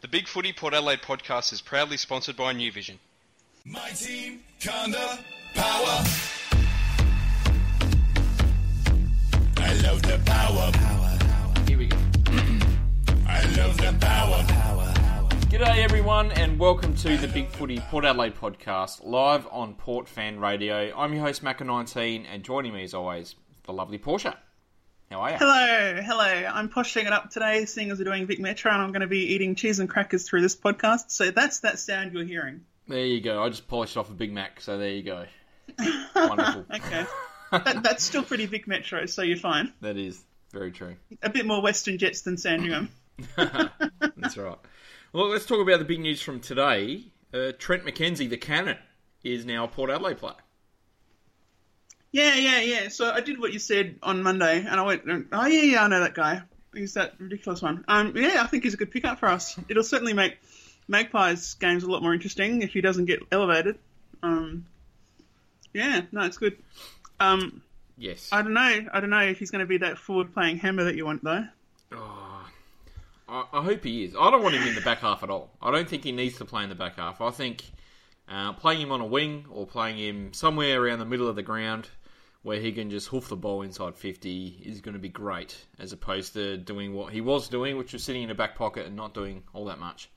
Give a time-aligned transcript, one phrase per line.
[0.00, 3.00] The Big Footy Port Adelaide podcast is proudly sponsored by New Vision.
[3.64, 5.18] My team, Conda,
[5.54, 6.04] power.
[9.56, 10.70] I love the power.
[10.70, 11.54] Power.
[11.66, 11.96] Here we go.
[13.26, 14.44] I love the power.
[15.50, 20.38] G'day everyone and welcome to the Big Footy Port Adelaide podcast live on Port Fan
[20.38, 20.96] Radio.
[20.96, 23.34] I'm your host Macca19 and joining me as always
[23.64, 24.38] the lovely Portia.
[25.10, 25.36] How are you?
[25.38, 26.50] Hello, hello.
[26.52, 29.06] I'm poshing it up today, seeing as we're doing Vic Metro, and I'm going to
[29.06, 31.10] be eating cheese and crackers through this podcast.
[31.10, 32.66] So that's that sound you're hearing.
[32.86, 33.42] There you go.
[33.42, 35.24] I just polished off a Big Mac, so there you go.
[36.14, 36.66] Wonderful.
[36.74, 37.06] Okay,
[37.52, 39.72] that, that's still pretty Vic Metro, so you're fine.
[39.80, 40.96] That is very true.
[41.22, 42.90] A bit more Western Jets than Sandringham.
[43.36, 44.58] That's right.
[45.12, 47.04] Well, let's talk about the big news from today.
[47.32, 48.78] Uh, Trent McKenzie, the cannon,
[49.24, 50.36] is now a Port Adelaide player.
[52.12, 52.88] Yeah, yeah, yeah.
[52.88, 55.88] So I did what you said on Monday, and I went, oh yeah, yeah, I
[55.88, 56.42] know that guy.
[56.74, 57.84] He's that ridiculous one.
[57.88, 59.58] Um, yeah, I think he's a good pickup for us.
[59.68, 60.38] It'll certainly make
[60.86, 63.78] Magpies games a lot more interesting if he doesn't get elevated.
[64.22, 64.66] Um,
[65.74, 66.56] yeah, no, it's good.
[67.20, 67.62] Um,
[67.98, 68.28] Yes.
[68.30, 68.86] I don't know.
[68.92, 71.24] I don't know if he's going to be that forward playing hammer that you want
[71.24, 71.44] though.
[71.92, 74.14] I, I hope he is.
[74.18, 75.50] I don't want him in the back half at all.
[75.60, 77.20] I don't think he needs to play in the back half.
[77.20, 77.64] I think
[78.28, 81.42] uh, playing him on a wing or playing him somewhere around the middle of the
[81.42, 81.88] ground
[82.42, 85.92] where he can just hoof the ball inside 50 is going to be great, as
[85.92, 88.96] opposed to doing what he was doing, which was sitting in a back pocket and
[88.96, 90.08] not doing all that much.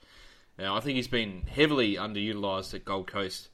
[0.57, 3.49] Now, I think he's been heavily underutilised at Gold Coast.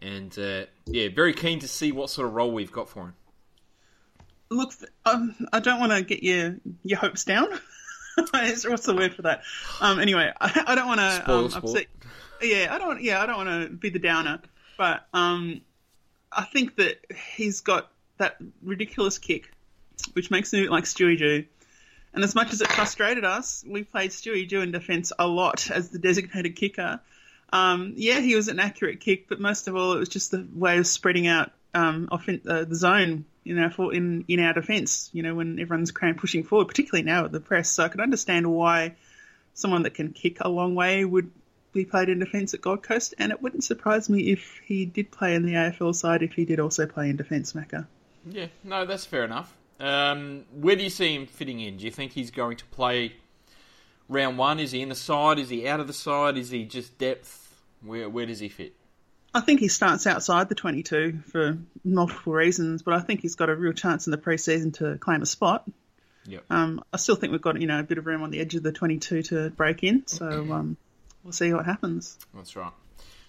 [0.00, 3.14] And uh, yeah, very keen to see what sort of role we've got for him.
[4.50, 4.72] Look,
[5.06, 7.48] um, I don't want to get your your hopes down.
[8.32, 9.42] What's the word for that?
[9.80, 11.86] Um, anyway, I, I don't want to um, upset.
[12.42, 13.00] Yeah, I don't.
[13.00, 14.40] Yeah, I don't want to be the downer.
[14.76, 15.62] But um,
[16.34, 16.98] I think that
[17.34, 19.52] he's got that ridiculous kick,
[20.14, 21.44] which makes him like Stewie Dew.
[22.14, 25.70] And as much as it frustrated us, we played Stewie Dew in defence a lot
[25.70, 27.00] as the designated kicker.
[27.52, 30.46] Um, yeah, he was an accurate kick, but most of all, it was just the
[30.54, 35.10] way of spreading out um, offen- uh, the zone in our in in our defence.
[35.12, 37.70] You know, when everyone's cram pushing forward, particularly now at the press.
[37.70, 38.94] So I could understand why
[39.54, 41.30] someone that can kick a long way would
[41.72, 45.10] be played in defence at Gold Coast, and it wouldn't surprise me if he did
[45.10, 47.86] play in the AFL side if he did also play in defence, Macca.
[48.26, 49.54] Yeah, no, that's fair enough.
[49.80, 51.78] Um, where do you see him fitting in?
[51.78, 53.14] Do you think he's going to play
[54.08, 54.60] round one?
[54.60, 55.38] Is he in the side?
[55.38, 56.36] Is he out of the side?
[56.36, 57.38] Is he just depth?
[57.82, 58.74] Where where does he fit?
[59.34, 63.48] I think he starts outside the 22 for multiple reasons, but I think he's got
[63.48, 65.64] a real chance in the preseason to claim a spot.
[66.26, 66.44] Yep.
[66.50, 68.54] Um, I still think we've got you know a bit of room on the edge
[68.54, 70.76] of the 22 to break in, so um,
[71.24, 72.18] we'll see what happens.
[72.34, 72.72] That's right.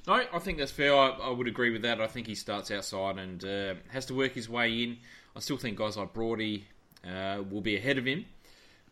[0.05, 0.93] No, I think that's fair.
[0.93, 2.01] I, I would agree with that.
[2.01, 4.97] I think he starts outside and uh, has to work his way in.
[5.35, 6.67] I still think guys like Brody
[7.07, 8.25] uh, will be ahead of him.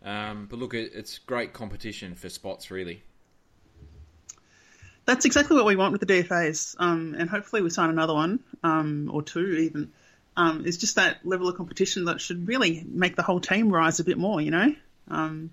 [0.03, 3.03] Um, but look, it, it's great competition for spots, really.
[5.05, 8.39] That's exactly what we want with the DFAs, um, and hopefully we sign another one
[8.63, 9.91] um, or two even.
[10.37, 13.99] Um, it's just that level of competition that should really make the whole team rise
[13.99, 14.73] a bit more, you know.
[15.09, 15.51] Um,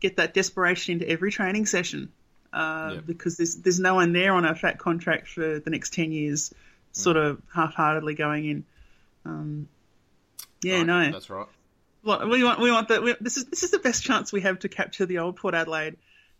[0.00, 2.12] get that desperation into every training session
[2.56, 3.06] uh, Yep.
[3.06, 6.52] because there's there's no one there on a fat contract for the next ten years,
[6.92, 8.64] sort of half-heartedly going in.
[9.26, 9.68] Um,
[10.62, 11.10] yeah, Right, no.
[11.12, 11.46] That's right.
[12.02, 13.18] Well, we want we want that.
[13.20, 15.96] This is this is the best chance we have to capture the old Port Adelaide,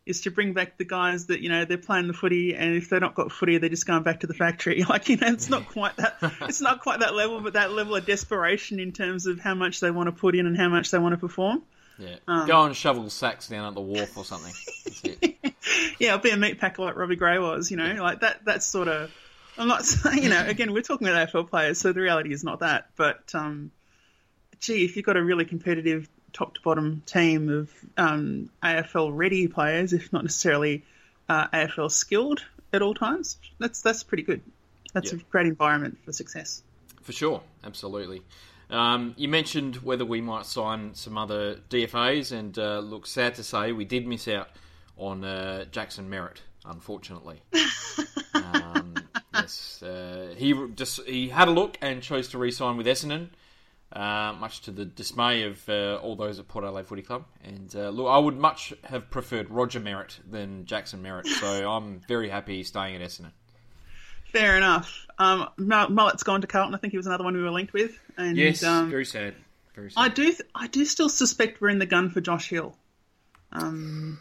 [0.06, 2.88] is to bring back the guys that you know they're playing the footy, and if
[2.88, 4.82] they're not got footy, they're just going back to the factory.
[4.88, 6.16] Like you know, it's not quite that.
[6.42, 9.80] it's not quite that level, but that level of desperation in terms of how much
[9.80, 11.62] they want to put in and how much they want to perform.
[11.98, 12.16] Yeah.
[12.28, 14.52] Um, Go and shovel sacks down at the wharf or something.
[15.98, 17.70] Yeah, I'll be a meat packer like Robbie Gray was.
[17.70, 18.44] You know, like that.
[18.44, 19.10] That's sort of.
[19.58, 20.44] I'm not saying you know.
[20.46, 22.90] Again, we're talking about AFL players, so the reality is not that.
[22.96, 23.70] But um,
[24.60, 29.48] gee, if you've got a really competitive top to bottom team of um, AFL ready
[29.48, 30.84] players, if not necessarily
[31.28, 34.42] uh, AFL skilled at all times, that's that's pretty good.
[34.92, 35.18] That's Yeah.
[35.18, 36.62] a great environment for success.
[37.02, 38.22] For sure, absolutely.
[38.70, 43.44] Um, you mentioned whether we might sign some other DFAs, and uh, look, sad to
[43.44, 44.48] say, we did miss out
[44.96, 47.42] on uh, Jackson Merrett, unfortunately.
[48.34, 48.94] um,
[49.34, 53.28] yes, uh, he just he had a look and chose to re-sign with Essendon,
[53.92, 57.24] uh, much to the dismay of uh, all those at Port Adelaide Footy Club.
[57.44, 62.00] And uh, look, I would much have preferred Roger Merrett than Jackson Merrett, so I'm
[62.08, 63.32] very happy staying at Essendon.
[64.32, 65.06] Fair enough.
[65.18, 66.74] Um, Mullet's gone to Carlton.
[66.74, 67.98] I think he was another one we were linked with.
[68.16, 69.34] And Yes, um, very sad.
[69.74, 70.00] Very sad.
[70.00, 70.24] I do.
[70.24, 72.76] Th- I do still suspect we're in the gun for Josh Hill.
[73.52, 74.20] Um,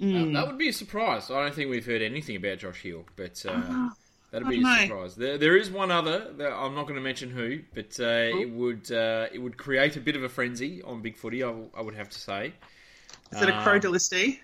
[0.00, 1.30] Uh, that would be a surprise.
[1.30, 3.90] I don't think we've heard anything about Josh Hill, but uh,
[4.30, 4.76] that'd be a know.
[4.82, 5.14] surprise.
[5.14, 8.50] There, there is one other that I'm not going to mention who, but uh, it
[8.50, 11.42] would uh, it would create a bit of a frenzy on Big Footy.
[11.42, 11.50] I,
[11.80, 12.52] would have to say.
[13.32, 14.40] is it a Crow Um?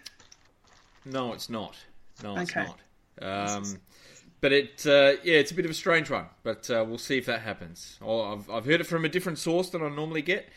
[1.05, 1.77] No, it's not.
[2.23, 2.67] No, it's Okay.
[2.67, 3.56] not.
[3.56, 3.65] Um,
[4.40, 6.26] but it, uh, yeah, it's a bit of a strange one.
[6.42, 7.98] But uh, we'll see if that happens.
[8.02, 10.48] I've, I've heard it from a different source than I normally get,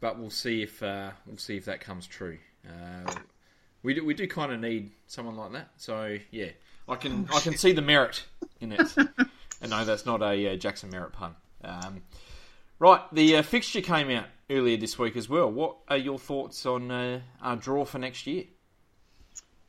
[0.00, 2.38] but we'll see if uh, we'll see if that comes true.
[2.66, 3.12] Uh,
[3.82, 5.70] we do we do kind of need someone like that.
[5.76, 6.50] So yeah,
[6.88, 8.24] I can I can see the merit
[8.60, 8.96] in it.
[9.60, 11.34] and no, that's not a uh, Jackson Merrett pun.
[11.64, 12.02] Um,
[12.78, 15.50] right, the uh, fixture came out earlier this week as well.
[15.50, 16.90] What are your thoughts on
[17.40, 18.44] our draw for next year?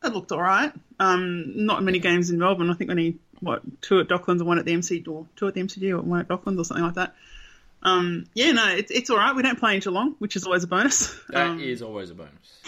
[0.03, 0.71] It looked all right.
[0.99, 2.69] Um, not many games in Melbourne.
[2.69, 5.53] I think only what two at Docklands and one at the MC or two at
[5.53, 7.15] the MCG or one at Docklands or something like that.
[7.81, 9.35] Um, yeah, no, it's it's all right.
[9.35, 11.13] We don't play in Geelong, which is always a bonus.
[11.29, 12.61] That is Um, always a bonus.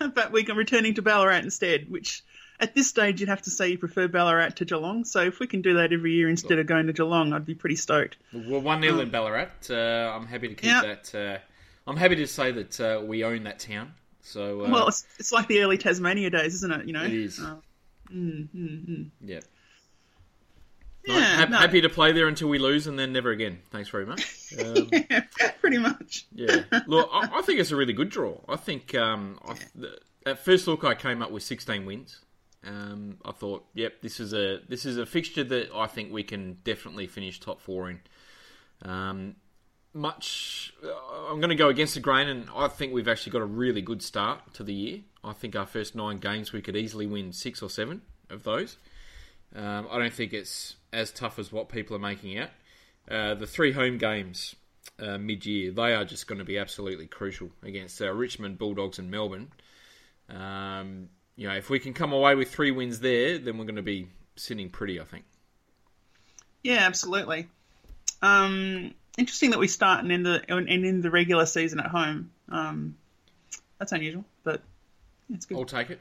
[0.14, 2.22] but we're returning to Ballarat instead, which
[2.60, 5.04] at this stage you'd have to say you prefer Ballarat to Geelong.
[5.04, 7.54] So if we can do that every year instead of going to Geelong, I'd be
[7.54, 8.16] pretty stoked.
[8.32, 9.48] Well, one 0 in Ballarat.
[9.70, 10.82] Uh, I'm happy to keep Yeah.
[10.82, 11.14] that.
[11.14, 11.38] Uh,
[11.86, 13.94] I'm happy to say that uh, we own that town.
[14.28, 16.86] So uh, Well, it's, it's like the early Tasmania days, isn't it?
[16.86, 17.40] You know, it is.
[17.40, 17.56] Uh,
[18.10, 19.40] yeah.
[21.04, 23.60] yeah, Hap- no, Happy to play there until we lose, and then never again.
[23.70, 24.52] Thanks very much.
[24.58, 25.22] Um, yeah,
[25.60, 26.26] pretty much.
[26.34, 26.62] yeah.
[26.86, 28.38] Look, I, I think it's a really good draw.
[28.48, 32.20] I think um, I, the, at first look, I came up with 16 wins.
[32.64, 36.24] Um, I thought, yep, this is a this is a fixture that I think we
[36.24, 38.00] can definitely finish top four in.
[38.82, 39.36] Um,
[39.94, 43.42] much, uh, I'm going to go against the grain, and I think we've actually got
[43.42, 45.00] a really good start to the year.
[45.24, 48.76] I think our first nine games we could easily win six or seven of those.
[49.54, 52.50] Um, I don't think it's as tough as what people are making out.
[53.10, 54.54] Uh, the three home games
[54.98, 59.50] uh, mid-year, they are just going to be absolutely crucial against Richmond, Bulldogs, and Melbourne.
[60.28, 63.76] Um, you know, if we can come away with three wins there, then we're going
[63.76, 65.00] to be sitting pretty.
[65.00, 65.24] I think.
[66.62, 67.48] Yeah, absolutely.
[68.20, 72.30] Um, interesting that we start and end the and end the regular season at home.
[72.48, 72.96] Um,
[73.78, 74.62] that's unusual, but
[75.32, 75.58] it's good.
[75.58, 76.00] I'll take it.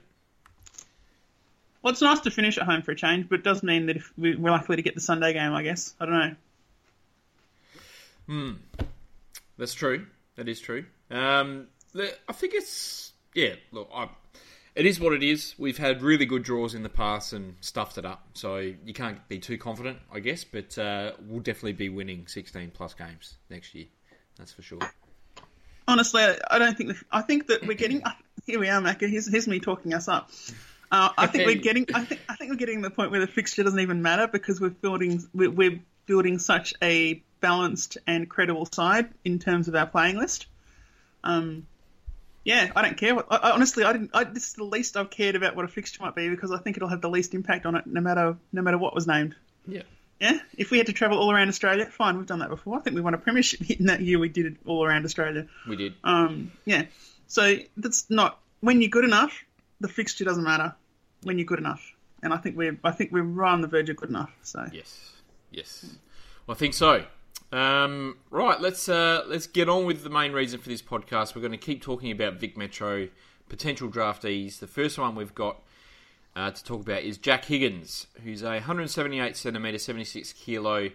[1.81, 3.97] Well, it's nice to finish at home for a change, but it does mean that
[3.97, 5.93] if we- we're likely to get the Sunday game, I guess.
[5.99, 6.35] I don't know.
[8.25, 8.51] Hmm.
[9.57, 10.05] That's true.
[10.35, 10.85] That is true.
[11.09, 13.55] Um, I think it's yeah.
[13.71, 14.09] Look, I,
[14.77, 15.55] it is what it is.
[15.57, 19.27] We've had really good draws in the past and stuffed it up, so you can't
[19.27, 20.43] be too confident, I guess.
[20.43, 23.85] But uh, we'll definitely be winning 16 plus games next year.
[24.37, 24.79] That's for sure.
[25.87, 26.91] Honestly, I, I don't think.
[26.91, 28.03] The, I think that we're getting.
[28.45, 29.09] Here we are, Macca.
[29.09, 30.29] Here's, here's me talking us up.
[30.91, 31.87] Uh, I think we're getting.
[31.95, 32.21] I think.
[32.29, 34.69] I think we're getting to the point where the fixture doesn't even matter because we're
[34.69, 35.23] building.
[35.33, 40.45] We're, we're building such a balanced and credible side in terms of our playing list.
[41.23, 41.65] Um,
[42.47, 43.13] yeah, I don't care.
[43.13, 44.11] What, I, I- honestly, I didn't.
[44.13, 46.57] I, this is the least I've cared about what a fixture might be because I
[46.59, 49.35] think it'll have the least impact on it, no matter no matter what was named.
[49.67, 49.81] Yeah.
[50.19, 52.75] Yeah, if we had to travel all around Australia, fine, we've done that before.
[52.77, 54.17] I think we won a premiership in that year.
[54.17, 55.45] We did it all around Australia.
[55.69, 55.93] We did.
[56.03, 56.85] Um, yeah,
[57.27, 59.43] so that's not when you're good enough.
[59.79, 60.73] The fixture doesn't matter
[61.21, 61.83] when you're good enough,
[62.23, 64.31] and I think we're I think we're right on the verge of good enough.
[64.41, 65.11] So Yes.
[65.51, 65.85] Yes.
[66.47, 67.03] Well, I think so.
[67.51, 71.35] Um, right, let's uh, let's get on with the main reason for this podcast.
[71.35, 73.07] We're going to keep talking about Vic Metro
[73.49, 74.59] potential draftees.
[74.59, 75.61] The first one we've got
[76.35, 80.89] uh, to talk about is Jack Higgins, who's a 178 centimetre, 76 kilo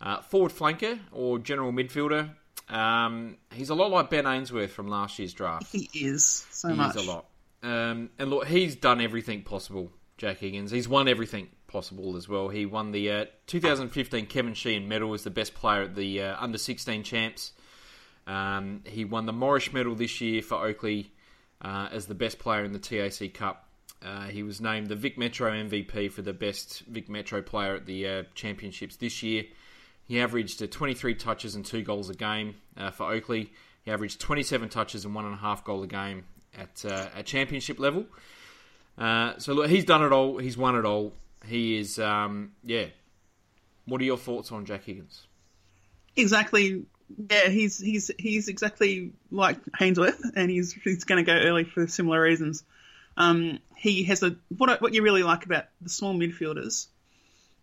[0.00, 2.30] uh, forward flanker or general midfielder.
[2.70, 5.66] Um, he's a lot like Ben Ainsworth from last year's draft.
[5.72, 6.96] he is so He much.
[6.96, 7.26] is a lot.
[7.62, 10.70] Um, and look, he's done everything possible, Jack Higgins.
[10.70, 12.48] He's won everything possible as well.
[12.48, 16.36] He won the uh, 2015 Kevin Sheehan medal as the best player at the uh,
[16.38, 17.52] under 16 champs.
[18.26, 21.06] Um, he won the Morris medal this year for Oakleigh
[21.62, 23.68] uh, as the best player in the TAC Cup.
[24.02, 27.86] Uh, he was named the Vic Metro MVP for the best Vic Metro player at
[27.86, 29.44] the uh, championships this year.
[30.06, 32.56] He averaged uh, 23 touches and two goals a game
[32.92, 33.46] for Oakleigh.
[33.82, 36.24] He averaged 27 touches and one and a half goal a game
[36.58, 38.06] at at championship level.
[38.98, 40.38] So look, he's done it all.
[40.38, 41.12] He's won it all.
[41.46, 42.86] He is, um, yeah.
[43.86, 45.26] What are your thoughts on Jack Higgins?
[46.16, 46.84] exactly.
[47.30, 51.86] Yeah, he's he's he's exactly like Ainsworth, and he's he's going to go early for
[51.88, 52.62] similar reasons.
[53.16, 56.86] Um, he has a what what you really like about the small midfielders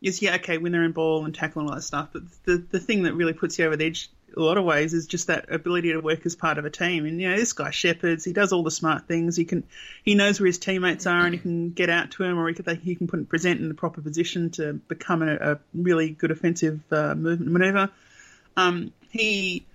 [0.01, 2.57] is yeah okay win their own ball and tackle and all that stuff, but the
[2.71, 5.27] the thing that really puts you over the edge a lot of ways is just
[5.27, 7.05] that ability to work as part of a team.
[7.05, 9.35] And you know this guy shepherds, he does all the smart things.
[9.35, 9.63] He can
[10.03, 12.53] he knows where his teammates are and he can get out to him, or he
[12.53, 16.31] can he can put present in the proper position to become a, a really good
[16.31, 17.89] offensive uh, movement maneuver.
[18.55, 19.65] Um, he,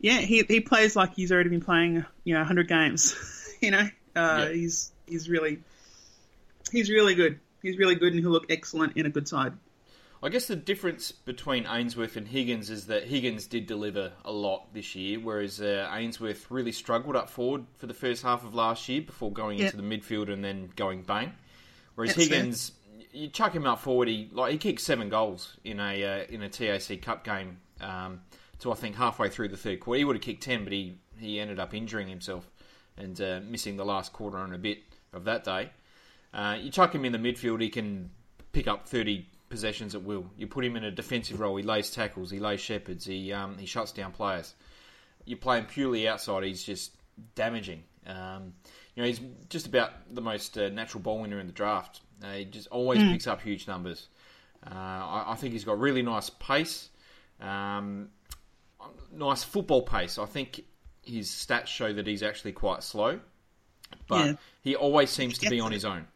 [0.00, 3.16] yeah, he he plays like he's already been playing, you know, hundred games.
[3.60, 4.48] you know, uh, Yeah.
[4.50, 5.58] he's he's really
[6.70, 7.40] he's really good.
[7.62, 9.52] He's really good, and he'll look excellent in a good side.
[10.22, 14.72] I guess the difference between Ainsworth and Higgins is that Higgins did deliver a lot
[14.72, 18.88] this year, whereas uh, Ainsworth really struggled up forward for the first half of last
[18.88, 19.66] year before going Yeah.
[19.66, 21.32] into the midfield and then going bang.
[21.94, 22.38] Whereas That's fair.
[22.38, 22.72] Higgins,
[23.12, 26.42] you chuck him up forward, he like he kicked seven goals in a uh, in
[26.42, 28.22] a TAC Cup game um,
[28.60, 29.98] to I think halfway through the third quarter.
[29.98, 32.50] He would have kicked ten, but he he ended up injuring himself
[32.96, 34.78] and uh, missing the last quarter and a bit
[35.12, 35.70] of that day.
[36.32, 38.10] Uh, you chuck him in the midfield, he can
[38.52, 40.26] pick up thirty possessions at will.
[40.36, 43.56] You put him in a defensive role, he lays tackles, he lays shepherds, he um,
[43.56, 44.54] he shuts down players.
[45.24, 46.92] You play him purely outside, he's just
[47.34, 47.82] damaging.
[48.06, 48.52] Um,
[48.94, 52.00] you know, he's just about the most uh, natural ball winner in the draft.
[52.22, 54.08] Uh, he just always picks up huge numbers.
[54.64, 56.90] Uh, I, I think he's got really nice pace,
[57.40, 58.08] um,
[59.12, 60.18] nice football pace.
[60.18, 60.62] I think
[61.02, 63.20] his stats show that he's actually quite slow,
[64.08, 64.32] but Yeah.
[64.62, 65.74] he always seems to be gets on it.
[65.76, 66.06] his own.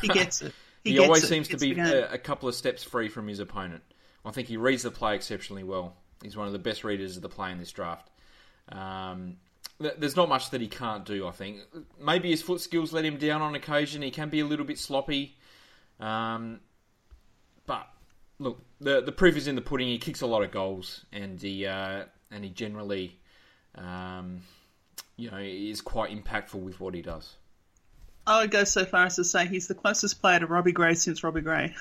[0.00, 0.52] He gets it.
[0.84, 1.28] He, gets always it.
[1.28, 3.82] seems to be a, a couple of steps free from his opponent.
[4.24, 5.96] I think he reads the play exceptionally well.
[6.22, 8.10] He's one of the best readers of the play in this draft.
[8.70, 9.36] Um,
[9.80, 11.26] th- there's not much that he can't do.
[11.26, 11.60] I think
[12.00, 14.02] maybe his foot skills let him down on occasion.
[14.02, 15.36] He can be a little bit sloppy,
[16.00, 16.60] um,
[17.66, 17.86] but
[18.38, 19.88] look, the the proof is in the pudding.
[19.88, 23.18] He kicks a lot of goals, and he uh, and he generally,
[23.74, 24.42] um,
[25.16, 27.36] you know, is quite impactful with what he does.
[28.26, 30.94] I would go so far as to say he's the closest player to Robbie Gray
[30.94, 31.74] since Robbie Gray.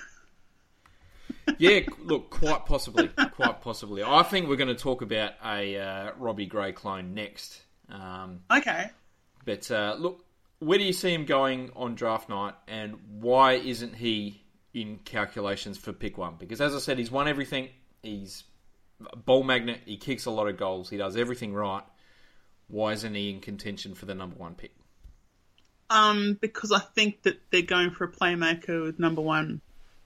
[1.58, 4.02] Yeah, look, quite possibly, quite possibly.
[4.04, 7.62] I think we're going to talk about a uh, Robbie Gray clone next.
[7.90, 8.90] Um, Okay.
[9.46, 10.24] but uh, look,
[10.60, 14.42] where do you see him going on draft night, and why isn't he
[14.74, 16.36] in calculations for pick one?
[16.40, 17.70] Because as I said, he's won everything.
[18.02, 18.44] He's
[19.12, 19.82] a ball magnet.
[19.86, 20.90] He kicks a lot of goals.
[20.90, 21.84] He does everything right.
[22.68, 24.72] Why isn't he in contention for the number one pick?
[25.94, 29.62] Um, because I think that they're going for a playmaker with number one.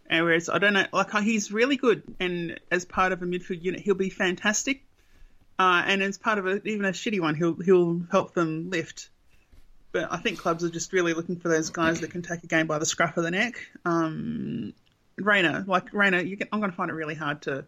[0.10, 3.82] Whereas I don't know, like he's really good, and as part of a midfield unit,
[3.82, 4.84] he'll be fantastic.
[5.58, 9.10] Uh, and as part of a, even a shitty one, he'll he'll help them lift.
[9.94, 12.48] But I think clubs are just really looking for those guys that can take a
[12.48, 13.56] game by the scruff of the neck.
[13.86, 14.74] Um,
[15.18, 17.66] Rayner, like Rayner, can, I'm going to find it really hard to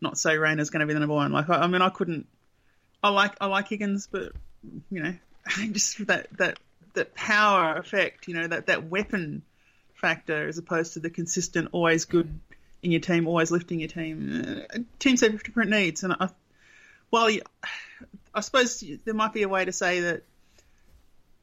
[0.00, 1.32] not say Rayner's going to be the number one.
[1.32, 2.26] Like I, I mean, I couldn't.
[3.02, 4.32] I like I like Higgins, but
[4.90, 5.14] you know,
[5.72, 6.58] just that that
[6.96, 9.42] that power effect, you know, that that weapon
[9.94, 12.38] factor, as opposed to the consistent, always good
[12.82, 14.64] in your team, always lifting your team.
[14.70, 16.28] Uh, teams have different needs, and I,
[17.10, 17.42] well, you,
[18.34, 20.24] I suppose there might be a way to say that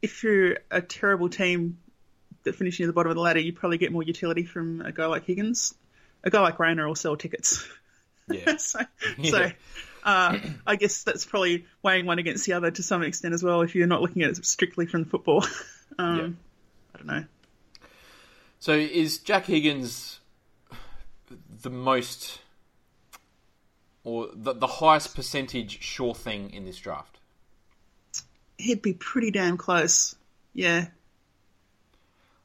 [0.02, 1.80] if you're a terrible team
[2.44, 4.92] that finish near the bottom of the ladder, you probably get more utility from a
[4.92, 5.74] guy like Higgins.
[6.24, 7.66] A guy like Rayner will sell tickets.
[8.30, 8.80] Yeah, so,
[9.24, 9.52] so
[10.04, 13.62] uh, I guess that's probably weighing one against the other to some extent as well.
[13.62, 15.46] If you're not looking at it strictly from football,
[15.98, 16.38] um,
[16.94, 17.26] I don't know.
[18.60, 20.20] So is Jack Higgins
[21.62, 22.40] the most
[24.04, 27.20] or the, the highest percentage sure thing in this draft?
[28.58, 30.16] He'd be pretty damn close.
[30.54, 30.88] Yeah,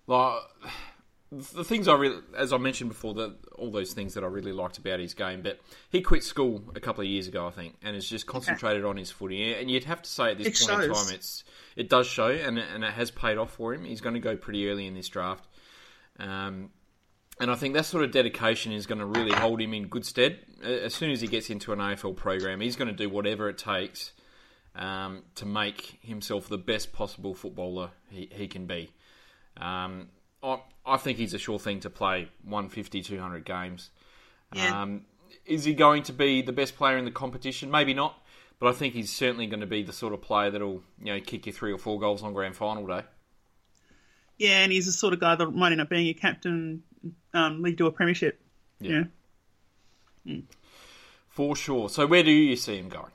[0.07, 0.41] Like
[1.31, 4.53] the things I really, as I mentioned before, the, all those things that I really
[4.53, 5.43] liked about his game.
[5.43, 8.85] But he quit school a couple of years ago, I think, and has just concentrated
[8.85, 9.55] on his footy.
[9.55, 11.45] And you'd have to say at this It point in time, it's
[11.77, 13.85] it does show, and and it has paid off for him.
[13.85, 15.47] He's going to go pretty early in this draft.
[16.19, 16.71] Um,
[17.41, 20.05] and I think that sort of dedication is going to really hold him in good
[20.05, 20.41] stead.
[20.63, 23.59] As soon as he gets into an AFL program, he's going to do whatever it
[23.59, 24.13] takes
[24.75, 28.91] um, to make himself the best possible footballer he, he can be.
[29.57, 30.09] Um,
[30.43, 33.91] I, I think he's a sure thing to play 150, 200 games.
[34.55, 34.83] Yeah.
[34.83, 35.03] Um,
[35.45, 37.71] is he going to be the best player in the competition?
[37.71, 38.23] Maybe not,
[38.59, 41.21] but I think he's certainly going to be the sort of player that'll you know
[41.21, 43.03] kick you three or four goals on grand final day.
[44.39, 46.83] yeah, and he's the sort of guy that might end up being a captain,
[47.35, 48.41] um, lead to a premiership.
[48.81, 49.05] Yeah.
[50.25, 50.41] Yeah.
[51.29, 51.89] For sure.
[51.89, 53.13] So where do you see him going?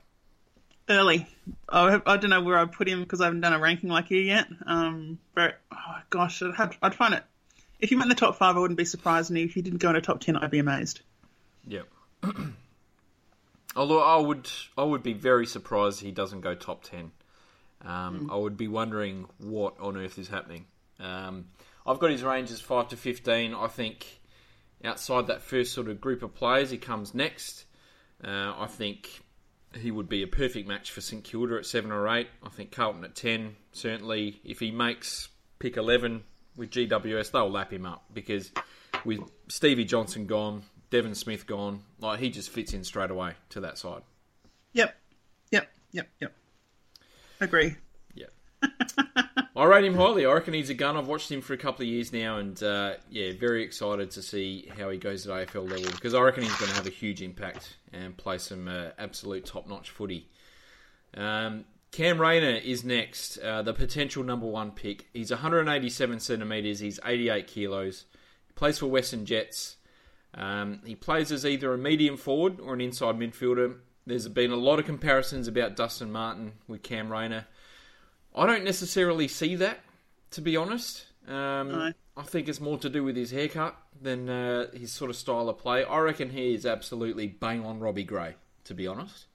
[0.88, 1.26] Early.
[1.68, 4.10] I, I don't know where I'd put him because I haven't done a ranking like
[4.10, 4.46] you yet.
[4.66, 7.24] Um, but oh gosh, I'd, have, I'd find it.
[7.80, 9.80] If he went in the top five, I wouldn't be surprised, and if he didn't
[9.80, 11.00] go in the top ten, I'd be amazed.
[11.66, 11.82] Yeah.
[13.76, 14.48] Although I would,
[14.78, 17.10] I would be very surprised he doesn't go top ten.
[17.84, 20.66] Um, I would be wondering what on earth is happening.
[21.00, 21.46] Um,
[21.86, 23.52] I've got his ranges five to fifteen.
[23.54, 24.06] I think
[24.84, 27.64] outside that first sort of group of players, he comes next.
[28.22, 29.23] Uh, I think
[29.76, 32.28] he would be a perfect match for St Kilda at seven or eight.
[32.42, 33.56] I think Carlton at ten.
[33.72, 35.28] Certainly, if he makes
[35.58, 36.24] pick eleven
[36.56, 38.52] with GWS, they'll lap him up because
[39.04, 43.60] with Stevie Johnson gone, Devon Smith gone, like he just fits in straight away to
[43.60, 44.02] that side.
[44.72, 44.94] Yep,
[45.50, 46.32] yep, yep, yep.
[47.40, 47.76] Agree.
[48.14, 48.26] Yeah.
[49.56, 50.26] I rate him highly.
[50.26, 50.96] I reckon he's a gun.
[50.96, 54.22] I've watched him for a couple of years now, and uh, yeah, very excited to
[54.22, 56.90] see how he goes at AFL level because I reckon he's going to have a
[56.90, 60.28] huge impact and play some uh, absolute top-notch footy.
[61.16, 65.06] Um, Cam Rayner is next, uh, the potential number one pick.
[65.12, 68.06] He's 187 centimetres, he's 88 kilos.
[68.48, 69.76] He plays for Western Jets.
[70.34, 73.76] Um, he plays as either a medium forward or an inside midfielder.
[74.04, 77.46] There's been a lot of comparisons about Dustin Martin with Cam Rayner.
[78.34, 79.80] I don't necessarily see that,
[80.32, 81.06] to be honest.
[81.26, 81.92] Um, No.
[82.16, 85.48] I think it's more to do with his haircut than uh, his sort of style
[85.48, 85.84] of play.
[85.84, 89.26] I reckon he is absolutely bang on Robbie Gray, to be honest.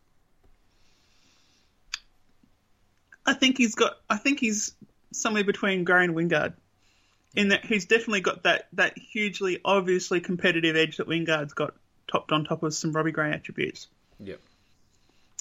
[3.26, 3.98] I think he's got.
[4.10, 4.74] I think he's
[5.12, 6.54] somewhere between Gray and Wingard,
[7.36, 11.76] in that he's definitely got that that hugely obviously competitive edge that Wingard's got,
[12.08, 13.88] topped on top of some Robbie Gray attributes.
[14.20, 14.40] Yep.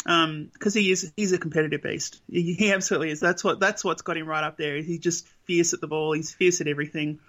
[0.08, 2.22] Um, because he is he's a competitive beast.
[2.30, 3.20] He, he absolutely is.
[3.20, 4.80] That's what that's what's got him right up there.
[4.82, 6.12] He's just fierce at the ball.
[6.12, 7.20] He's fierce at everything.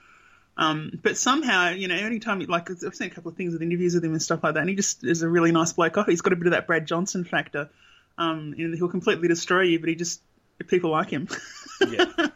[0.56, 3.96] Um, but somehow, you know, anytime, like, I've seen a couple of things with interviews
[3.96, 6.08] with him and stuff like that, and he just is a really nice bloke off.
[6.08, 7.70] He's got a bit of that Brad Johnson factor.
[8.18, 10.22] Um, you know, he'll completely destroy you, but he just,
[10.68, 11.28] people like him.
[11.88, 12.06] Yeah.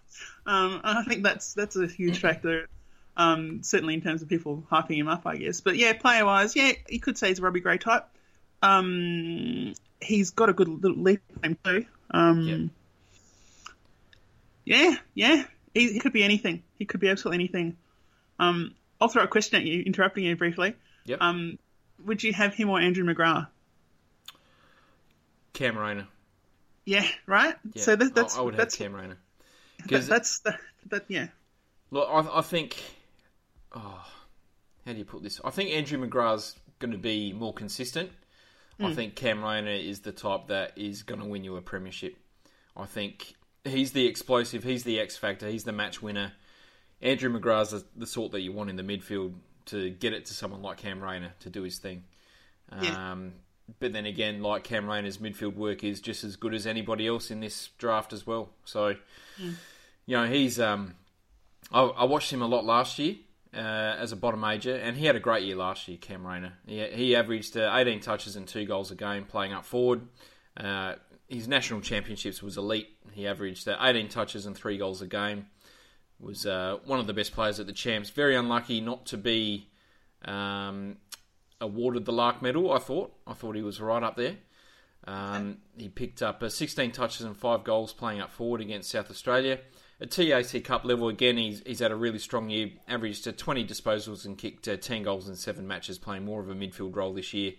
[0.45, 2.67] Um, and I think that's that's a huge factor,
[3.15, 5.61] um, certainly in terms of people hyping him up, I guess.
[5.61, 8.05] But yeah, player wise, yeah, you could say he's a Robbie Gray type.
[8.61, 9.73] Um,
[10.03, 11.85] he's got a good little leap him too.
[12.11, 12.71] Um,
[14.65, 15.43] yeah, yeah,
[15.73, 16.63] he, he could be anything.
[16.77, 17.77] He could be absolutely anything.
[18.39, 20.75] Um, I'll throw a question at you, interrupting you briefly.
[21.05, 21.21] Yep.
[21.21, 21.59] Um,
[22.05, 23.47] would you have him or Andrew McGrath?
[25.53, 26.07] Cam.
[26.85, 27.55] Yeah, right.
[27.73, 29.17] Yeah, so that, that's I, I would have that's Cam Rayner.
[29.77, 31.27] that, Because that's that, that yeah.
[31.91, 32.81] look, I, I think,
[33.73, 34.05] oh,
[34.85, 35.39] how do you put this?
[35.43, 38.11] I think Andrew McGrath's going to be more consistent.
[38.79, 38.85] Hmm.
[38.85, 42.15] I think Cam Rayner is the type that is going to win you a premiership.
[42.75, 46.33] I think he's the explosive, he's the X factor, he's the match winner.
[47.01, 49.33] Andrew McGrath's the, the sort that you want in the midfield
[49.65, 52.03] to get it to someone like Cam Rayner to do his thing.
[52.81, 53.11] Yeah.
[53.11, 53.33] Um,
[53.79, 57.31] but then again, like Cam Rayner's midfield work is just as good as anybody else
[57.31, 58.49] in this draft as well.
[58.65, 58.95] So,
[59.37, 60.59] you know, he's.
[60.59, 60.95] Um,
[61.71, 63.15] I, I watched him a lot last year
[63.55, 65.97] uh, as a bottom major, and he had a great year last year.
[65.97, 69.65] Cam Rayner, he, he averaged uh, 18 touches and two goals a game playing up
[69.65, 70.07] forward.
[70.57, 70.95] Uh,
[71.27, 72.89] his national championships was elite.
[73.11, 75.47] He averaged uh, 18 touches and three goals a game.
[76.19, 78.09] Was uh, one of the best players at the champs.
[78.09, 79.69] Very unlucky not to be
[80.23, 80.97] um,
[81.59, 82.71] awarded the Larke Medal.
[82.71, 83.13] I thought.
[83.27, 84.37] I thought he was right up there.
[85.05, 89.11] Um, he picked up uh, 16 touches and five goals playing up forward against South
[89.11, 89.59] Australia.
[90.03, 92.71] At TAC Cup level, again, he's, he's had a really strong year.
[92.89, 96.49] Averaged uh, 20 disposals and kicked uh, 10 goals in seven matches, playing more of
[96.49, 97.53] a midfield role this year.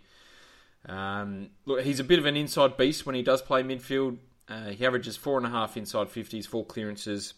[0.87, 4.19] Um, look, he's a bit of an inside beast when he does play midfield.
[4.47, 7.33] Uh, he averages four and a half inside 50s, four clearances,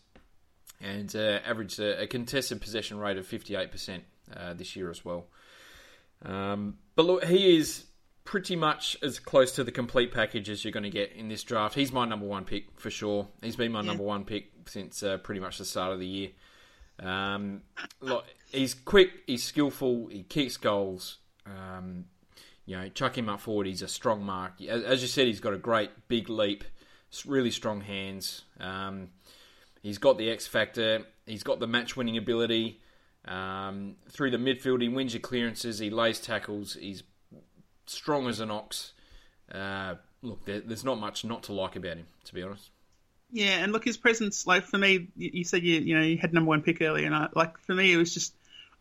[0.81, 4.01] and uh, averaged a, a contested possession rate of 58%
[4.37, 5.27] uh, this year as well.
[6.25, 7.85] Um, but look, he is
[8.27, 11.43] pretty much as close to the complete package as you're going to get in this
[11.43, 11.75] draft.
[11.75, 13.29] He's my number one pick for sure.
[13.43, 13.87] He's been my Yeah.
[13.87, 16.29] number one pick since uh, pretty much the start of the year.
[16.99, 17.63] Um,
[18.01, 21.19] look, he's quick, he's skillful, he kicks goals.
[21.47, 22.07] Um,
[22.67, 23.67] you know, chuck him up forward.
[23.67, 24.61] He's a strong mark.
[24.69, 26.65] As, as you said, he's got a great big leap,
[27.25, 28.43] really strong hands.
[28.59, 29.09] Um,
[29.83, 31.05] he's got the X factor.
[31.27, 32.81] He's got the match winning ability.
[33.25, 35.79] Um, through the midfield, he wins your clearances.
[35.79, 36.75] He lays tackles.
[36.75, 37.03] He's
[37.87, 38.93] strong as an ox.
[39.53, 42.71] Uh, look, there, there's not much not to like about him, to be honest.
[43.31, 46.17] Yeah, and look, his presence, like for me, you, you said you you know you
[46.17, 48.35] had number one pick earlier, and I, like for me, it was just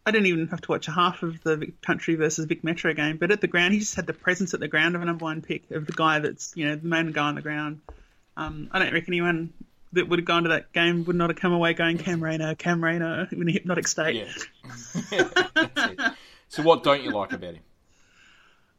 [0.06, 2.94] I didn't even have to watch a half of the Vic Country versus Vic Metro
[2.94, 5.06] game, but at the ground, he just had the presence at the ground of a
[5.06, 7.82] number one pick of the guy that's you know the main guy on the ground.
[8.38, 9.54] Um, I don't reckon anyone
[9.94, 12.54] that would have gone to that game would not have come away going Cam Rayner,
[12.56, 14.28] Cam Rayner in a hypnotic state.
[15.12, 15.24] Yeah.
[15.56, 16.00] That's it.
[16.50, 17.64] So, what don't you like about him?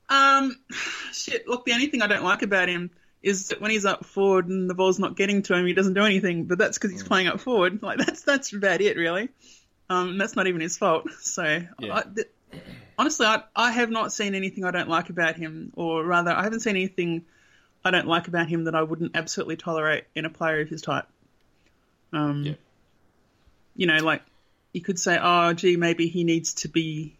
[0.08, 0.56] Um,
[1.12, 1.46] shit.
[1.48, 2.90] Look, the only thing I don't like about him
[3.22, 5.94] is that when he's up forward and the ball's not getting to him, he doesn't
[5.94, 6.44] do anything.
[6.44, 7.82] But that's because he's playing up forward.
[7.82, 9.28] Like that's that's about it, really.
[9.88, 11.08] Um, that's not even his fault.
[11.20, 11.96] So, Yeah.
[11.96, 12.28] I, th-
[12.98, 16.42] honestly, I I have not seen anything I don't like about him, or rather, I
[16.42, 17.24] haven't seen anything
[17.84, 20.82] I don't like about him that I wouldn't absolutely tolerate in a player of his
[20.82, 21.06] type.
[22.12, 22.54] Um, Yeah.
[23.76, 24.22] you know, like
[24.72, 27.15] you could say, oh, gee, maybe he needs to be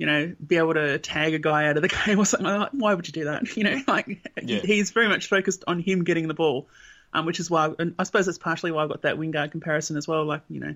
[0.00, 2.72] you know, be able to tag a guy out of the game or something like
[2.72, 2.74] that.
[2.74, 3.42] Why would you do that?
[3.56, 4.06] You know, like
[4.42, 4.60] Yeah.
[4.60, 6.68] he's very much focused on him getting the ball,
[7.12, 9.98] um, which is why, and I suppose that's partially why I got that Wingard comparison
[9.98, 10.24] as well.
[10.24, 10.74] Like, you know,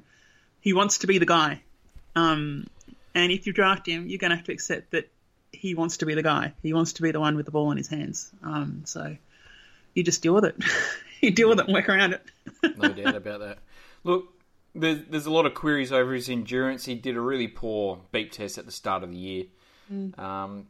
[0.60, 1.62] he wants to be the guy,
[2.14, 2.66] um,
[3.14, 5.10] and if you draft him, you're going to have to accept that
[5.52, 6.52] he wants to be the guy.
[6.62, 8.30] He wants to be the one with the ball in his hands.
[8.42, 9.16] Um, so
[9.94, 10.56] you just deal with it.
[11.22, 12.22] you deal with it and work around it.
[12.76, 13.58] no doubt about that.
[14.02, 14.26] Look,
[14.74, 16.84] there's, there's a lot of queries over his endurance.
[16.84, 19.44] He did a really poor beep test at the start of the year.
[20.18, 20.66] Um,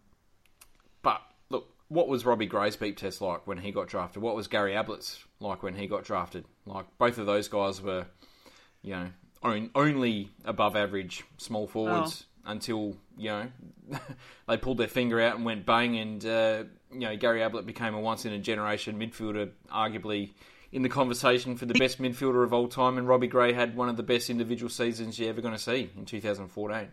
[1.03, 4.23] but look, what was Robbie Gray's beep test like when he got drafted?
[4.23, 6.45] What was Gary Ablett's like when he got drafted?
[6.67, 8.07] Like both of those guys were,
[8.83, 9.11] you know,
[9.43, 13.47] on, only above average small forwards until you know
[14.49, 17.95] they pulled their finger out and went bang, and uh, you know Gary Ablett became
[17.95, 20.31] a once in a generation midfielder, arguably
[20.75, 23.89] in the conversation for the best midfielder of all time, and Robbie Gray had one
[23.89, 26.89] of the best individual seasons you're ever going to see in 2014.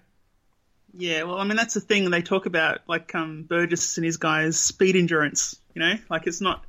[0.97, 4.17] Yeah, well, I mean that's the thing they talk about, like um, Burgess and his
[4.17, 5.57] guys' speed endurance.
[5.73, 6.63] You know, like it's not,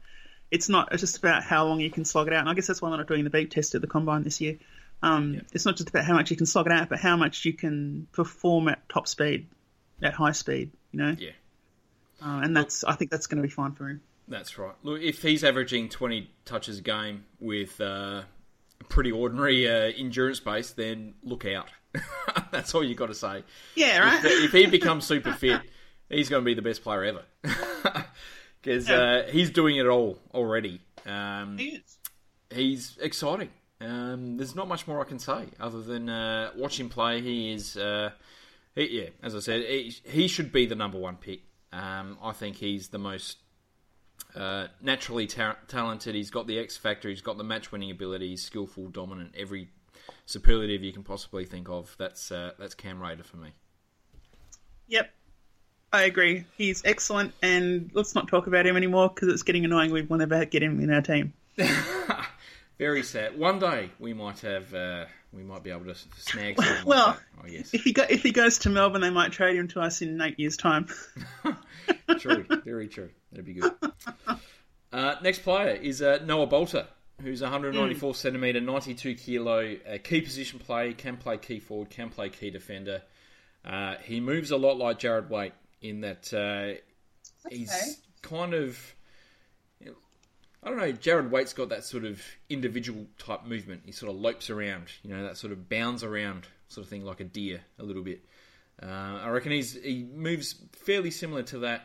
[0.50, 0.92] it's not.
[0.92, 2.40] It's just about how long you can slog it out.
[2.40, 4.40] And I guess that's why they're not doing the beep test at the combine this
[4.40, 4.58] year.
[5.02, 7.44] Um, It's not just about how much you can slog it out, but how much
[7.44, 9.48] you can perform at top speed,
[10.00, 10.70] at high speed.
[10.92, 11.30] You know, Yeah.
[12.24, 14.00] uh, and that's I think that's going to be fine for him.
[14.28, 14.74] That's right.
[14.82, 18.22] Look, if he's averaging 20 touches a game with uh,
[18.80, 21.68] a pretty ordinary uh, endurance base, then look out.
[22.52, 23.44] That's all you've got to say.
[23.74, 24.24] Yeah, right.
[24.24, 25.60] If, if he becomes super fit,
[26.08, 27.22] he's going to be the best player ever.
[28.62, 30.80] Because uh, he's doing it all already.
[31.04, 31.98] Um, He is.
[32.48, 33.48] he's exciting.
[33.80, 37.20] Um, there's not much more I can say other than uh, watch him play.
[37.20, 38.10] He is, uh,
[38.76, 41.40] he, yeah, as I said, he, he should be the number one pick.
[41.72, 43.38] Um, I think he's the most
[44.34, 46.14] uh, naturally ta- talented.
[46.14, 47.08] He's got the X factor.
[47.08, 48.30] He's got the match winning ability.
[48.30, 49.34] He's skillful, dominant.
[49.36, 49.68] Every
[50.26, 51.94] superlative you can possibly think of.
[51.98, 53.50] That's uh, that's Cam Rayner for me.
[54.88, 55.10] Yep.
[55.92, 56.44] I agree.
[56.56, 59.90] He's excellent, and let's not talk about him anymore because it's getting annoying.
[59.90, 61.34] We will never get him in our team.
[62.78, 63.38] Very sad.
[63.38, 67.18] One day we might have, uh, we might be able to snag Well, like.
[67.44, 67.74] I guess.
[67.74, 70.20] If he go, if he goes to Melbourne, they might trade him to us in
[70.20, 70.88] eight years' time.
[72.18, 73.10] true, very true.
[73.30, 73.72] That'd be good.
[74.92, 76.86] Uh, next player is uh, Noah Balta,
[77.22, 82.28] who's 194 centimetre, 92 kilo, a key position play, can play key forward, can play
[82.28, 83.00] key defender.
[83.64, 86.78] Uh, he moves a lot like Jarrad Waite in that uh,
[87.48, 87.92] he's okay.
[88.20, 88.78] kind of.
[90.62, 90.92] I don't know.
[90.92, 93.82] Jarrad Waite's got that sort of individual type movement.
[93.84, 97.04] He sort of lopes around, you know, that sort of bounds around sort of thing,
[97.04, 98.24] like a deer, a little bit.
[98.80, 101.82] Uh, I reckon he's he moves fairly similar to that.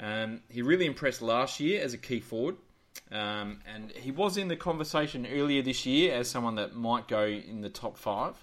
[0.00, 2.56] Um, he really impressed last year as a key forward,
[3.10, 7.24] um, and he was in the conversation earlier this year as someone that might go
[7.24, 8.34] in the top five.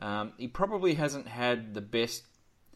[0.00, 2.24] Um, he probably hasn't had the best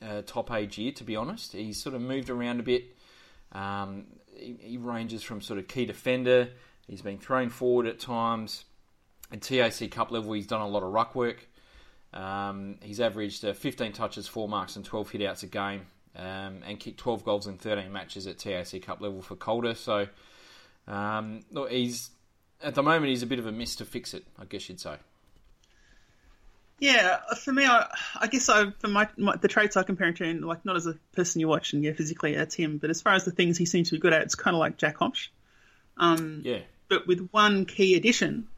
[0.02, 1.52] uh, top age year, to be honest.
[1.52, 2.84] He's sort of moved around a bit.
[3.52, 6.50] Um, he, he ranges from sort of key defender.
[6.86, 8.64] He's been thrown forward at times.
[9.32, 11.48] At TAC Cup level, he's done a lot of ruck work.
[12.12, 16.78] Um, he's averaged uh, 15 touches, 4 marks, and 12 hitouts a game, um, and
[16.78, 19.74] kicked 12 goals in 13 matches at TAC Cup level for Calder.
[19.74, 20.06] So,
[20.86, 22.10] um, look, he's
[22.62, 24.80] at the moment he's a bit of a miss to fix it, I guess you'd
[24.80, 24.96] say.
[26.80, 27.86] Yeah, for me, I,
[28.20, 30.86] I guess I for my, my the traits I compare him to, like not as
[30.86, 33.64] a person you're watching, yeah, physically that's him, but as far as the things he
[33.64, 35.28] seems to be good at, it's kind of like Jack Hombsch.
[35.96, 38.48] Um, Yeah, but with one key addition,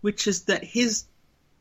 [0.00, 1.04] which is that his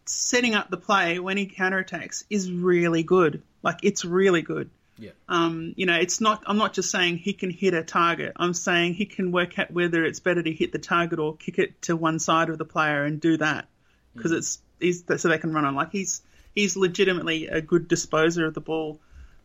[0.06, 3.42] setting up the play when he counterattacks is really good.
[3.64, 4.70] Like it's really good.
[5.00, 6.44] yeah, Um, you know, it's not.
[6.46, 8.34] I'm not just saying he can hit a target.
[8.36, 11.58] I'm saying he can work out whether it's better to hit the target or kick
[11.58, 13.68] it to one side of the player and do that
[14.16, 15.76] because it's he's so they can run on.
[15.76, 16.22] Like he's
[16.56, 19.00] he's legitimately a good disposer of the ball.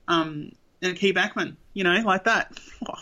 [0.07, 2.59] Um, and a key backman, you know, like that.
[2.89, 2.95] Oh,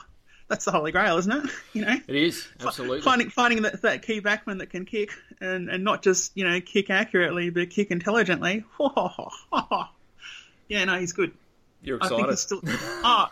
[0.49, 1.51] that's the holy grail, isn't it?
[1.73, 3.03] You know, it is absolutely.
[3.03, 6.61] finding finding that, that key backman that can kick and, and not just you know
[6.61, 8.65] kick accurately but kick intelligently.
[10.69, 11.33] yeah, no, he's good.
[11.83, 12.15] You're excited.
[12.15, 12.61] I think he's still.
[12.65, 13.27] Oh,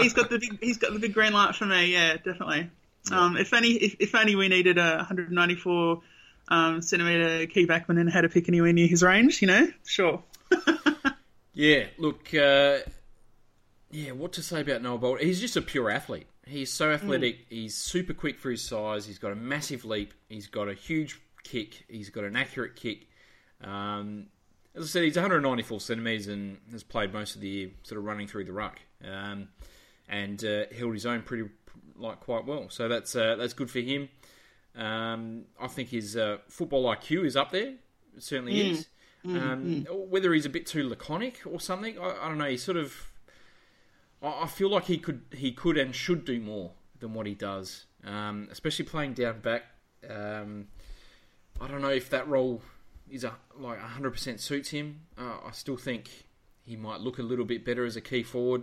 [0.00, 0.58] he's got the big.
[0.62, 1.92] He's got the big green light for me.
[1.92, 2.70] Yeah, definitely.
[3.10, 6.02] Um, if only, if, if only we needed a 194
[6.50, 10.22] um, centimeter key backman and had to pick anywhere near his range, you know, sure.
[11.52, 12.78] Yeah, look, uh,
[13.90, 15.24] yeah, what to say about Noah Balta?
[15.24, 16.26] He's just a pure athlete.
[16.46, 17.46] He's so athletic.
[17.48, 19.06] He's super quick for his size.
[19.06, 20.14] He's got a massive leap.
[20.28, 21.84] He's got a huge kick.
[21.88, 23.08] He's got an accurate kick.
[23.62, 24.28] Um,
[24.74, 28.04] as I said, he's 194 centimeters and has played most of the year sort of
[28.04, 29.48] running through the ruck, um,
[30.08, 31.50] and uh, held his own pretty
[31.96, 32.70] like quite well.
[32.70, 34.08] So that's uh, that's good for him.
[34.76, 37.74] Um, I think his uh, football IQ is up there.
[38.16, 38.86] It certainly is.
[39.24, 42.46] Um, Whether he's a bit too laconic or something, I, I don't know.
[42.46, 43.12] He sort of,
[44.22, 47.34] I, I feel like he could, he could and should do more than what he
[47.34, 49.64] does, um, especially playing down back.
[50.08, 50.68] Um,
[51.60, 52.62] I don't know if that role
[53.10, 55.00] is a, like 100% suits him.
[55.18, 56.08] Uh, I still think
[56.64, 58.62] he might look a little bit better as a key forward.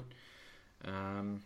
[0.85, 1.43] Um,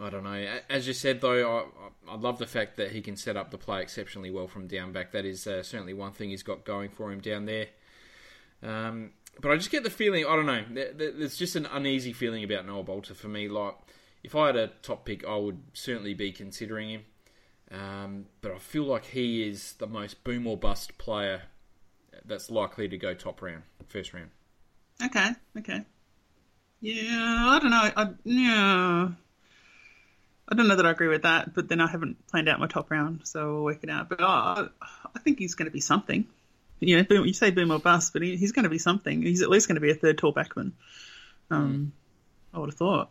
[0.00, 0.58] I don't know.
[0.68, 1.68] As you said, though,
[2.08, 4.66] I, I love the fact that he can set up the play exceptionally well from
[4.66, 5.12] down back.
[5.12, 7.66] That is uh, certainly one thing he's got going for him down there.
[8.62, 11.66] Um, but I just get the feeling, I don't know, there- there- there's just an
[11.66, 13.48] uneasy feeling about Noah Balta for me.
[13.48, 13.74] Like,
[14.22, 17.04] if I had a top pick, I would certainly be considering him.
[17.70, 21.42] Um, but I feel like he is the most boom or bust player
[22.24, 24.30] that's likely to go top round, first round.
[25.04, 25.84] Okay, okay.
[26.80, 27.90] Yeah, I don't know.
[27.96, 29.08] I, yeah,
[30.48, 32.66] I don't know that I agree with that, but then I haven't planned out my
[32.66, 34.08] top round, so we'll work it out.
[34.10, 34.68] But oh, I,
[35.14, 36.26] I think he's going to be something.
[36.80, 39.22] You know, boom, you say boom or bust, but he, he's going to be something.
[39.22, 40.72] He's at least going to be a third tall backman.
[41.50, 41.92] Um,
[42.52, 43.10] I would have thought.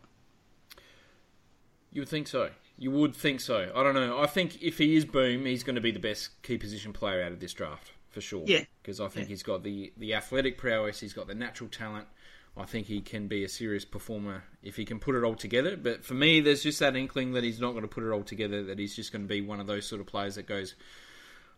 [1.91, 2.49] You would think so.
[2.77, 3.71] You would think so.
[3.75, 4.19] I don't know.
[4.19, 7.23] I think if he is boom, he's going to be the best key position player
[7.23, 8.43] out of this draft for sure.
[8.45, 8.61] Yeah.
[8.81, 9.29] because I think Yeah.
[9.29, 10.99] he's got the the athletic prowess.
[10.99, 12.07] He's got the natural talent.
[12.55, 15.75] I think he can be a serious performer if he can put it all together.
[15.75, 18.23] But for me, there's just that inkling that he's not going to put it all
[18.23, 18.63] together.
[18.63, 20.75] That he's just going to be one of those sort of players that goes,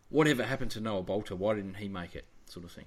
[0.10, 1.36] "Whatever happened to Noah Balta?
[1.36, 2.86] Why didn't he make it?" Sort of thing.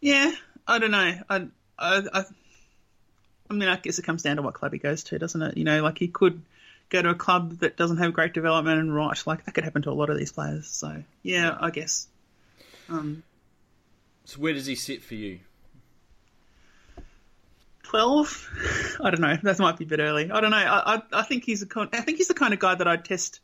[0.00, 0.32] Yeah,
[0.66, 1.14] I don't know.
[1.28, 2.24] I, I, I,
[3.50, 5.56] I mean, I guess it comes down to what club he goes to, doesn't it?
[5.56, 6.42] You know, like he could
[6.90, 9.82] go to a club that doesn't have great development and right, like that could happen
[9.82, 10.68] to a lot of these players.
[10.68, 12.06] So yeah, I guess.
[12.88, 13.24] Um,
[14.24, 15.40] So where does he sit for you?
[17.88, 18.96] Twelve.
[19.02, 19.36] I don't know.
[19.42, 20.30] That might be a bit early.
[20.30, 20.56] I don't know.
[20.56, 22.86] I, I, I think he's a con- I think he's the kind of guy that
[22.86, 23.40] I'd test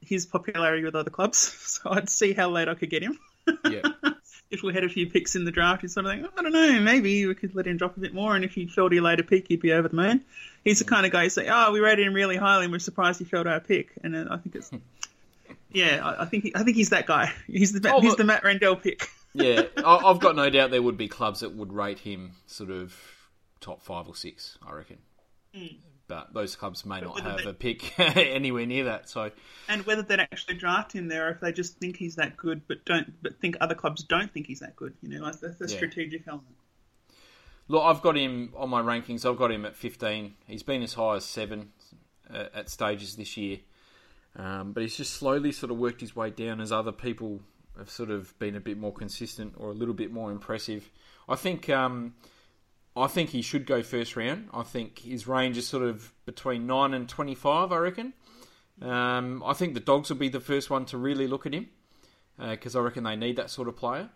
[0.00, 1.52] his popularity with other clubs.
[1.74, 3.18] So I'd see how late I could get him.
[3.68, 3.82] Yeah,
[4.50, 6.52] if we had a few picks in the draft, he's sort of like, I don't
[6.52, 8.94] know, maybe we could let him drop a bit more, and if he fell to
[8.94, 10.24] your later pick, he'd be over the moon.
[10.62, 10.88] He's the mm.
[10.88, 13.24] kind of guy you say, oh, we rated him really highly, and we're surprised he
[13.24, 14.76] fell our pick, and I think it's, hmm.
[15.72, 17.32] yeah, I, I think he, I think he's that guy.
[17.46, 19.08] He's the Oh, he's look- the Matt Rendell pick.
[19.34, 19.62] yeah.
[19.76, 22.94] I've got no doubt there would be clubs that would rate him sort of
[23.64, 24.58] top five or six.
[24.66, 24.98] I reckon.
[26.06, 29.08] But those clubs may not have they- a pick anywhere near that.
[29.08, 29.30] So
[29.68, 32.62] And whether they'd actually draft him there, or if they just think he's that good,
[32.68, 34.94] but don't, but think other clubs don't think he's that good.
[35.00, 35.76] You know, like that's the Yeah.
[35.76, 36.56] strategic element.
[37.68, 39.24] Look, I've got him on my rankings.
[39.24, 40.34] I've got him at 15.
[40.46, 41.72] He's been as high as seven
[42.28, 43.60] uh, at stages this year,
[44.36, 47.40] um, but he's just slowly sort of worked his way down as other people
[47.78, 50.90] have sort of been a bit more consistent or a little bit more impressive.
[51.28, 51.70] I think.
[51.70, 52.14] Um,
[52.96, 54.48] I think he should go first round.
[54.52, 57.72] I think his range is sort of between nine and twenty-five.
[57.72, 58.12] I reckon.
[58.80, 61.68] Um, I think the Dogs will be the first one to really look at him
[62.38, 64.10] because I reckon they need that sort of player.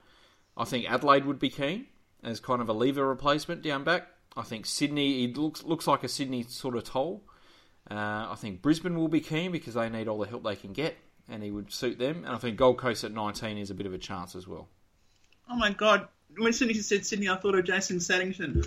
[0.57, 1.87] I think Adelaide would be keen
[2.23, 4.09] as kind of a lever replacement down back.
[4.37, 7.25] I think Sydney, he looks looks like a Sydney sort of toll.
[7.91, 10.73] Uh, I think Brisbane will be keen because they need all the help they can
[10.73, 10.97] get,
[11.29, 12.25] and he would suit them.
[12.25, 14.69] And I think Gold Coast at 19 is a bit of a chance as well.
[15.49, 16.09] Oh my god!
[16.37, 18.65] When Sydney said Sydney, I thought of Jason Saddington.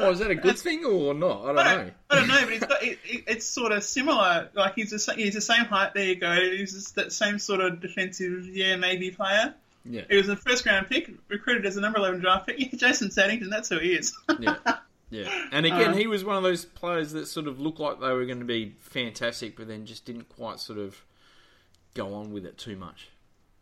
[0.00, 1.42] Oh, is that a good thing or not?
[1.42, 3.82] I don't I don't, I don't know, but he's got it, it, it's sort of
[3.82, 4.48] similar.
[4.54, 5.92] Like he's the he's the same height.
[5.94, 6.34] There you go.
[6.34, 9.54] He's just that same sort of defensive, yeah, maybe player.
[9.84, 12.60] Yeah, He was a first round pick, recruited as a number eleven draft pick.
[12.60, 14.14] Yeah, Jason Saddington, that's who he is.
[14.38, 14.56] yeah,
[15.10, 15.46] yeah.
[15.50, 18.12] And again, Uh, he was one of those players that sort of looked like they
[18.12, 21.02] were going to be fantastic, but then just didn't quite sort of
[21.94, 23.08] go on with it too much.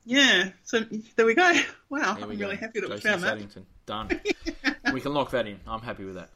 [0.07, 0.51] Yeah.
[0.65, 0.81] So
[1.17, 1.53] there we go.
[1.89, 2.61] Wow, I'm we really go.
[2.63, 3.29] happy that we Jason found that.
[3.39, 3.67] Saddington.
[3.87, 4.21] Done.
[4.93, 5.61] we can lock that in.
[5.69, 6.31] I'm happy with that.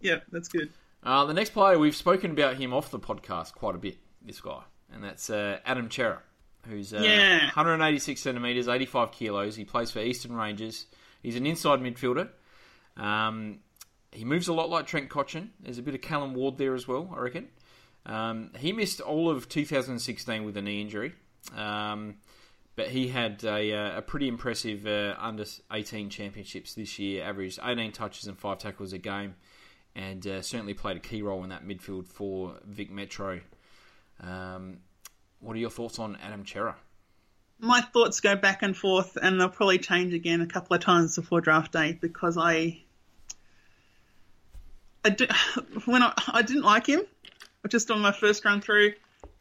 [0.00, 0.70] Yeah, that's good.
[1.02, 4.40] Uh, the next player, we've spoken about him off the podcast quite a bit, this
[4.40, 4.62] guy,
[4.92, 6.22] and that's uh, Adam Cerra,
[6.68, 7.44] who's uh, Yeah.
[7.44, 9.54] 186 centimetres, 85 kilos.
[9.54, 10.86] He plays for Eastern Rangers.
[11.22, 12.28] He's an inside midfielder.
[12.96, 13.60] Um,
[14.10, 15.50] he moves a lot like Trent Cotchin.
[15.60, 17.46] There's a bit of Callan Ward there as well, I reckon.
[18.06, 21.14] Um, he missed all of 2016 with a knee injury,
[21.56, 22.16] um,
[22.76, 27.24] but he had a, uh, a pretty impressive uh, under 18 championships this year.
[27.24, 29.34] Averaged 18 touches and five tackles a game,
[29.94, 33.40] and uh, certainly played a key role in that midfield for Vic Metro.
[34.20, 34.78] Um,
[35.40, 36.76] what are your thoughts on Adam Cerra?
[37.58, 41.16] My thoughts go back and forth, and they'll probably change again a couple of times
[41.16, 42.82] before draft day because I,
[45.02, 45.26] I do,
[45.86, 47.00] when I, I didn't like him,
[47.68, 48.92] just on my first run through.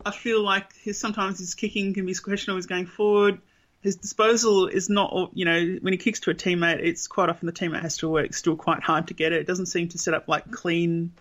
[0.03, 2.57] I feel like his sometimes his kicking can be questionable.
[2.57, 3.39] He's going forward.
[3.81, 7.45] His disposal is not, you know, when he kicks to a teammate, it's quite often
[7.45, 9.41] the teammate has to work still quite hard to get it.
[9.41, 11.11] It doesn't seem to set up like clean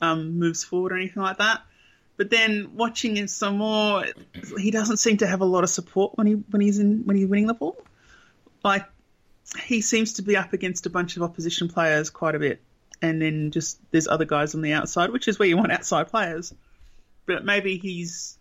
[0.00, 1.62] um, moves forward or anything like that.
[2.16, 4.04] But then watching him some more,
[4.58, 7.16] he doesn't seem to have a lot of support when he when he's in when
[7.16, 7.76] he's winning the ball.
[8.62, 8.86] Like
[9.64, 12.60] he seems to be up against a bunch of opposition players quite a bit,
[13.00, 16.08] and then just there's other guys on the outside, which is where you want outside
[16.08, 16.52] players.
[17.26, 18.38] But maybe he's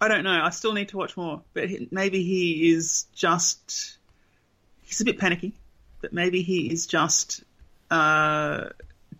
[0.00, 0.40] I don't know.
[0.42, 1.42] I still need to watch more.
[1.54, 3.98] But maybe he is just
[4.82, 5.54] he's a bit panicky.
[6.00, 7.42] But maybe he is just
[7.90, 8.68] uh,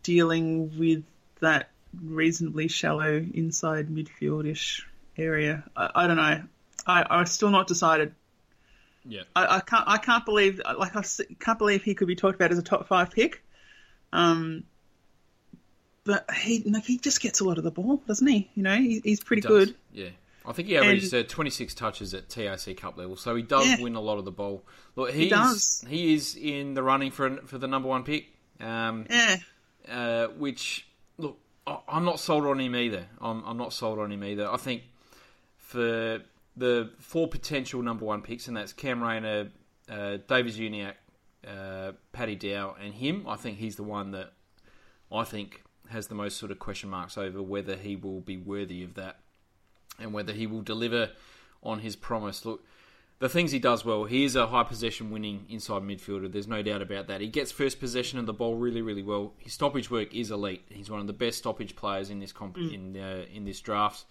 [0.03, 1.05] dealing with
[1.41, 4.83] that reasonably shallow inside midfieldish
[5.17, 5.65] area.
[5.77, 6.43] I, I don't know.
[6.87, 8.15] I, I'm still not decided.
[9.05, 9.23] Yeah.
[9.35, 9.85] I, I can't.
[9.89, 10.61] I can't believe.
[10.65, 11.03] Like I
[11.41, 13.43] can't believe he could be talked about as a top five pick.
[14.13, 14.65] Um,
[16.09, 18.51] but he like he just gets a lot of the ball, doesn't he?
[18.55, 19.77] You know, he, he's pretty Does, good.
[19.93, 20.09] Yeah.
[20.47, 23.83] I think he averaged uh, 26 touches at TAC Cup level, so he does Yeah.
[23.83, 24.65] win a lot of the ball.
[24.97, 25.85] Look, he's, does.
[25.87, 29.37] He is in the running for for the number one pick, um, Yeah,
[29.89, 30.87] uh, which
[31.19, 33.07] look, I- I'm not sold on him either.
[33.21, 34.51] I'm, I'm not sold on him either.
[34.51, 34.85] I think
[35.57, 36.23] for
[36.57, 39.51] the four potential number one picks, and that's Cam Rayner,
[39.91, 40.95] uh, Davies-Uniacke,
[41.47, 43.27] uh, Paddy Dow, and him.
[43.29, 44.33] I think he's the one that
[45.13, 48.83] I think has the most sort of question marks over whether he will be worthy
[48.83, 49.17] of that
[49.99, 51.11] and whether he will deliver
[51.63, 52.45] on his promise.
[52.45, 52.65] Look,
[53.21, 56.31] the things he does well, he is a high possession winning inside midfielder.
[56.31, 57.21] There's no doubt about that.
[57.21, 59.33] He gets first possession of the ball really, really well.
[59.39, 60.65] His stoppage work is elite.
[60.69, 64.05] He's one of the best stoppage players in this comp- in uh, in this draft.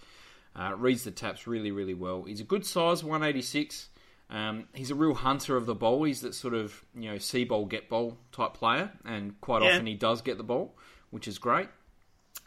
[0.55, 2.23] Uh, reads the taps really, really well.
[2.23, 3.89] He's a good size, 186.
[4.29, 6.03] Um, he's a real hunter of the ball.
[6.03, 9.69] He's that sort of you know see ball get ball type player, and quite Yeah.
[9.75, 10.75] often he does get the ball,
[11.11, 11.69] which is great.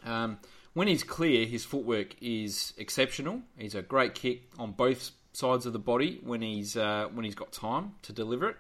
[0.05, 0.39] Um,
[0.73, 3.43] when he's clear, his footwork is exceptional.
[3.57, 7.35] He's a great kick on both sides of the body when he's uh, when he's
[7.35, 8.57] got time to deliver it.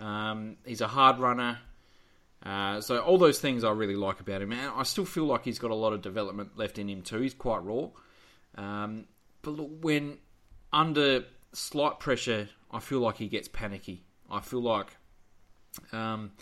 [0.00, 1.58] Um, he's a hard runner.
[2.44, 4.52] Uh, so all those things I really like about him.
[4.52, 7.20] And I still feel like he's got a lot of development left in him too.
[7.20, 7.88] He's quite raw.
[8.56, 9.06] Um,
[9.42, 10.18] but look, when
[10.72, 14.02] under slight pressure, I feel like he gets panicky.
[14.30, 14.96] I feel like
[15.92, 16.32] um,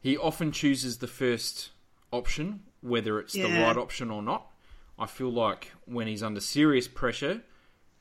[0.00, 1.70] he often chooses the first
[2.12, 4.46] option, whether it's the right option or not.
[4.98, 7.42] I feel like when he's under serious pressure,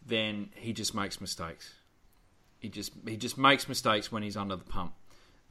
[0.05, 1.73] then he just makes mistakes.
[2.59, 4.93] He just he just makes mistakes when he's under the pump,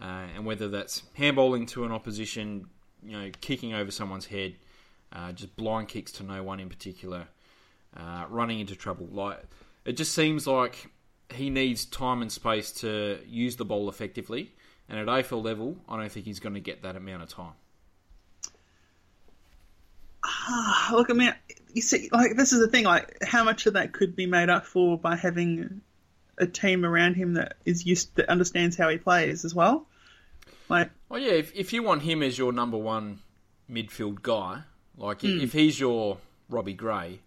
[0.00, 2.68] uh, and whether that's handballing to an opposition,
[3.02, 4.54] you know, kicking over someone's head,
[5.12, 7.28] uh, just blind kicks to no one in particular,
[7.96, 9.06] uh, running into trouble.
[9.12, 9.42] Like
[9.84, 10.90] it just seems like
[11.32, 14.52] he needs time and space to use the ball effectively.
[14.88, 17.52] And at AFL level, I don't think he's going to get that amount of time.
[20.46, 21.34] Ah, look, I mean,
[21.72, 22.84] you see, like this is the thing.
[22.84, 25.80] Like, how much of that could be made up for by having
[26.38, 29.86] a team around him that is used that understands how he plays as well.
[30.68, 33.20] Like, Oh yeah, if, if you want him as your number one
[33.70, 34.62] midfield guy,
[34.96, 35.40] like hmm.
[35.40, 37.20] if he's your Robbie Gray,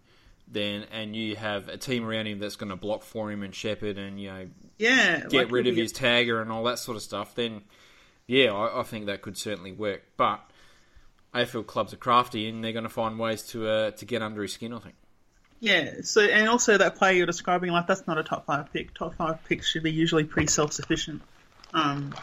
[0.46, 3.54] then and you have a team around him that's going to block for him and
[3.54, 6.96] shepherd and you know yeah, get like, rid of his tagger and all that sort
[6.96, 7.62] of stuff, then
[8.26, 10.02] yeah, I, I think that could certainly work.
[10.16, 10.40] But
[11.34, 14.42] AFL clubs are crafty and they're going to find ways to uh, to get under
[14.42, 14.72] his skin.
[14.72, 14.94] I think.
[15.60, 15.94] Yeah.
[16.02, 18.94] So, and also that player you're describing, like that's not a top five pick.
[18.94, 21.22] Top five picks should be usually pretty self sufficient.
[21.72, 22.14] Um.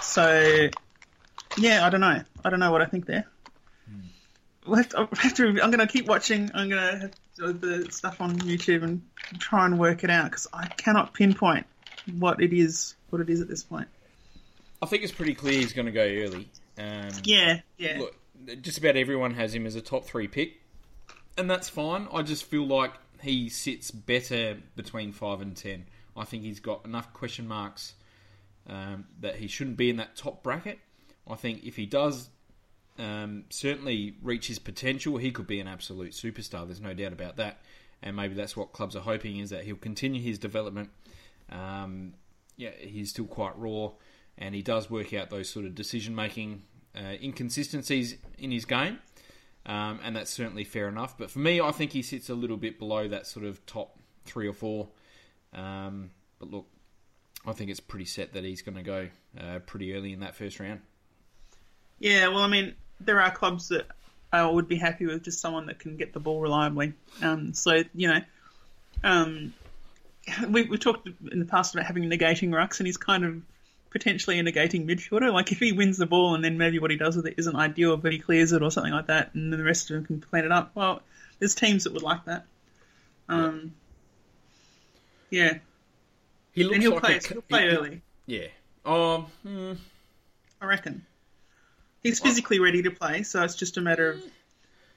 [0.00, 0.68] So,
[1.58, 2.22] yeah, I don't know.
[2.44, 3.26] I don't know what I think there.
[4.66, 6.50] We'll have to, I'll have to, I'm going to keep watching.
[6.54, 9.02] I'm going to have to do the stuff on YouTube and
[9.38, 11.66] try and work it out because I cannot pinpoint
[12.18, 12.96] what it is.
[13.10, 13.86] What it is at this point.
[14.82, 16.48] I think it's pretty clear he's going to go early.
[16.78, 17.60] Um, Yeah.
[17.78, 17.98] Yeah.
[18.00, 18.16] look,
[18.60, 20.60] just about everyone has him as a top three pick,
[21.36, 22.08] and that's fine.
[22.12, 25.86] I just feel like he sits better between five and ten.
[26.16, 27.94] I think he's got enough question marks
[28.68, 30.78] um, that he shouldn't be in that top bracket.
[31.28, 32.30] I think if he does
[32.98, 36.66] um, certainly reach his potential, he could be an absolute superstar.
[36.66, 37.58] There's no doubt about that.
[38.02, 40.90] And maybe that's what clubs are hoping is that he'll continue his development.
[41.50, 42.14] Um,
[42.56, 43.90] yeah, he's still quite raw,
[44.38, 46.62] and he does work out those sort of decision making
[46.96, 48.98] inconsistencies in his game,
[49.66, 51.16] um, and that's certainly fair enough.
[51.18, 53.98] But for me, I think he sits a little bit below that sort of top
[54.24, 54.88] three or four.
[55.54, 56.66] Um, but look,
[57.46, 60.34] I think it's pretty set that he's going to go uh, pretty early in that
[60.34, 60.80] first round.
[61.98, 63.86] Yeah, well, I mean, there are clubs that
[64.32, 66.92] I would be happy with just someone that can get the ball reliably.
[67.22, 68.20] Um, so you know,
[69.02, 69.54] um,
[70.48, 73.42] we we talked in the past about having negating rucks, and he's kind of
[73.96, 75.32] potentially a negating midfielder.
[75.32, 77.56] Like if he wins the ball and then maybe what he does with it isn't
[77.56, 80.04] ideal, but he clears it or something like that, and then the rest of them
[80.06, 80.70] can clean it up.
[80.74, 81.02] Well,
[81.38, 82.44] there's teams that would like that.
[83.28, 83.72] Um,
[85.30, 85.58] yeah,
[86.52, 87.16] He looks and he'll like play.
[87.16, 88.46] a, He'll play he- early, Yeah.
[88.84, 89.26] Um.
[89.42, 89.72] hmm,
[90.60, 91.04] I reckon.
[92.02, 94.22] He's physically ready to play, so it's just a matter of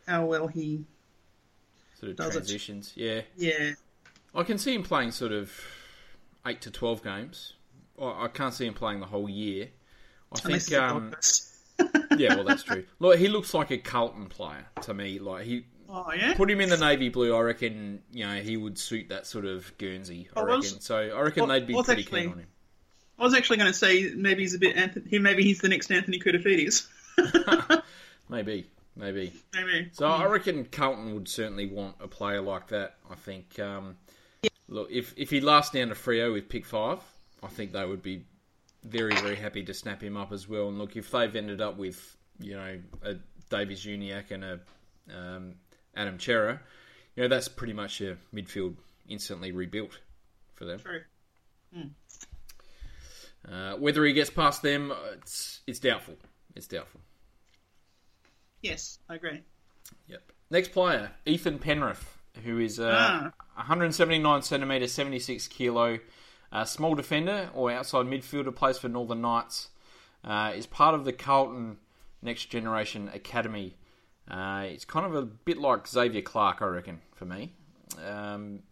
[0.08, 0.86] how well he.
[2.00, 2.40] sort of Does it?
[2.40, 2.94] transitions.
[2.96, 3.22] Yeah.
[3.36, 3.72] Yeah,
[4.36, 5.52] I can see him playing sort of
[6.46, 7.54] eight to twelve games.
[8.02, 9.70] I I can't see him playing the whole year.
[10.32, 10.82] I unless think.
[10.82, 11.16] Um,
[12.18, 12.86] yeah, well, that's true.
[13.00, 15.20] Look, he looks like a Carlton player to me.
[15.20, 16.36] Like he Oh yeah.
[16.36, 17.36] put him in the navy blue.
[17.36, 20.30] I reckon you know he would suit that sort of Guernsey.
[20.36, 20.58] I reckon.
[20.60, 22.48] was- so I reckon well- they'd be pretty actually- keen on him.
[23.18, 25.20] I was actually going to say maybe he's a bit Anthony.
[25.20, 26.88] Maybe he's the next Anthony Koutoufides.
[28.30, 29.34] Maybe, maybe.
[29.54, 29.90] maybe.
[29.92, 32.96] So I reckon Carlton would certainly want a player like that.
[33.12, 33.60] I think.
[33.60, 33.98] Um,
[34.68, 37.00] Look, if if he lasts down to Freo with pick five,
[37.44, 38.26] I think they would be
[38.84, 40.68] very very happy to snap him up as well.
[40.70, 43.16] And look, if they've ended up with you know a
[43.50, 44.60] Davies-Uniacke and a
[45.16, 45.56] um,
[45.96, 46.60] Adam Cerra,
[47.16, 48.76] you know that's pretty much a midfield
[49.08, 50.00] instantly rebuilt
[50.56, 50.80] for them.
[50.80, 51.02] True.
[53.50, 56.16] Uh, whether he gets past them, it's it's doubtful.
[56.56, 57.02] It's doubtful.
[58.62, 59.42] Yes, I agree.
[60.08, 60.22] Yep.
[60.52, 63.32] Next player, Ethan Penrith, who is uh, Ah.
[63.56, 66.00] 179 centimetre, 76 kilo,
[66.52, 69.70] uh, small defender or outside midfielder, plays for Northern Knights.
[70.24, 71.78] Uh, is part of the Carlton
[72.22, 73.76] Next Generation Academy.
[74.30, 77.54] Uh, it's kind of a bit like Xavier Clark, I reckon, for me.
[78.06, 78.64] Um,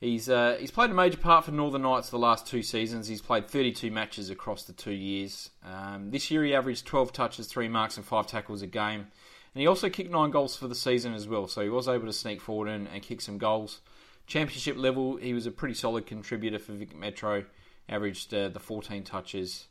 [0.00, 3.08] he's uh, he's played a major part for Northern Knights the last two seasons.
[3.08, 5.50] He's played 32 matches across the two years.
[5.64, 9.06] Um, this year he averaged 12 touches, three marks, and five tackles a game.
[9.54, 12.06] And he also kicked nine goals for the season as well, so he was able
[12.06, 13.80] to sneak forward and, and kick some goals.
[14.26, 17.44] Championship level, he was a pretty solid contributor for Vic Metro,
[17.88, 19.68] averaged uh, the 14 touches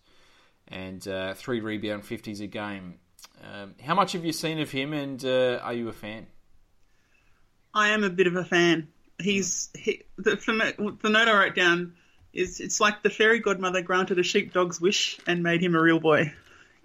[0.67, 2.95] and uh, three rebound 50s a game.
[3.43, 6.27] Um, how much have you seen of him, and uh, are you a fan?
[7.73, 8.87] I am a bit of a fan.
[9.19, 10.35] He's he, the,
[11.01, 11.93] the note I wrote down
[12.33, 15.99] is it's like the fairy godmother granted a sheepdog's wish and made him a real
[15.99, 16.33] boy.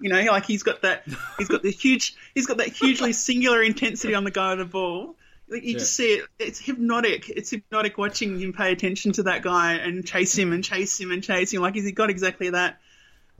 [0.00, 1.04] You know, like he's got that
[1.38, 4.64] he's got the huge he's got that hugely singular intensity on the guy of the
[4.64, 5.16] ball.
[5.50, 6.24] Like you just see it.
[6.38, 7.28] It's hypnotic.
[7.28, 11.10] It's hypnotic watching him pay attention to that guy and chase him and chase him
[11.10, 11.60] and chase him.
[11.60, 12.78] Like he's got exactly that.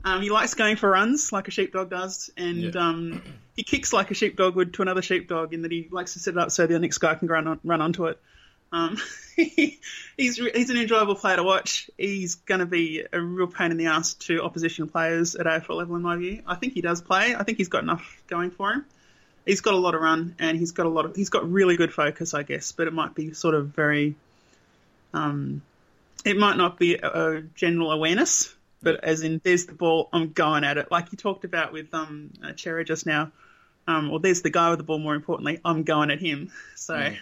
[0.03, 2.89] Um, he likes going for runs like a sheepdog does, and Yeah.
[2.89, 3.21] um,
[3.55, 6.33] he kicks like a sheepdog would to another sheepdog in that he likes to set
[6.33, 8.19] it up so the next guy can run on, run onto it.
[8.73, 8.97] Um,
[9.35, 9.77] he's
[10.17, 11.89] he's an enjoyable player to watch.
[11.97, 15.75] He's going to be a real pain in the ass to opposition players at AFL
[15.75, 16.41] level, in my view.
[16.47, 17.35] I think he does play.
[17.35, 18.85] I think he's got enough going for him.
[19.45, 21.77] He's got a lot of run, and he's got a lot of he's got really
[21.77, 22.71] good focus, I guess.
[22.71, 24.15] But it might be sort of very,
[25.13, 25.61] um,
[26.23, 30.31] it might not be a, a general awareness, but as in there's the ball, I'm
[30.31, 33.31] going at it, like you talked about with um uh, Cherry just now.
[33.87, 34.99] Um, or there's the guy with the ball.
[34.99, 36.51] More importantly, I'm going at him.
[36.75, 36.95] So.
[36.95, 37.17] Mm.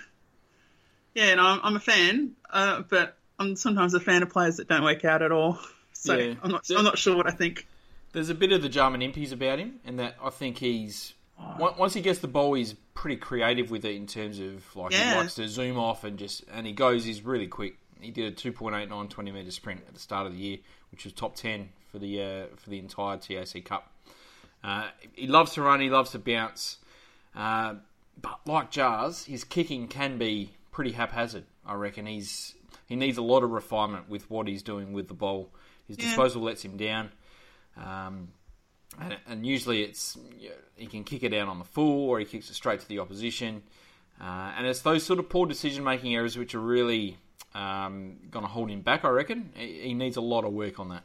[1.15, 4.69] Yeah, and I'm, I'm a fan, uh, but I'm sometimes a fan of players that
[4.69, 5.59] don't work out at all.
[5.91, 6.35] So Yeah.
[6.41, 7.67] I'm not, I'm not sure what I think.
[8.13, 11.13] There's a bit of the Jarman Impey's about him, and that I think he's
[11.59, 15.15] once he gets the ball, he's pretty creative with it in terms of like he
[15.15, 17.05] likes to zoom off and just and he goes.
[17.05, 17.77] He's really quick.
[18.01, 20.57] He did a 2.89 20 meter sprint at the start of the year,
[20.91, 23.91] which was top 10 for the uh, for the entire TAC Cup.
[24.63, 25.79] Uh, he loves to run.
[25.79, 26.77] He loves to bounce.
[27.35, 27.75] Uh,
[28.21, 31.45] but like Jars, his kicking can be pretty haphazard.
[31.65, 32.55] I reckon he's
[32.87, 35.49] he needs a lot of refinement with what he's doing with the ball.
[35.87, 36.05] His Yeah.
[36.05, 37.11] disposal lets him down.
[37.77, 38.29] Um,
[38.97, 42.19] and, and usually it's you know, he can kick it out on the full or
[42.19, 43.61] he kicks it straight to the opposition.
[44.19, 47.17] Uh, and it's those sort of poor decision making errors which are really
[47.55, 49.05] um, going to hold him back.
[49.05, 51.03] I reckon he, he needs a lot of work on that.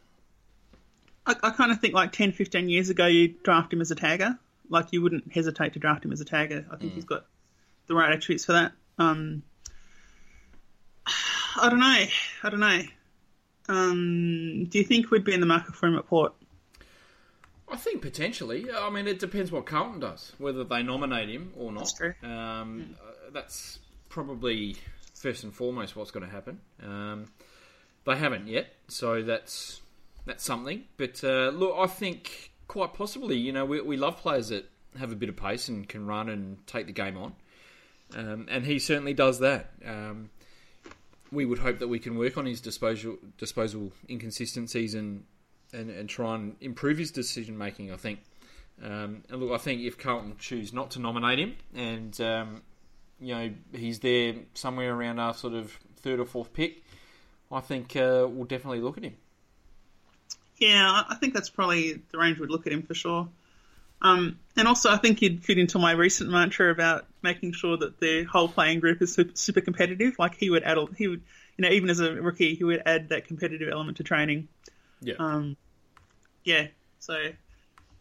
[1.26, 3.96] I, I kind of think like 10, 15 years ago, you draft him as a
[3.96, 4.38] tagger.
[4.68, 6.64] Like you wouldn't hesitate to draft him as a tagger.
[6.72, 7.26] I think he's got
[7.86, 8.72] the right attributes for that.
[8.98, 9.42] Um,
[11.06, 12.04] I don't know.
[12.42, 12.82] I don't know.
[13.68, 16.34] Um, do you think we'd be in the market for him at Port?
[17.68, 18.66] I think potentially.
[18.70, 21.80] I mean, it depends what Carlton does, whether they nominate him or not.
[21.80, 22.14] That's true.
[22.22, 24.76] Um, uh, that's probably
[25.14, 26.60] first and foremost what's going to happen.
[26.82, 27.26] Um,
[28.04, 29.80] they haven't yet, so that's
[30.26, 30.84] that's something.
[30.96, 35.12] But uh, look, I think quite possibly, you know, we, we love players that have
[35.12, 37.34] a bit of pace and can run and take the game on,
[38.14, 39.72] um, and he certainly does that.
[39.84, 40.30] Um,
[41.32, 45.24] we would hope that we can work on his disposal disposal inconsistencies and
[45.74, 47.92] and, and try and improve his decision making.
[47.92, 48.20] I think.
[48.82, 52.62] Um, and look, I think if Carlton choose not to nominate him, and um,
[53.20, 56.82] you know he's there somewhere around our sort of third or fourth pick,
[57.50, 59.16] I think uh, we'll definitely look at him.
[60.58, 63.28] Yeah, I- think that's probably the range would look at him for sure.
[64.02, 68.00] Um, and also, I think he'd fit into my recent mantra about making sure that
[68.00, 70.18] the whole playing group is super, super competitive.
[70.18, 71.22] Like he would add, he would,
[71.56, 74.48] you know, even as a rookie, he would add that competitive element to training.
[75.00, 75.14] Yeah.
[75.18, 75.56] Um,
[76.44, 76.68] yeah.
[77.00, 77.16] So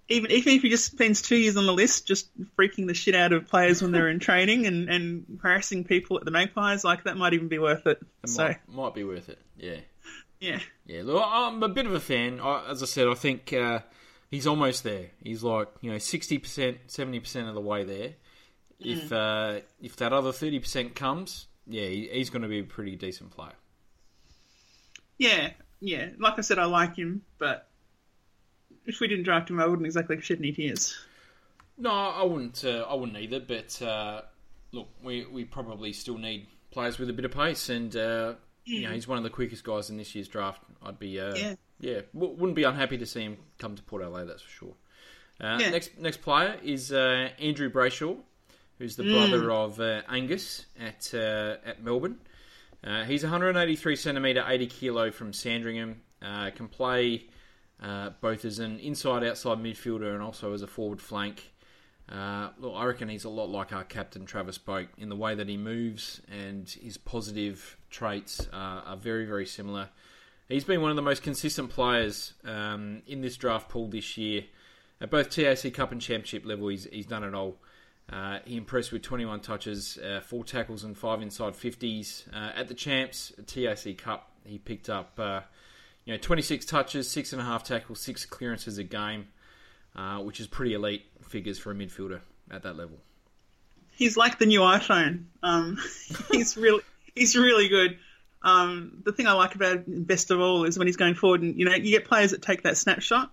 [0.09, 3.15] even even if he just spends two years on the list, just freaking the shit
[3.15, 7.03] out of players when they're in training and, and harassing people at the Magpies, like
[7.05, 7.99] that might even be worth it.
[8.23, 9.39] It so might, might be worth it.
[9.57, 9.77] Yeah.
[10.39, 12.39] yeah, Yeah, look, I'm a bit of a fan.
[12.41, 13.79] I, as I said, I think uh,
[14.29, 15.07] he's almost there.
[15.23, 18.13] He's like you know sixty percent, seventy percent of the way there.
[18.79, 22.63] If uh, if that other thirty percent comes, yeah, he, he's going to be a
[22.63, 23.53] pretty decent player.
[25.17, 26.09] yeah, yeah.
[26.19, 27.69] Like I said, I like him, but
[28.85, 30.95] if we didn't draft him, I wouldn't exactly shit any tears.
[31.77, 32.63] No, I wouldn't.
[32.63, 33.39] Uh, I wouldn't either.
[33.39, 34.21] But uh,
[34.71, 38.33] look, we we probably still need players with a bit of pace, and uh,
[38.65, 40.61] you know he's one of the quickest guys in this year's draft.
[40.83, 41.55] I'd be uh, Yeah.
[41.79, 44.23] yeah, w- wouldn't be unhappy to see him come to Port LA.
[44.25, 44.73] That's for sure.
[45.41, 45.69] Uh, Yeah.
[45.71, 48.17] Next next player is uh, Andrew Brayshaw,
[48.77, 52.19] who's the brother of uh, Angus at uh, at Melbourne.
[52.83, 56.01] Uh, he's 183 centimetre, 80 kilo from Sandringham.
[56.21, 57.25] Uh, can play
[57.81, 61.51] uh, both as an inside outside midfielder and also as a forward flank.
[62.09, 65.35] Uh, look, I reckon he's a lot like our captain Travis Boak in the way
[65.35, 69.89] that he moves and his positive traits are, are very very similar.
[70.49, 74.43] He's been one of the most consistent players um, in this draft pool this year.
[74.99, 77.57] At both TAC Cup and Championship level, he's, he's done it all.
[78.11, 82.27] Uh, he impressed with 21 touches, uh, four tackles, and five inside 50s.
[82.33, 85.41] Uh, at the Champs TAC Cup, he picked up uh,
[86.05, 89.27] you know 26 touches, six and a half tackles, six clearances a game,
[89.95, 92.19] uh, which is pretty elite figures for a midfielder
[92.51, 92.97] at that level.
[93.91, 95.25] He's like the new iPhone.
[95.41, 95.77] Um,
[96.31, 96.81] he's really
[97.15, 97.97] he's really good.
[98.41, 101.41] Um, the thing I like about him best of all is when he's going forward,
[101.41, 103.31] and you know, you get players that take that snapshot,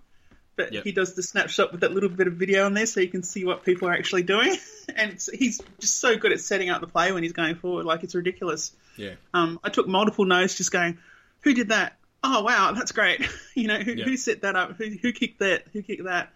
[0.55, 0.85] but Yep.
[0.85, 3.25] he does the snapshot with that little bit of video on there, so you can
[3.25, 4.57] see what people are actually doing.
[4.95, 8.05] and he's just so good at setting up the play when he's going forward, like
[8.05, 8.73] it's ridiculous.
[8.97, 9.15] Yeah.
[9.35, 10.99] Um, I took multiple notes, just going,
[11.41, 11.97] "Who did that?
[12.23, 13.27] Oh wow, that's great!
[13.55, 14.05] you know, who, Yeah.
[14.05, 14.77] who set that up?
[14.77, 15.65] Who, who kicked that?
[15.73, 16.33] Who kicked that?"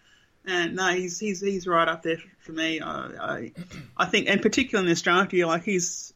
[0.46, 2.80] And no, he's he's he's right up there for me.
[2.80, 3.52] I I,
[3.96, 6.12] I think, and particularly in this draft year, like he's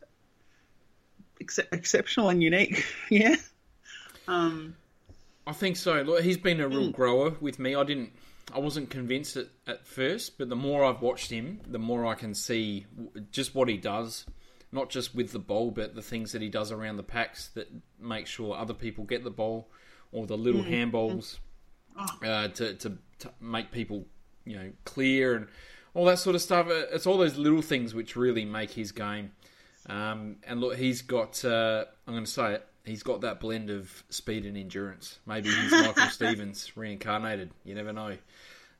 [1.41, 2.85] ex- exceptional and unique.
[3.11, 3.37] yeah.
[4.27, 4.75] Um,
[5.47, 6.03] I think so.
[6.03, 7.75] Look, he's been a real grower with me.
[7.75, 8.13] I didn't,
[8.55, 12.15] I wasn't convinced at, at first, but the more I've watched him, the more I
[12.15, 12.85] can see
[13.33, 14.27] just what he does.
[14.71, 17.69] Not just with the ball, but the things that he does around the packs that
[17.99, 19.69] make sure other people get the ball,
[20.13, 21.39] or the little handballs
[22.23, 24.05] uh, to, to to make people
[24.45, 25.49] you know clear and
[25.95, 26.67] all that sort of stuff.
[26.69, 29.33] Uh, It's all those little things which really make his game.
[29.89, 31.43] Um, and look, he's got.
[31.45, 32.67] Uh, I'm going to say it.
[32.85, 35.19] He's got that blend of speed and endurance.
[35.27, 37.51] Maybe he's Michael Stevens reincarnated.
[37.65, 38.17] You never know.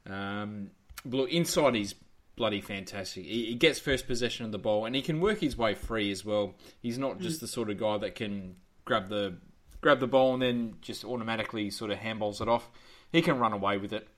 [0.07, 0.71] Um,
[1.05, 1.95] but look, inside he's
[2.39, 3.25] bloody fantastic.
[3.25, 6.11] He, he gets first possession of the ball and he can work his way free
[6.11, 6.55] as well.
[6.81, 9.37] He's not just the sort of guy that can grab the
[9.81, 12.71] grab the ball and then just automatically sort of handballs it off.
[13.13, 14.09] He can run away with it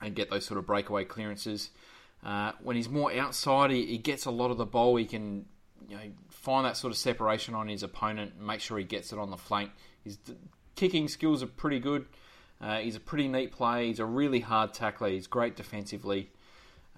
[0.00, 1.70] and get those sort of breakaway clearances.
[2.24, 4.96] Uh, when he's more outside, he, he gets a lot of the ball.
[4.96, 5.46] He can
[5.88, 9.12] you know find that sort of separation on his opponent and make sure he gets
[9.12, 9.70] it on the flank.
[10.04, 10.34] His d-
[10.74, 12.06] kicking skills are pretty good.
[12.60, 13.84] Uh, he's a pretty neat player.
[13.84, 15.08] He's a really hard tackler.
[15.08, 16.30] He's great defensively.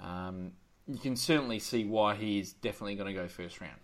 [0.03, 0.53] Um,
[0.86, 3.76] you can certainly see why he is definitely going to go first round.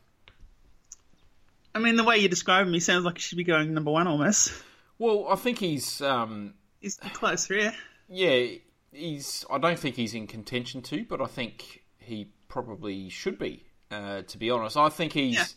[1.74, 3.90] I mean, the way you describe him, he sounds like he should be going number
[3.90, 4.52] one almost.
[4.98, 6.54] Well, I think he's um,
[6.84, 7.72] He's close, yeah.
[8.10, 8.58] yeah,
[8.92, 9.46] he's.
[9.50, 13.64] I don't think he's in contention to, but I think he probably should be.
[13.90, 15.54] Uh, to be honest, I think he's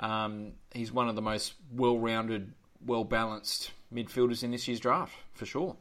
[0.00, 2.52] um, he's one of the most well-rounded,
[2.84, 5.76] well-balanced midfielders in this year's draft for sure.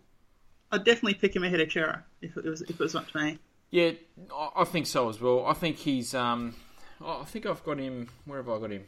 [0.71, 3.17] I'd definitely pick him ahead of Cerra if it was if it was up to
[3.17, 3.39] me.
[3.71, 3.91] Yeah,
[4.33, 5.45] I- I think so as well.
[5.45, 6.13] I think he's.
[6.13, 6.55] Um,
[7.03, 8.07] I think I've got him.
[8.25, 8.83] Where have I got him?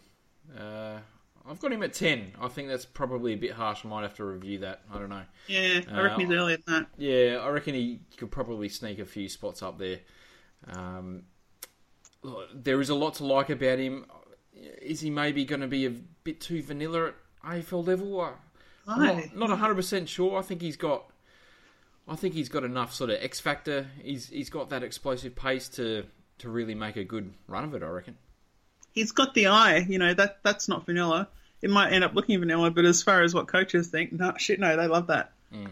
[0.58, 1.00] Uh,
[1.48, 2.34] I've got him at ten.
[2.40, 3.86] I think that's probably a bit harsh.
[3.86, 4.82] I might have to review that.
[4.92, 5.24] I don't know.
[5.48, 6.88] Yeah, I reckon he's Uh, earlier than that.
[6.98, 10.00] Yeah, I reckon he could probably sneak a few spots up there.
[10.68, 11.24] Um,
[12.54, 14.06] there is a lot to like about him.
[14.54, 18.20] Is he maybe going to be a bit too vanilla at AFL level?
[18.22, 18.34] I-
[18.88, 19.04] I'm
[19.36, 20.38] not not hundred percent sure.
[20.40, 21.06] I think he's got.
[22.10, 23.88] I think he's got enough sort of X factor.
[24.02, 26.06] He's he's got that explosive pace to
[26.40, 27.84] to really make a good run of it.
[27.84, 28.18] I reckon.
[28.92, 31.28] He's got the eye, you know, that that's not vanilla.
[31.62, 34.60] It might end up looking vanilla, but as far as what coaches think, no shit,
[34.60, 35.34] no, they love that.
[35.54, 35.70] Mm.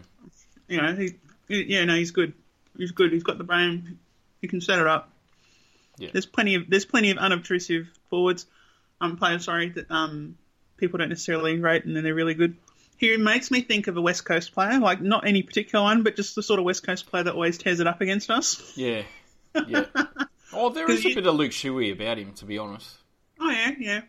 [0.68, 1.14] You know, he,
[1.48, 2.34] he- yeah, no, he's good.
[2.76, 3.12] He's good.
[3.12, 3.98] He's got the brain.
[4.40, 5.10] He can set it up.
[5.96, 6.10] Yeah.
[6.12, 8.46] There's plenty of there's plenty of unobtrusive forwards,
[9.00, 9.44] um, players.
[9.44, 10.36] Sorry, that um
[10.76, 12.56] people don't necessarily rate, and then they're really good.
[12.98, 16.16] He makes me think of a West Coast player, like not any particular one, but
[16.16, 18.72] just the sort of West Coast player that always tears it up against us.
[18.76, 19.02] Yeah,
[19.66, 19.86] yeah.
[20.52, 22.96] oh, there is a you- bit of Luke Shuey about him, to be honest.
[23.40, 24.00] Oh yeah, yeah.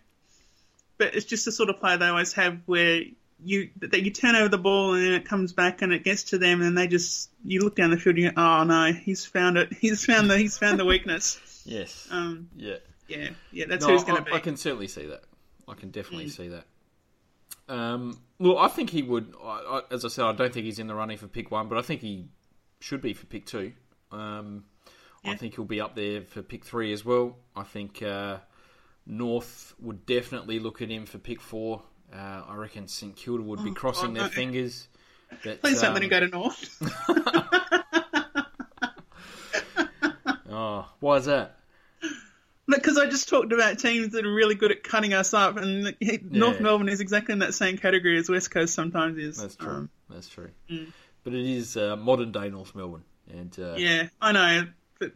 [0.97, 3.03] But it's just the sort of player they always have where
[3.45, 6.23] you that you turn over the ball and then it comes back and it gets
[6.23, 8.91] to them and they just you look down the field and you go, oh no,
[8.91, 9.71] he's found it.
[9.79, 11.39] He's found the he's found the weakness.
[11.63, 12.07] Yes.
[12.11, 12.77] Um, yeah.
[13.07, 14.31] yeah, yeah, that's No, who he's going to be.
[14.31, 14.35] Mm.
[14.35, 15.23] I can certainly see that.
[15.67, 16.65] I can definitely see that.
[17.69, 19.33] Um, well, I think he would.
[19.41, 21.69] I, I, as I said, I don't think he's in the running for pick one,
[21.69, 22.25] but I think he
[22.81, 23.73] should be for pick two.
[24.11, 24.65] Um,
[25.23, 27.37] I think he'll be up there for pick three as well.
[27.55, 28.37] I think uh,
[29.05, 31.83] North would definitely look at him for pick four.
[32.11, 34.29] Uh, I reckon St Kilda would be Oh, crossing God, their no.
[34.29, 34.87] fingers.
[35.43, 36.81] That, Please don't let um, him go to North.
[40.51, 41.58] Oh, why is that?
[42.69, 45.95] Because I just talked about teams that are really good at cutting us up, and
[45.99, 49.37] he- North Melbourne is exactly in that same category as West Coast sometimes is.
[49.37, 49.69] That's true.
[49.69, 50.49] Um, That's true.
[50.69, 50.91] Mm.
[51.23, 53.03] But it is uh, modern day North Melbourne.
[53.31, 54.67] And uh, Yeah, I know,
[54.99, 55.11] but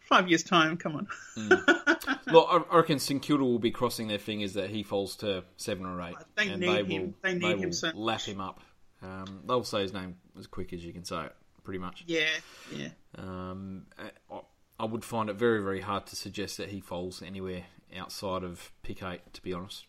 [0.00, 1.08] five years' time, come on.
[2.26, 5.44] look, I, I reckon St Kilda will be crossing their fingers that he falls to
[5.56, 6.88] seven or eight, They and they him.
[6.88, 8.60] will They need they him will so lap him up.
[9.02, 11.32] Um, they'll say his name as quick as you can say it,
[11.64, 12.04] pretty much.
[12.06, 12.26] yeah,
[12.74, 12.88] yeah.
[13.16, 14.40] Um, I, I
[14.84, 17.64] would find it very, very hard to suggest that he falls anywhere
[17.96, 19.20] outside of pick eight.
[19.32, 19.86] To be honest,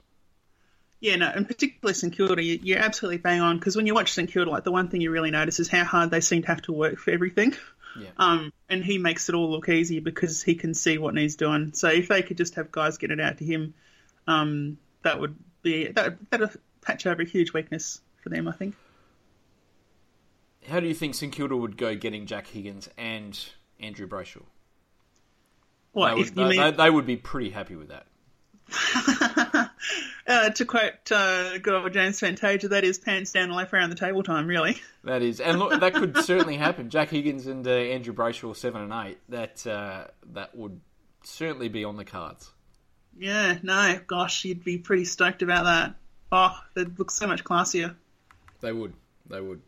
[1.00, 4.14] Yeah, no, and particularly St Kilda, you, you're absolutely bang on because when you watch
[4.14, 6.48] St Kilda, like the one thing you really notice is how hard they seem to
[6.48, 7.56] have to work for everything.
[8.00, 8.10] Yeah.
[8.18, 11.74] Um, and he makes it all look easy because he can see what needs doing.
[11.74, 13.74] So if they could just have guys get it out to him,
[14.28, 18.76] um, that would be that that'd patch over a huge weakness for them, I think.
[20.68, 23.38] how do you think St Kilda would go getting Jack Higgins and
[23.80, 24.44] Andrew Brayshaw?
[25.92, 28.06] What They if would, you they, mean they- would be pretty happy with that.
[30.28, 33.90] uh, to quote uh, good old James Fantasia, that is pants down and lap around
[33.90, 34.78] the table time, really.
[35.06, 36.90] That is, and look, that could certainly happen.
[36.90, 39.18] Jack Higgins and uh, Andrew Brayshaw seven and eight.
[39.30, 40.82] That uh, that would
[41.24, 42.52] certainly be on the cards.
[43.18, 45.96] Yeah, no, gosh, you'd be pretty stoked about that.
[46.34, 47.96] Oh, that looks so much classier.
[48.60, 48.94] They would.
[49.30, 49.62] They would.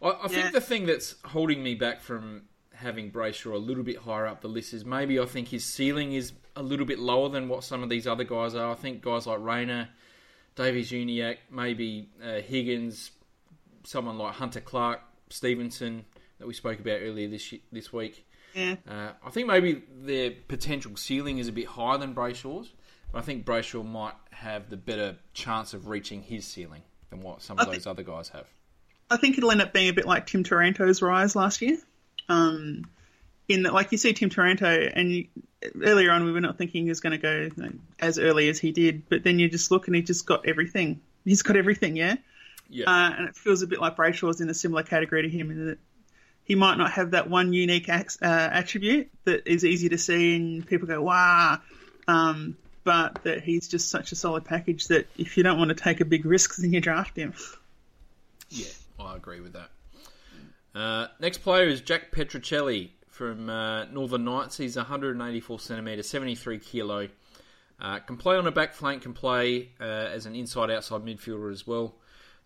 [0.00, 2.42] I, I think the thing that's holding me back from
[2.78, 6.12] having Brayshaw a little bit higher up the list is maybe I think his ceiling
[6.12, 8.70] is a little bit lower than what some of these other guys are.
[8.70, 9.88] I think guys like Rayner,
[10.54, 13.10] Davies-Uniacke, maybe uh, Higgins,
[13.84, 16.04] someone like Hunter Clark, Stephenson
[16.38, 18.24] that we spoke about earlier this this week.
[18.54, 18.76] Yeah.
[18.88, 22.72] Uh, I think maybe their potential ceiling is a bit higher than Brayshaw's,
[23.12, 27.42] but I think Brayshaw might have the better chance of reaching his ceiling than what
[27.42, 28.46] some of those other guys have.
[29.10, 31.78] I think it'll end up being a bit like Tim Taranto's rise last year.
[32.28, 32.84] Um,
[33.48, 35.28] in that, like you see Tim Taranto, and you,
[35.82, 38.48] earlier on we were not thinking he was going to go you know, as early
[38.48, 41.00] as he did, but then you just look and he just got everything.
[41.24, 42.16] He's got everything, yeah.
[42.68, 42.86] Yeah.
[42.86, 45.66] Uh, and it feels a bit like Brayshaw's in a similar category to him in
[45.66, 45.78] that
[46.44, 50.66] he might not have that one unique uh, attribute that is easy to see and
[50.66, 51.58] people go, wow.
[52.06, 55.74] Um, but that he's just such a solid package that if you don't want to
[55.74, 57.34] take a big risk, then you draft him.
[58.48, 58.68] Yeah,
[58.98, 59.68] I agree with that.
[60.74, 64.56] Uh, next player is Jack Petrocelli from uh, Northern Knights.
[64.56, 67.08] He's 184 centimetre, 73 kilo.
[67.80, 71.66] Uh, can play on a back flank, can play uh, as an inside-outside midfielder as
[71.66, 71.94] well.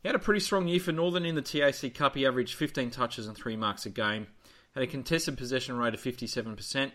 [0.02, 2.16] He had a pretty strong year for Northern in the TAC Cup.
[2.16, 4.26] He averaged 15 touches and three marks a game.
[4.74, 6.92] Had a contested possession rate of 57%.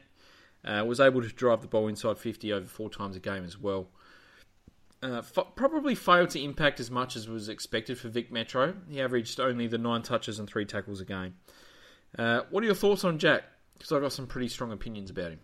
[0.65, 3.57] Uh, was able to drive the ball inside 50 over four times a game as
[3.57, 3.87] well.
[5.03, 8.73] Uh, f- probably failed to impact as much as was expected for Vic Metro.
[8.89, 11.35] He averaged only the nine touches and three tackles a game.
[12.17, 13.43] Uh, what are your thoughts on Jack?
[13.77, 15.39] Because I've got some pretty strong opinions about him.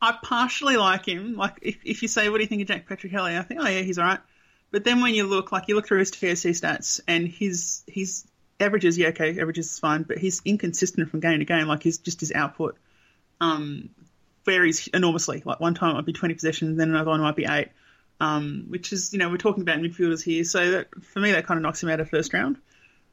[0.00, 1.36] I partially like him.
[1.36, 3.68] Like if, if you say, "What do you think of Jack Petrocelli?" I think, "Oh
[3.68, 4.20] yeah, he's alright."
[4.70, 8.26] But then when you look, like you look through his TAC stats, and his his
[8.58, 11.66] averages, yeah, okay, averages is fine, but he's inconsistent from game to game.
[11.66, 12.76] Like his just his output
[13.40, 13.90] um,
[14.44, 15.42] varies enormously.
[15.44, 17.68] Like one time it might be twenty possessions, then another one might be eight.
[18.18, 21.46] Um, which is, you know, we're talking about midfielders here, so that for me that
[21.46, 22.56] kind of knocks him out of first round.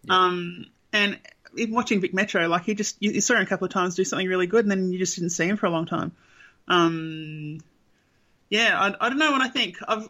[0.10, 1.20] Um, and
[1.58, 3.95] even watching Vic Metro, like he just you, you saw him a couple of times
[3.95, 6.14] do something really good, and then you just didn't see him for a long time.
[6.68, 7.60] Um,
[8.49, 9.78] yeah, I, I don't know what I think.
[9.88, 10.08] I've,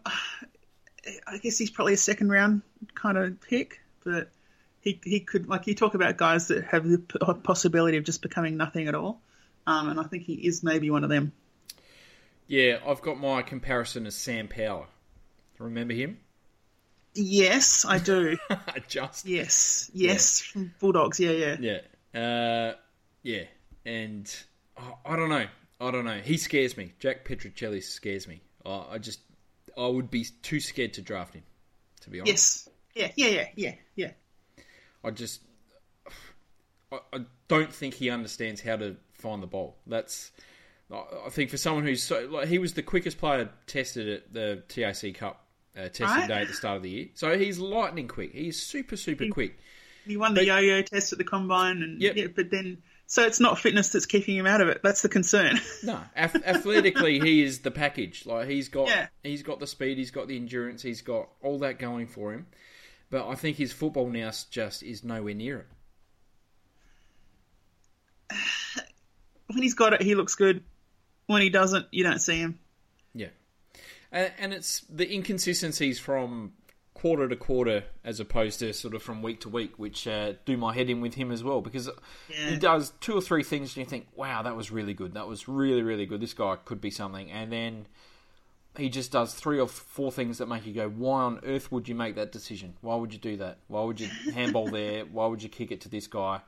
[1.28, 2.62] I guess he's probably a second round
[2.94, 4.30] kind of pick, but
[4.82, 7.00] he he could like you talk about guys that have the
[7.44, 9.22] possibility of just becoming nothing at all,
[9.66, 11.32] um, and I think he is maybe one of them.
[12.54, 14.86] Yeah, I've got my comparison as Sam Power.
[15.58, 16.20] Remember him?
[17.16, 18.38] Yes, I do.
[18.88, 19.26] Just.
[19.26, 21.20] yes, yes, from Bulldogs.
[21.20, 21.80] Yeah, yeah.
[22.14, 22.22] Yeah.
[22.22, 22.76] Uh,
[23.24, 23.46] yeah.
[23.88, 24.32] And
[24.78, 25.48] oh, I don't know.
[25.82, 26.20] I don't know.
[26.20, 26.94] He scares me.
[27.00, 28.44] Jack Petrocelli scares me.
[28.64, 29.22] I I just,
[29.76, 31.44] I would be too scared to draft him,
[32.02, 32.70] to be honest.
[32.94, 33.14] Yes.
[33.18, 34.12] Yeah, yeah, yeah, yeah, yeah.
[35.04, 35.42] I just
[36.92, 39.76] I, I don't think he understands how to find the ball.
[39.88, 40.30] That's
[40.92, 44.34] I I think for someone who's so like he was the quickest player tested at
[44.34, 45.46] the TAC Cup
[45.78, 46.28] uh, testing Right.
[46.28, 47.08] day at the start of the year.
[47.16, 48.34] So he's lightning quick.
[48.34, 49.58] He's super super quick.
[50.06, 52.16] He won the yo-yo test at the combine, and Yep.
[52.18, 54.82] yeah, but then so it's not fitness that's keeping him out of it.
[54.84, 55.60] That's the concern.
[55.84, 58.26] No, ath- athletically he is the package.
[58.26, 59.08] Like he's got Yeah.
[59.24, 62.48] he's got the speed, he's got the endurance, he's got all that going for him.
[63.10, 65.68] But I think his football now just is nowhere near it.
[69.48, 70.64] when he's got it, he looks good.
[71.28, 72.60] When he doesn't, you don't see him.
[73.14, 73.28] Yeah,
[74.12, 76.54] and, and it's the inconsistencies from
[76.94, 80.56] quarter to quarter as opposed to sort of from week to week, which uh, do
[80.56, 81.90] my head in with him as well because
[82.30, 82.50] Yeah.
[82.52, 85.14] he does two or three things and you think, wow, that was really good.
[85.16, 86.22] That was really really good.
[86.22, 87.88] This guy could be something, and then
[88.78, 91.88] he just does three or four things that make you go, why on earth would
[91.88, 92.74] you make that decision?
[92.82, 93.60] Why would you do that?
[93.68, 95.06] Why would you handball there?
[95.06, 96.42] Why would you kick it to this guy?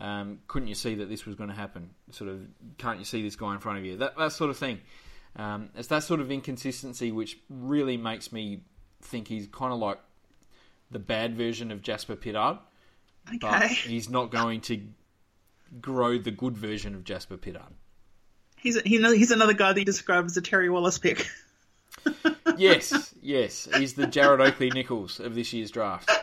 [0.00, 1.90] Um, couldn't you see that this was going to happen?
[2.10, 2.40] Sort of,
[2.78, 3.98] can't you see this guy in front of you?
[3.98, 4.80] That that sort of thing.
[5.36, 8.62] Um, it's that sort of inconsistency which really makes me
[9.02, 9.98] think he's kind of like
[10.90, 12.58] the bad version of Jasper Pittard,
[13.40, 14.80] but he's not going to
[15.80, 17.72] grow the good version of Jasper Pittard.
[18.56, 21.26] He's a, he, he's another guy that you describe as a Terry Wallace pick.
[22.56, 26.10] Yes, yes, he's the Jared Oakley Nichols of this year's draft.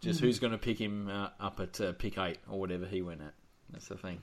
[0.00, 3.02] Just who's going to pick him uh, up at uh, pick eight or whatever he
[3.02, 3.34] went at?
[3.70, 4.22] That's the thing.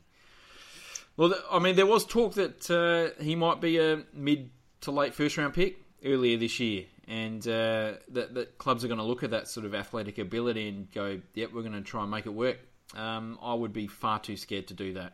[1.18, 4.50] Well, th- I mean, there was talk that uh, he might be a mid
[4.82, 9.00] to late first round pick earlier this year, and uh, that, that clubs are going
[9.00, 12.02] to look at that sort of athletic ability and go, "Yep, we're going to try
[12.02, 12.60] and make it work."
[12.96, 15.14] Um, I would be far too scared to do that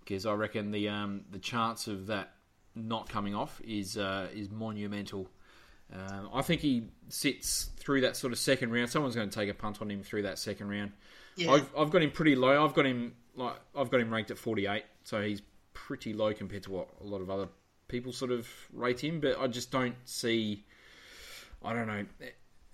[0.00, 2.32] because I reckon the um, the chance of that
[2.74, 5.28] not coming off is uh, is monumental.
[5.94, 8.90] Um, I think he sits through that sort of second round.
[8.90, 10.92] Someone's going to take a punt on him through that second round.
[11.36, 11.52] Yeah.
[11.52, 12.64] I've, I've got him pretty low.
[12.64, 15.42] I've got him like I've got him ranked at 48, so he's
[15.72, 17.48] pretty low compared to what a lot of other
[17.88, 19.20] people sort of rate him.
[19.20, 20.64] But I just don't see.
[21.62, 22.04] I don't know.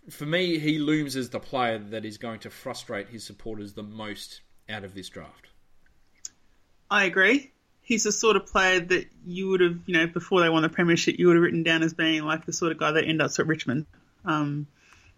[0.08, 3.82] For me, he looms as the player that is going to frustrate his supporters the
[3.82, 5.48] most out of this draft.
[6.90, 7.52] I agree.
[7.90, 10.68] He's the sort of player that you would have, you know, before they won the
[10.68, 13.20] premiership, you would have written down as being like the sort of guy that ends
[13.20, 13.86] up at Richmond,
[14.24, 14.68] um,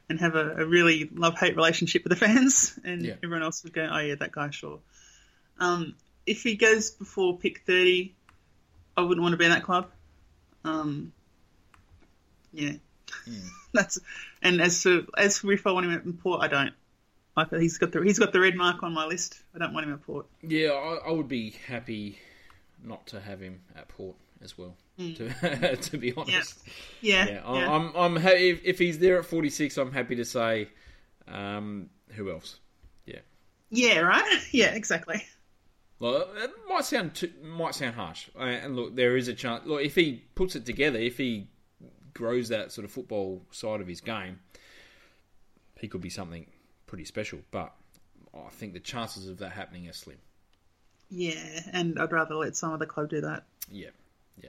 [0.08, 3.16] and have a, a really love-hate relationship with the fans, and Yeah.
[3.22, 4.78] everyone else would go, "Oh yeah, that guy, sure."
[5.58, 8.14] Um, if he goes before pick thirty,
[8.96, 9.90] I wouldn't want to be in that club.
[10.64, 11.12] Um,
[12.54, 12.72] yeah,
[13.74, 13.98] that's
[14.40, 16.72] and as for as for if I want him at Port, I don't.
[17.36, 19.42] Like he's got the he's got the red mark on my list.
[19.54, 20.24] I don't want him at Port.
[20.40, 22.18] Yeah, I, I would be happy
[22.84, 24.76] not to have him at Port as well.
[24.98, 26.62] To, to be honest,
[27.00, 27.72] Yeah, yeah, yeah.
[27.74, 30.68] I'm, I'm, I'm ha- if, if he's there at 46, I'm happy to say,
[31.26, 32.58] um, who else?
[33.06, 33.20] Yeah,
[33.70, 34.40] Yeah, right.
[34.52, 35.24] Yeah, exactly.
[35.98, 39.66] well, it might sound too, might sound harsh, and look, there is a chance.
[39.66, 41.48] Look, if he puts it together, if he
[42.14, 44.38] grows that sort of football side of his game,
[45.80, 46.46] he could be something
[46.86, 47.40] pretty special.
[47.50, 47.72] But
[48.34, 50.18] I think the chances of that happening are slim.
[51.14, 53.44] Yeah, and I'd rather let some other club do that.
[53.70, 53.90] Yeah,
[54.42, 54.48] yeah.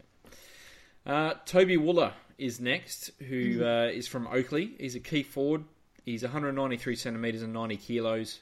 [1.05, 3.64] Uh, Toby Wooller is next, who Mm-hmm.
[3.64, 4.70] uh, is from Oakleigh.
[4.80, 5.66] He's a key forward.
[6.05, 8.39] He's 193 centimetres and 90 kilos.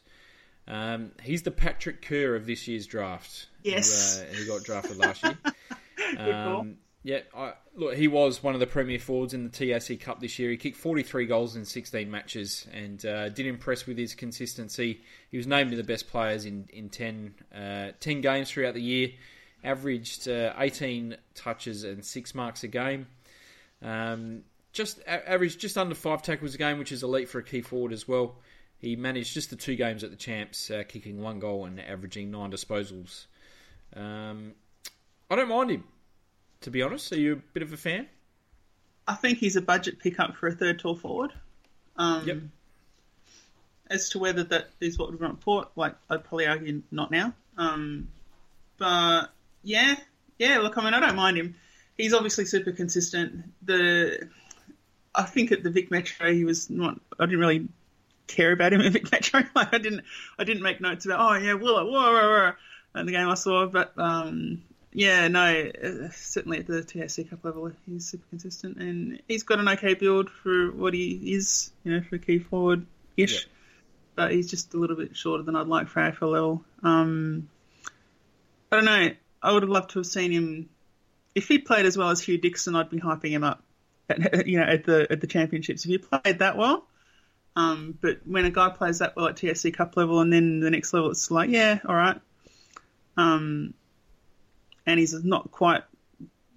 [0.67, 3.47] Um, he's the Patrick Kerr of this year's draft.
[3.63, 4.19] Yes.
[4.19, 5.38] Who, uh, who got drafted last year.
[6.17, 10.20] Um, yeah, I, look, he was one of the premier forwards in the TAC Cup
[10.20, 10.52] this year.
[10.52, 15.02] He kicked 43 goals in 16 matches and uh, did impress with his consistency.
[15.32, 18.82] He was named to the best players in in 10, uh, 10 games throughout the
[18.82, 19.10] year.
[19.64, 23.08] Averaged uh, 18 touches and six marks a game.
[23.82, 27.43] Um, just a- averaged just under five tackles a game, which is elite for a
[27.43, 28.36] key forward as well.
[28.78, 32.32] He managed just the two games at the champs, uh, kicking one goal and averaging
[32.32, 33.26] nine disposals.
[33.95, 34.54] Um,
[35.30, 35.84] I don't mind him,
[36.62, 37.12] to be honest.
[37.12, 38.07] Are you a bit of a fan?
[39.07, 41.32] I think he's a budget pickup for a third tall forward.
[41.97, 42.38] Um, Yep.
[43.89, 47.34] As to whether that is what we want Port, like I'd probably argue not now.
[47.57, 48.07] Um,
[48.78, 49.26] but
[49.64, 49.95] yeah,
[50.39, 50.59] yeah.
[50.59, 51.55] Look, I mean, I don't mind him.
[51.97, 53.51] He's obviously super consistent.
[53.64, 54.30] The
[55.14, 57.01] I think at the Vic Metro, he was not.
[57.20, 57.68] I didn't really
[58.28, 59.43] care about him at Vic Metro.
[59.53, 60.03] Like I didn't.
[60.39, 61.20] I didn't make notes about.
[61.20, 62.51] Oh yeah, Willa, whoa, whoa, whoa,
[62.93, 63.66] and the game I saw.
[63.68, 69.21] But um, yeah, no, uh, certainly at the TAC Cup level, he's super consistent, and
[69.27, 71.71] he's got an okay build for what he is.
[71.83, 72.85] You know, for a key forward
[73.15, 73.43] ish.
[73.43, 73.51] Yeah.
[74.15, 76.65] But he's just a little bit shorter than I'd like for AFL level.
[76.83, 77.47] Um,
[78.71, 79.11] I don't know.
[79.41, 80.69] I would have loved to have seen him.
[81.33, 83.63] If he played as well as Hugh Dixon, I'd be hyping him up.
[84.09, 85.85] At, you know, at the at the championships.
[85.85, 86.85] If he played that well,
[87.55, 90.69] um, but when a guy plays that well at TAC Cup level and then the
[90.69, 92.19] next level, it's like, yeah, all right.
[93.17, 93.73] Um,
[94.91, 95.83] and he's not quite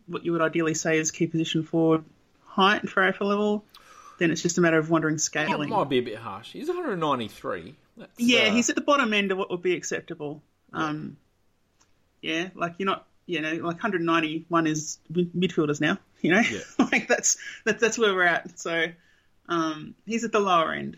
[0.07, 2.05] what you would ideally say is key position forward
[2.47, 3.65] height for AFL level.
[4.19, 5.71] Then it's just a matter of wondering That scaling.
[5.71, 6.53] might be a bit harsh.
[6.53, 7.75] He's 193.
[7.97, 10.43] That's, Yeah, uh, he's at the bottom end of what would be acceptable.
[10.73, 11.17] Um,
[12.23, 15.99] yeah, like you're not, you know, like 191 is midfielders now.
[16.21, 16.61] You know, Yeah.
[16.93, 18.59] like that's that's that's where we're at.
[18.59, 18.87] So
[19.49, 20.97] um, he's at the lower end,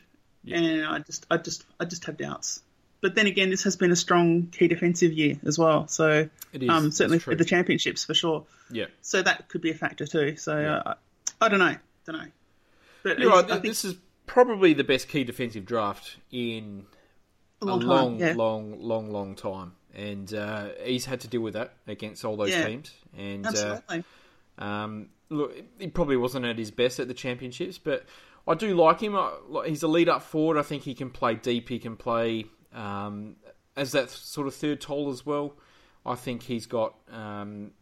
[0.51, 2.61] and I just I just I just have doubts.
[3.01, 5.87] But then again, this has been a strong key defensive year as well.
[5.89, 8.45] So It is, um, certainly for the championships for sure.
[8.71, 8.87] yeah.
[9.03, 10.37] So that could be a factor too.
[10.37, 10.77] So Yeah.
[10.79, 10.95] uh,
[11.41, 11.77] I, I don't know,
[12.07, 12.29] don't know.
[13.03, 13.47] But You're right.
[13.47, 16.87] Think This is probably the best key defensive draft in
[17.63, 18.33] a long, a long, yeah.
[18.35, 22.51] long, long, long time, and uh, he's had to deal with that against all those
[22.51, 22.67] Yeah.
[22.67, 22.93] teams.
[23.17, 24.05] And uh, Absolutely.
[24.59, 28.05] um, look, he probably wasn't at his best at the championships, but
[28.49, 29.15] I do like him.
[29.17, 29.33] I-
[29.67, 30.59] He's a lead up forward.
[30.59, 31.69] I think he can play deep.
[31.69, 33.37] He can play um,
[33.77, 35.55] as that sort of third tall as well.
[36.05, 37.73] I think he's got um,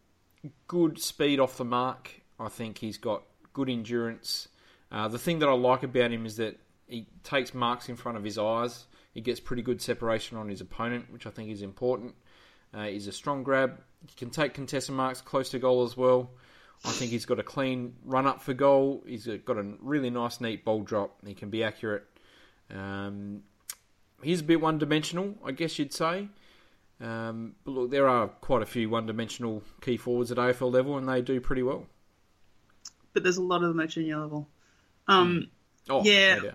[0.67, 2.09] good speed off the mark.
[2.39, 3.23] I think he's got
[3.53, 4.47] good endurance.
[4.91, 8.17] Uh, the thing that I like about him is that he takes marks in front
[8.17, 8.85] of his eyes.
[9.13, 12.15] He gets pretty good separation on his opponent, which I think is important.
[12.73, 13.79] Uh, he's a strong grab.
[14.07, 16.31] He can take contested marks close to goal as well.
[16.83, 19.03] I think he's got a clean run up for goal.
[19.07, 21.17] He's got a really nice, neat ball drop.
[21.25, 22.03] He can be accurate.
[22.69, 23.43] Um,
[24.25, 26.27] he's a bit one dimensional, I guess you'd say.
[27.01, 30.97] Um, but look, there are quite a few one dimensional key forwards at AFL level,
[30.97, 31.85] and they do pretty well.
[33.13, 34.47] But there's a lot of them at junior level.
[35.07, 35.49] Um,
[35.89, 36.35] Oh, Yeah.
[36.37, 36.51] no.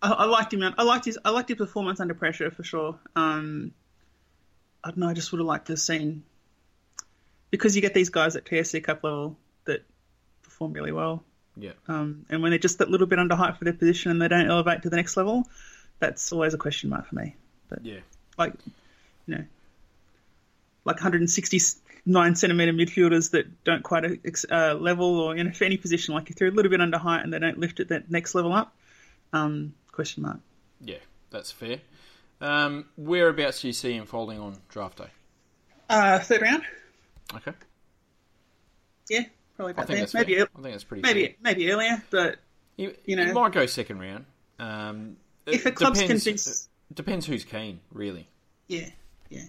[0.00, 0.62] I, I liked him.
[0.62, 1.18] I liked his.
[1.24, 2.98] I liked his performance under pressure for sure.
[3.16, 3.72] Um,
[4.84, 5.08] I don't know.
[5.08, 6.22] I just would have liked to have seen
[7.50, 9.84] because you get these guys at TAC Cup level that
[10.42, 11.24] perform really well,
[11.56, 11.72] Yeah.
[11.88, 14.28] um, and when they're just that little bit under height for their position and they
[14.28, 15.44] don't elevate to the next level,
[16.00, 17.34] that's always a question mark for me.
[17.68, 18.00] But Yeah.
[18.38, 18.54] like,
[19.26, 19.44] you know,
[20.84, 25.76] like 169 centimeter midfielders that don't quite ex- uh, level, or you know, for any
[25.76, 28.10] position, like if they're a little bit under height and they don't lift it that
[28.10, 28.74] next level up,
[29.32, 30.38] um, question mark.
[30.80, 30.98] Yeah,
[31.30, 31.80] that's fair.
[32.40, 35.08] Um, whereabouts do you see him folding on draft day?
[35.90, 36.62] Uh, third round,
[37.34, 37.52] Okay.
[39.10, 39.24] yeah,
[39.56, 40.20] probably I about think there.
[40.22, 40.48] Maybe, fair.
[40.56, 41.34] I think that's pretty maybe, fair.
[41.42, 42.38] maybe earlier, but
[42.76, 44.24] You, you know- you might go second round.
[44.60, 45.16] Um,
[45.48, 48.28] if a club's depends, convinced, depends who's keen, really.
[48.68, 48.88] yeah,
[49.30, 49.44] yeah.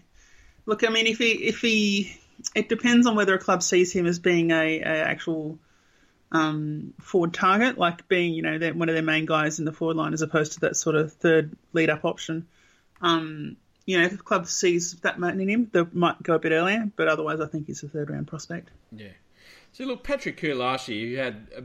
[0.65, 2.15] Look, I mean, if he, if he,
[2.55, 5.57] it depends on whether a club sees him as being a, a actual
[6.31, 9.97] um, forward target, like being, you know, one of their main guys in the forward
[9.97, 12.47] line, as opposed to that sort of third lead up option.
[13.01, 16.39] Um, you know, if the club sees that much in him, they might go a
[16.39, 18.69] bit earlier, but otherwise, I think he's a third round prospect.
[18.91, 19.07] Yeah.
[19.71, 21.63] So look, Patrick Kerr, who had a,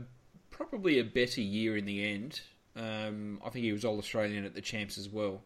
[0.49, 2.41] probably a better year in the end.
[2.75, 5.41] Um, I think he was All Australian at the champs as well.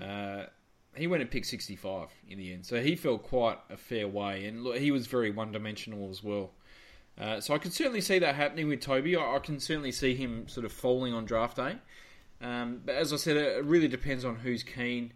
[0.00, 0.46] Uh,
[0.94, 4.46] he went and picked 65 in the end, so he fell quite a fair way.
[4.46, 6.52] And look, he was very one dimensional as well.
[7.18, 9.16] Uh, so I can certainly see that happening with Toby.
[9.16, 11.76] I, I can certainly see him sort of falling on draft day.
[12.40, 15.12] Um, but as I said, it it really depends on who's keen.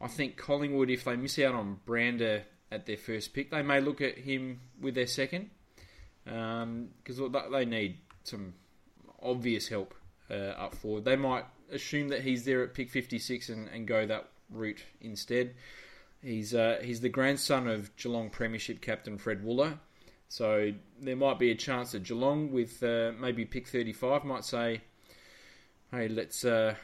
[0.00, 3.80] I think Collingwood, if they miss out on Brander at their first pick, they may
[3.80, 5.50] look at him with their second
[6.24, 7.20] because
[7.52, 8.54] they need some
[9.22, 9.94] obvious help
[10.30, 11.04] uh, up forward.
[11.04, 15.54] They might assume that he's there at pick 56 and, and go that route instead.
[16.22, 19.78] He's uh, he's the grandson of Geelong Premiership captain Fred Wooller,
[20.28, 24.82] so there might be a chance that Geelong, with uh, maybe pick 35, might say,
[25.90, 26.74] "Hey, let's uh,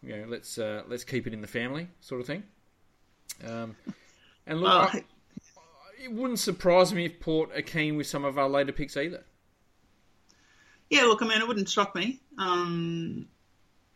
[0.00, 2.44] you know let's uh, let's keep it in the family," sort of thing.
[3.44, 3.74] Um,
[4.46, 5.04] and look, I-
[6.04, 9.24] it wouldn't surprise me if Port are keen with some of our later picks either.
[10.94, 12.20] Yeah, look, I mean, it wouldn't shock me.
[12.38, 13.26] Um,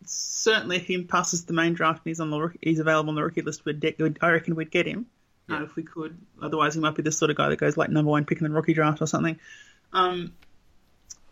[0.05, 3.23] certainly, if he passes the main draft and he's on the he's available on the
[3.23, 5.07] rookie list, we'd I reckon we'd get him
[5.49, 6.19] uh, if we could.
[6.43, 8.45] Otherwise, he might be the sort of guy that goes like number one pick in
[8.45, 9.39] the rookie draft or something.
[9.93, 10.33] Um,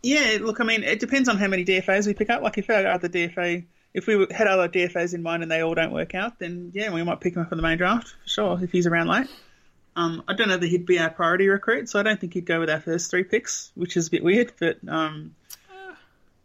[0.05, 2.43] yeah, look, I mean, it depends on how many DFAs we pick up.
[2.43, 5.75] Like, if our other DFA, if we had other DFAs in mind and they all
[5.75, 8.29] don't work out, then yeah, we might pick him up in the main draft for
[8.29, 9.29] sure if he's around late.
[9.97, 12.45] Um, I don't know that he'd be our priority recruit, so I don't think he'd
[12.45, 15.35] go with our first three picks, which is a bit weird, but um,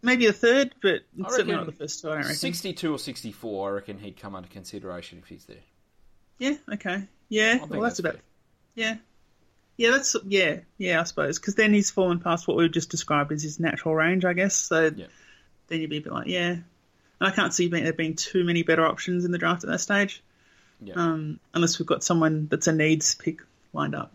[0.01, 2.09] maybe the third, but certainly not the first two.
[2.09, 2.33] I reckon.
[2.35, 5.57] 62 or 64, I reckon he'd come under consideration if he's there.
[6.39, 7.57] Yeah, okay, yeah.
[7.57, 8.21] Well, that's, that's about fair.
[8.75, 8.95] yeah,
[9.77, 9.91] yeah.
[9.91, 10.99] That's yeah, yeah.
[10.99, 14.25] I suppose because then he's fallen past what we've just described as his natural range,
[14.25, 14.55] I guess.
[14.55, 15.05] So Yeah.
[15.67, 16.49] then you'd be a bit like, yeah.
[16.49, 16.63] And
[17.19, 20.23] I can't see there being too many better options in the draft at that stage,
[20.81, 20.95] Yeah.
[20.95, 23.41] um, unless we've got someone that's a needs pick
[23.73, 24.11] lined up.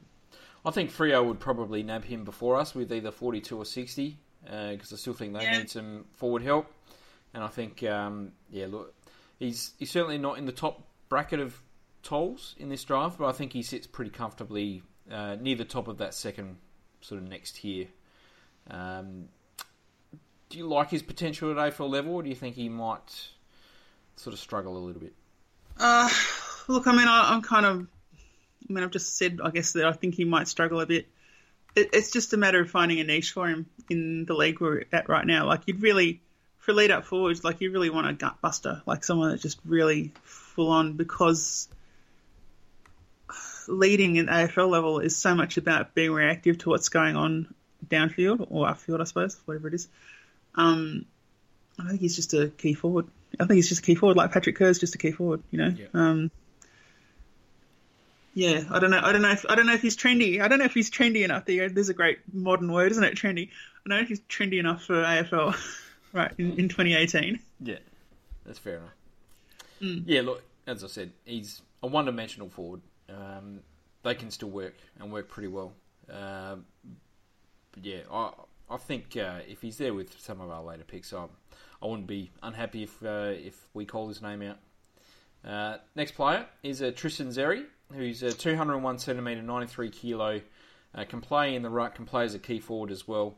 [0.64, 4.92] I think Freo would probably nab him before us with either 42 or 60 because
[4.92, 5.58] I still think they Yeah.
[5.58, 6.72] need some forward help.
[7.34, 8.94] And I think, um, yeah, look,
[9.38, 11.60] he's he's certainly not in the top bracket of
[12.02, 15.88] tolls in this draft, but I think he sits pretty comfortably uh, near the top
[15.88, 16.56] of that second
[17.00, 17.88] sort of next tier.
[18.70, 19.28] Um,
[20.48, 23.28] do you like his potential at AFL level, or do you think he might
[24.16, 25.12] sort of struggle a little bit?
[25.78, 26.08] Uh,
[26.68, 27.86] look, I mean, I, I'm kind of.
[28.68, 31.06] I mean, I've just said, I guess, that I think he might struggle a bit.
[31.76, 34.84] It, it's just a matter of finding a niche for him in the league we're
[34.92, 35.46] at right now.
[35.46, 36.20] Like, you'd really,
[36.58, 39.60] for lead up forwards, like, you really want a gut buster, like someone that's just
[39.64, 41.68] really full on because
[43.68, 47.54] leading in AFL level is so much about being reactive to what's going on
[47.86, 49.88] downfield or upfield, I suppose, whatever it is.
[50.54, 51.04] Um,
[51.78, 53.06] I think he's just a key forward.
[53.38, 55.42] I think he's just a key forward, like Patrick Kerr's just a key forward.
[55.50, 55.74] You know.
[55.76, 55.86] Yeah.
[55.92, 56.30] Um,
[58.36, 59.00] yeah, I don't know.
[59.02, 60.42] I don't know if I don't know if he's trendy.
[60.42, 61.46] I don't know if he's trendy enough.
[61.46, 63.14] There's a great modern word, isn't it?
[63.14, 63.48] Trendy.
[63.48, 65.56] I don't know if he's trendy enough for AFL.
[66.12, 67.40] right in, in 2018.
[67.60, 67.76] Yeah,
[68.44, 70.04] that's fair enough.
[70.06, 72.80] Yeah, look, as I said, he's a one-dimensional forward.
[73.08, 73.60] Um,
[74.02, 75.72] they can still work and work pretty well.
[76.10, 76.66] Um
[77.72, 78.30] but yeah, I
[78.68, 81.26] I think uh, if he's there with some of our later picks, I
[81.82, 84.58] I wouldn't be unhappy if uh, if we call his name out.
[85.44, 87.64] Uh, next player is uh, Tristan Xerri,
[87.94, 90.40] who's a 201 centimetre, 93 kilo,
[90.94, 93.36] uh, can play in the ruck, can play as a key forward as well.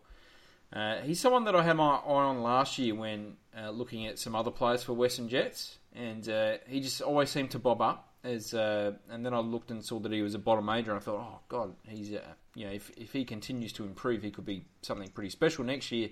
[0.73, 4.19] Uh, he's someone that I had my eye on last year when uh, looking at
[4.19, 8.05] some other players for Western Jets, and uh, he just always seemed to bob up.
[8.25, 11.01] As uh, and then I looked and saw that he was a bottom major, and
[11.01, 12.21] I thought, oh god, he's uh,
[12.55, 15.93] you know if if he continues to improve, he could be something pretty special next
[15.93, 16.11] year.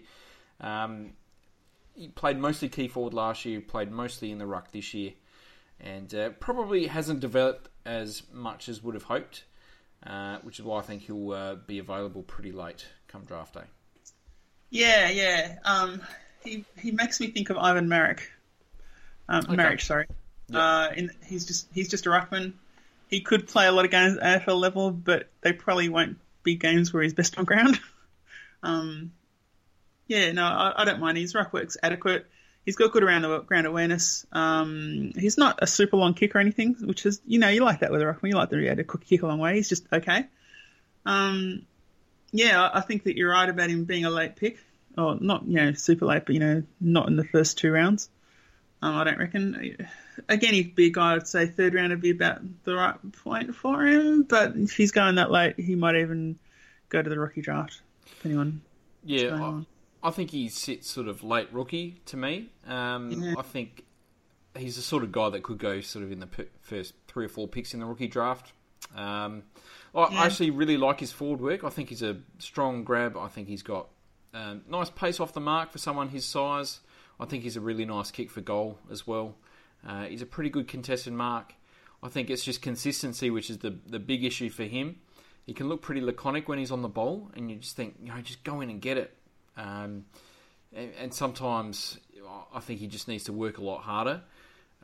[0.61, 1.14] Um,
[1.95, 5.12] he played mostly key forward last year, played mostly in the ruck this year,
[5.80, 9.45] and uh, probably hasn't developed as much as would have hoped,
[10.07, 13.64] uh, which is why I think he'll uh, be available pretty late come draft day.
[14.70, 15.59] Yeah, yeah.
[15.64, 16.03] Um,
[16.45, 18.20] he he makes me think of Ivan Maric.
[19.28, 20.07] Um, Maric, sorry.
[20.53, 22.53] Uh, in, he's just he's just a ruckman.
[23.09, 26.57] He could play a lot of games at AFL level, but they probably won't be
[26.57, 27.80] games where he's best on ground.
[28.62, 29.12] um,
[30.09, 31.18] yeah, no, I, I don't mind.
[31.18, 32.26] His ruck work's adequate.
[32.67, 34.27] He's got good around the ground awareness.
[34.33, 37.81] Um, he's not a super long kick or anything, which is you know you like
[37.81, 38.29] that with a ruckman.
[38.31, 39.55] You like the yeah, to kick a long way.
[39.55, 40.27] He's just okay.
[41.07, 41.64] Um,
[42.33, 44.59] yeah, I think that you're right about him being a late pick.
[44.99, 48.09] Or not, you know, super late, but you know, not in the first two rounds.
[48.83, 49.77] Um, I don't reckon.
[50.29, 53.55] Again, he'd be a guy I'd say third round would be about the right point
[53.55, 54.25] for him.
[54.25, 56.39] But if he's going that late, he might even
[56.89, 57.81] go to the rookie draft,
[58.17, 58.61] depending on
[59.05, 59.61] Yeah,
[60.07, 62.51] I, think he sits sort of late rookie to me.
[62.67, 63.35] Um, Yeah.
[63.39, 63.85] I think
[64.57, 67.25] he's the sort of guy that could go sort of in the p- first three
[67.27, 68.53] or four picks in the rookie draft.
[68.95, 69.43] Um,
[69.95, 70.23] I Yeah.
[70.25, 71.65] Actually really like his forward work.
[71.65, 73.17] I think he's a strong grab.
[73.17, 73.89] I think he's got
[74.35, 76.81] um, nice pace off the mark for someone his size.
[77.19, 79.37] I think he's a really nice kick for goal as well.
[79.87, 81.55] Uh, he's a pretty good contested mark.
[82.03, 84.97] I think it's just consistency, which is the the big issue for him.
[85.47, 88.09] He can look pretty laconic when he's on the ball, and you just think, you
[88.09, 89.17] know, just go in and get it.
[89.57, 90.05] Um,
[90.75, 91.99] and, and sometimes
[92.55, 94.23] I think he just needs to work a lot harder,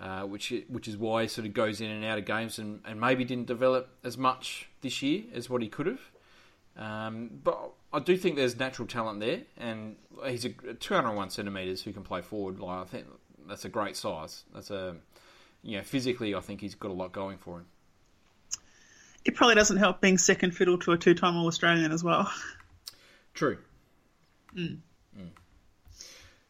[0.00, 2.80] uh, which which is why he sort of goes in and out of games and,
[2.86, 6.00] and maybe didn't develop as much this year as what he could have.
[6.76, 9.96] Um, but I do think there's natural talent there, and
[10.26, 12.58] he's a 201 centimeters who can play forward.
[12.58, 13.06] Like I think
[13.46, 14.44] that's a great size.
[14.54, 14.96] That's a
[15.62, 17.66] you know physically, I think he's got a lot going for him.
[19.24, 22.32] It probably doesn't help being second fiddle to a two-time All Australian as well.
[23.34, 23.58] True.
[24.56, 24.78] Mm.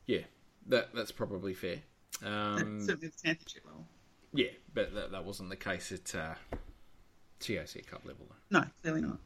[0.07, 0.20] Yeah,
[0.68, 1.78] that that's probably fair.
[2.24, 3.86] Um, Certainly the championship level.
[4.32, 6.34] yeah, but that, that wasn't the case at uh,
[7.40, 8.26] TAC Cup level.
[8.28, 8.61] Though.
[8.61, 9.18] No, clearly not.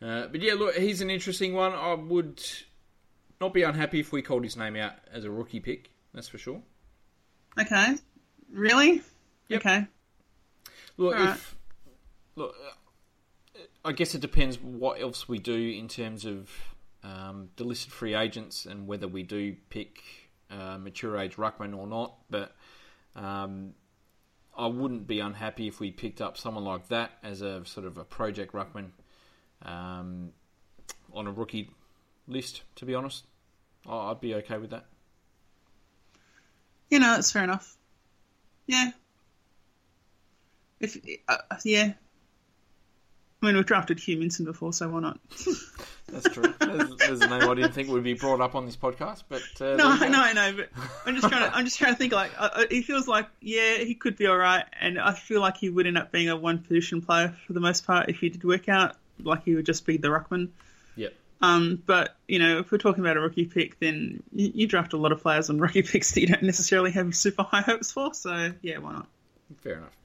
[0.00, 1.72] Uh, but yeah, look, he's an interesting one.
[1.72, 2.42] I would
[3.40, 5.90] not be unhappy if we called his name out as a rookie pick.
[6.14, 6.62] That's for sure.
[7.60, 7.96] Okay,
[8.52, 9.02] really?
[9.48, 9.60] Yep.
[9.60, 9.86] Okay.
[10.96, 11.30] Look, Alright.
[11.36, 11.56] if
[12.36, 16.50] look, uh, I guess it depends what else we do in terms of
[17.02, 20.02] um, the listed free agents and whether we do pick
[20.50, 22.14] uh, mature age ruckman or not.
[22.30, 22.54] But
[23.14, 23.74] um,
[24.56, 27.98] I wouldn't be unhappy if we picked up someone like that as a sort of
[27.98, 28.90] a project ruckman
[29.62, 30.30] um,
[31.12, 31.70] on a rookie
[32.26, 32.62] list.
[32.76, 33.24] To be honest,
[33.88, 34.86] I'd be okay with that.
[36.90, 37.76] You know, that's fair enough.
[38.66, 38.90] Yeah.
[40.80, 40.96] If
[41.28, 41.94] uh, yeah.
[43.40, 45.20] I mean, we've drafted Hugh Minson before, so why not?
[46.08, 46.52] That's true.
[46.58, 49.42] there's, there's a name I didn't think would be brought up on this podcast, but
[49.60, 50.08] uh, no, you go.
[50.08, 50.52] no, no.
[50.56, 50.68] But
[51.06, 51.56] I'm just trying to.
[51.56, 52.12] I'm just trying to think.
[52.12, 55.40] Like, uh, uh, he feels like, yeah, he could be all right, and I feel
[55.40, 58.18] like he would end up being a one position player for the most part if
[58.18, 58.96] he did work out.
[59.22, 60.48] Like, he would just be the ruckman.
[60.96, 61.14] Yep.
[61.40, 64.94] Um, but you know, if we're talking about a rookie pick, then you, you draft
[64.94, 67.92] a lot of players on rookie picks that you don't necessarily have super high hopes
[67.92, 68.14] for.
[68.14, 69.06] So yeah, why not?
[69.62, 69.97] Fair enough.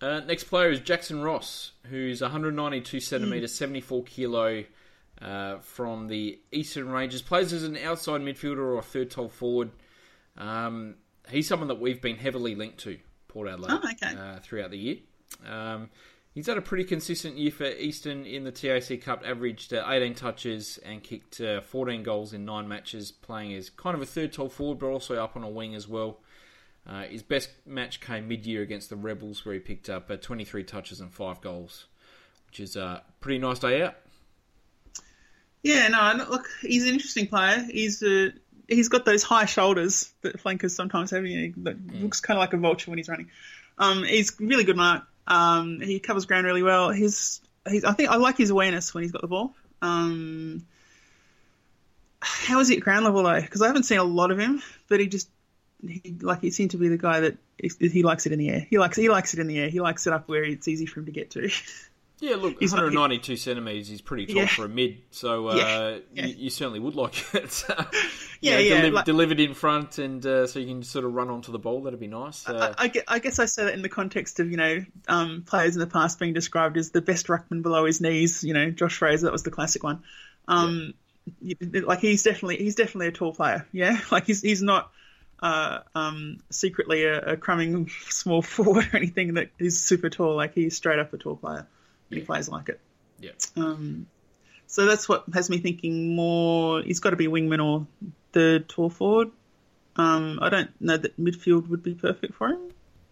[0.00, 4.64] Uh, next player is Jackson Ross, who's 192 centimetres, 74 kilo,
[5.20, 7.20] uh, from the Eastern Rangers.
[7.22, 9.70] Plays as an outside midfielder or a third tall forward.
[10.38, 10.94] Um,
[11.28, 12.98] he's someone that we've been heavily linked to,
[13.28, 14.16] Port Adelaide, Oh, okay.
[14.18, 14.96] uh, throughout the year.
[15.46, 15.90] Um,
[16.34, 20.14] he's had a pretty consistent year for Eastern in the TAC Cup, averaged uh, 18
[20.14, 24.32] touches and kicked uh, 14 goals in nine matches, playing as kind of a third
[24.32, 26.20] tall forward, but also up on a wing as well.
[26.90, 30.64] Uh, his best match came mid-year against the Rebels, where he picked up uh, 23
[30.64, 31.86] touches and five goals,
[32.48, 33.94] which is a pretty nice day out.
[35.62, 37.64] Yeah, no, look, he's an interesting player.
[37.70, 38.30] He's uh,
[38.66, 41.24] he's got those high shoulders that flankers sometimes have.
[41.26, 43.30] You know, that looks kind of like a vulture when he's running.
[43.78, 45.04] Um, he's really good mark.
[45.28, 46.90] Um, he covers ground really well.
[46.90, 49.54] He's, he's I think I like his awareness when he's got the ball.
[49.80, 50.66] Um,
[52.20, 53.40] how is he at ground level though?
[53.40, 55.28] Because I haven't seen a lot of him, but he just
[55.86, 58.66] he like he seemed to be the guy that he likes it in the air.
[58.68, 59.68] He likes he likes it in the air.
[59.68, 61.48] He likes it up where it's easy for him to get to.
[62.22, 64.46] Yeah, look, He's not- 192 centimetres is pretty tall Yeah.
[64.48, 66.26] for a mid, so uh, Yeah, yeah.
[66.26, 67.64] You, you certainly would like it.
[68.42, 71.14] Yeah, You know, yeah, like- delivered in front, and uh, so you can sort of
[71.14, 71.82] run onto the ball.
[71.82, 72.46] That'd be nice.
[72.46, 75.44] Uh, I, I I guess I say that in the context of you know um,
[75.46, 78.44] players in the past being described as the best ruckman below his knees.
[78.44, 80.02] You know, Josh Fraser, that was the classic one.
[80.46, 80.92] Um,
[81.40, 83.66] Like he's definitely he's definitely a tall player.
[83.72, 84.90] Yeah, like he's he's not
[85.42, 90.36] uh, um, secretly a, a crumbing small forward or anything that is super tall.
[90.36, 91.66] Like he's straight up a tall player.
[92.10, 92.80] And he plays like it.
[93.20, 93.30] yeah.
[93.56, 94.06] Um,
[94.66, 96.82] so that's what has me thinking more.
[96.82, 97.86] He's got to be wingman or
[98.32, 99.30] the tall forward.
[99.96, 102.60] Um, I don't know that midfield would be perfect for him,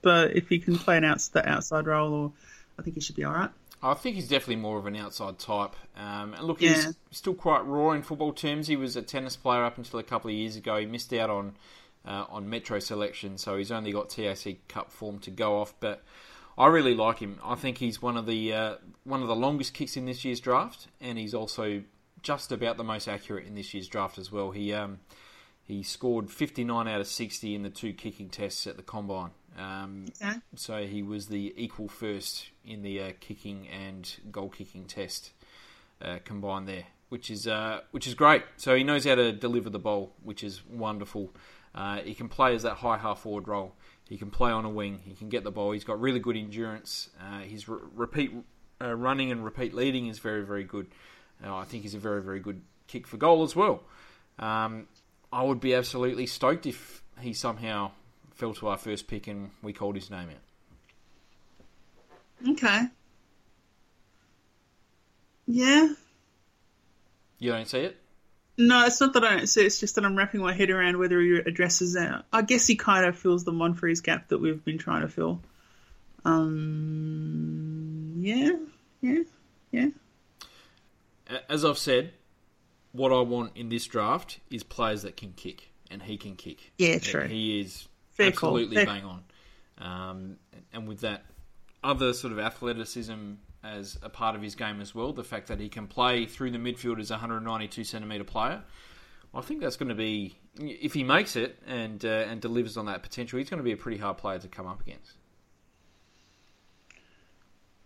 [0.02, 2.32] but if he can play an outs the outside role, or
[2.78, 3.50] I think he should be all right.
[3.82, 5.74] I think he's definitely more of an outside type.
[5.96, 6.74] Um, and look, Yeah.
[6.86, 8.66] he's still quite raw in football terms.
[8.68, 10.76] He was a tennis player up until a couple of years ago.
[10.78, 11.54] He missed out on
[12.06, 15.74] uh, on Metro selection, so he's only got TAC Cup form to go off.
[15.80, 16.02] But
[16.56, 17.38] I really like him.
[17.44, 18.74] I think he's one of the uh,
[19.04, 21.82] one of the longest kicks in this year's draft, and he's also
[22.22, 24.50] just about the most accurate in this year's draft as well.
[24.50, 24.98] He um,
[25.64, 29.30] he scored 59 out of 60 in the two kicking tests at the combine.
[29.58, 30.36] Um, Okay.
[30.54, 35.32] so he was the equal first in the uh, kicking and goal kicking test
[36.00, 38.42] uh, combined there, which is uh, which is great.
[38.56, 41.30] So he knows how to deliver the ball, which is wonderful.
[41.74, 43.74] Uh, he can play as that high half forward role.
[44.08, 45.00] He can play on a wing.
[45.04, 45.72] He can get the ball.
[45.72, 47.10] He's got really good endurance.
[47.20, 48.32] Uh, his re- repeat
[48.80, 50.86] uh, running and repeat leading is very very good.
[51.44, 53.82] Uh, I think he's a very very good kick for goal as well.
[54.38, 54.86] Um,
[55.32, 57.90] I would be absolutely stoked if he somehow
[58.34, 62.50] fell to our first pick and we called his name out.
[62.50, 62.86] Okay.
[65.46, 65.88] Yeah.
[67.38, 67.96] You don't see it?
[68.60, 69.62] No, it's not that I don't see.
[69.64, 72.24] It's just that I'm wrapping my head around whether he addresses that.
[72.32, 75.40] I guess he kind of fills the Monfries gap that we've been trying to fill.
[76.24, 78.14] Um.
[78.18, 78.56] Yeah.
[79.00, 79.22] Yeah.
[79.70, 79.88] Yeah.
[81.48, 82.12] As I've said,
[82.92, 86.72] what I want in this draft is players that can kick, and he can kick.
[86.78, 87.26] Yeah, And true.
[87.28, 89.22] He is Fair absolutely Fair- bang on.
[89.78, 90.36] Um,
[90.72, 91.24] and with that
[91.84, 95.60] other sort of athleticism as a part of his game as well, the fact that
[95.60, 98.62] he can play through the midfield as a 192 centimetre player,
[99.34, 102.86] I think that's going to be, if he makes it and uh, and delivers on
[102.86, 105.12] that potential, he's going to be a pretty hard player to come up against.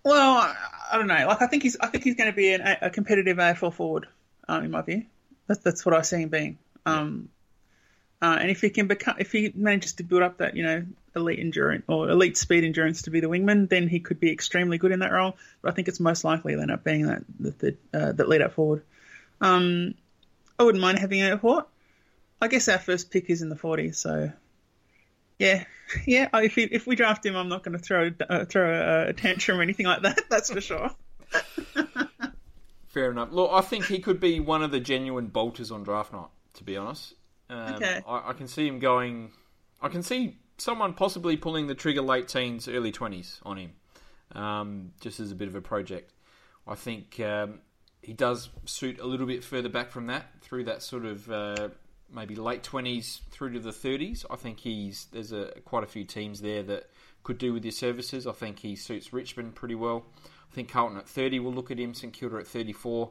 [0.04, 0.54] Well, I,
[0.92, 1.26] I don't know.
[1.26, 1.76] Like, I think he's.
[1.80, 4.08] I think he's going to be an, a competitive AFL forward,
[4.48, 5.04] um, in my view.
[5.46, 6.58] That's that's what I see him being.
[6.86, 7.28] Um,
[8.20, 10.84] uh, and if he can become, if he manages to build up that, you know,
[11.14, 14.78] elite endurance or elite speed endurance to be the wingman, then he could be extremely
[14.78, 15.36] good in that role.
[15.60, 18.28] But I think it's most likely he'll end up being that that that, uh, that
[18.28, 18.82] lead up forward.
[19.40, 19.94] Um,
[20.58, 21.66] I wouldn't mind having a Hort.
[22.40, 24.32] I guess our first pick is in the 40s, so
[25.38, 25.64] yeah,
[26.06, 26.28] yeah.
[26.34, 29.12] If he, if we draft him, I'm not going to throw uh, throw a, a
[29.12, 30.20] tantrum or anything like that.
[30.30, 30.90] That's for sure.
[32.88, 33.32] Fair enough.
[33.32, 36.28] Look, I think he could be one of the genuine bolters on draft night.
[36.54, 37.14] To be honest,
[37.48, 38.02] um, Okay.
[38.06, 39.32] I, I can see him going.
[39.80, 43.72] I can see someone possibly pulling the trigger late teens, early twenties on him,
[44.32, 46.12] um, just as a bit of a project.
[46.66, 47.60] I think um,
[48.00, 51.68] he does suit a little bit further back from that, through that sort of uh,
[52.12, 54.24] maybe late twenties through to the thirties.
[54.30, 56.88] I think he's there's a quite a few teams there that
[57.24, 58.26] could do with his services.
[58.26, 60.04] I think he suits Richmond pretty well.
[60.50, 63.10] I think Carlton at 30 will look at him, St Kilda at 34,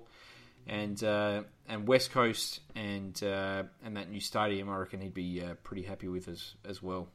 [0.67, 4.69] and uh, and West Coast and uh, and that new stadium.
[4.69, 7.07] I reckon he'd be uh, pretty happy with as as well.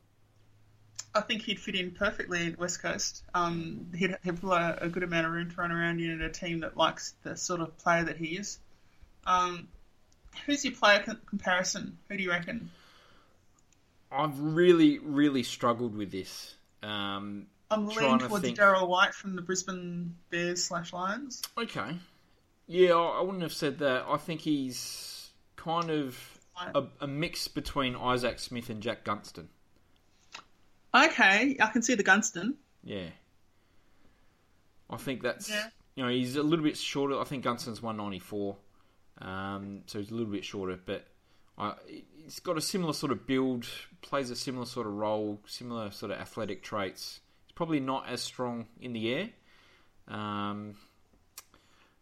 [1.14, 3.22] I think he'd fit in perfectly in West Coast.
[3.34, 6.60] Um, he'd have a, a good amount of room to run around in a team
[6.60, 8.58] that likes the sort of player that he is.
[9.26, 9.68] Um,
[10.44, 11.96] who's your player co- comparison?
[12.08, 12.70] Who do you reckon?
[14.12, 16.54] I've really really struggled with this.
[16.82, 18.58] Um, I'm leaning to towards think.
[18.58, 21.42] Darryl White from the Brisbane Bears slash Lions.
[21.58, 21.96] okay,
[22.66, 24.04] yeah, I I wouldn't have said that.
[24.06, 26.38] I think he's kind of
[26.74, 29.48] a, a mix between Isaac Smith and Jack Gunston.
[30.96, 32.54] Okay, I can see the Gunston.
[32.82, 33.08] Yeah.
[34.88, 35.68] I think that's Yeah.
[35.94, 37.18] you know he's a little bit shorter.
[37.18, 38.56] I think Gunston's one ninety four,
[39.18, 40.78] um, so he's a little bit shorter.
[40.84, 41.06] But
[41.58, 43.66] uh, he's got a similar sort of build,
[44.00, 47.20] plays a similar sort of role, similar sort of athletic traits.
[47.46, 49.30] He's probably not as strong in the air,
[50.06, 50.76] um,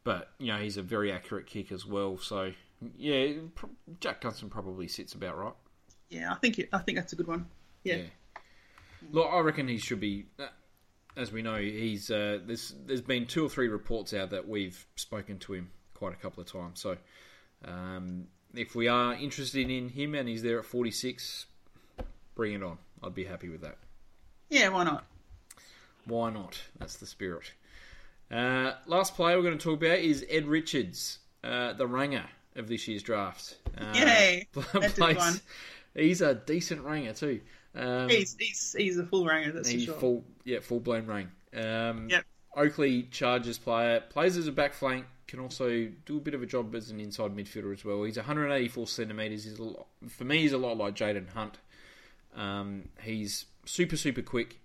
[0.05, 2.19] but you know he's a very accurate kick as well.
[2.19, 2.53] So
[2.99, 3.33] yeah,
[4.01, 5.55] Jack Gunston probably sits about right.
[6.11, 7.47] Yeah, I think I think that's a good one.
[7.83, 8.03] Yeah.
[9.13, 10.27] Look, I reckon he should be.
[10.39, 10.47] uh,
[11.17, 14.85] As we know, he's uh, there's there's been two or three reports out that we've
[14.97, 16.81] spoken to him quite a couple of times.
[16.81, 16.97] So
[17.65, 21.47] um, if we are interested in him and he's there at 46,
[22.35, 22.79] bring it on.
[23.03, 23.79] I'd be happy with that.
[24.51, 25.05] Yeah, why not?
[26.07, 26.61] Why not?
[26.79, 27.53] That's the spirit.
[28.31, 32.25] Uh, last player we're going to talk about is Ed Richards, uh, the ranger
[32.57, 33.57] of this year's draft.
[33.79, 34.49] Uh, Yay!
[34.55, 35.41] Plays- one.
[35.95, 37.41] He's a decent ranger too.
[37.75, 39.95] Um, He's he's he's a full ranger, that's for he's sure.
[39.95, 41.29] full, yeah, full blown rank.
[41.55, 42.25] Um, Yep.
[42.57, 46.47] Oakleigh Chargers player plays as a back flank, can also do a bit of a
[46.47, 48.05] job as an inside midfielder as well.
[48.05, 49.43] He's 184 centimeters.
[49.45, 51.59] He's a lot, for me, he's a lot like Jayden Hunt.
[52.37, 54.61] Um, he's super super quick,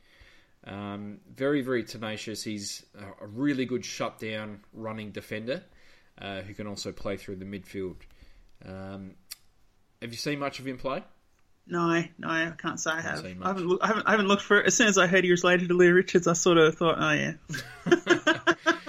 [0.65, 2.43] um, very very tenacious.
[2.43, 5.63] He's a, a really good shutdown running defender
[6.21, 7.95] uh, who can also play through the midfield.
[8.63, 9.15] Um,
[10.01, 11.03] have you seen much of him play?
[11.69, 13.23] No, no, I can't say I have.
[13.23, 14.65] I haven't, look, I haven't, I haven't looked for it.
[14.65, 16.95] As soon as I heard he was related to Leah Richards, I sort of thought,
[16.97, 17.33] oh yeah,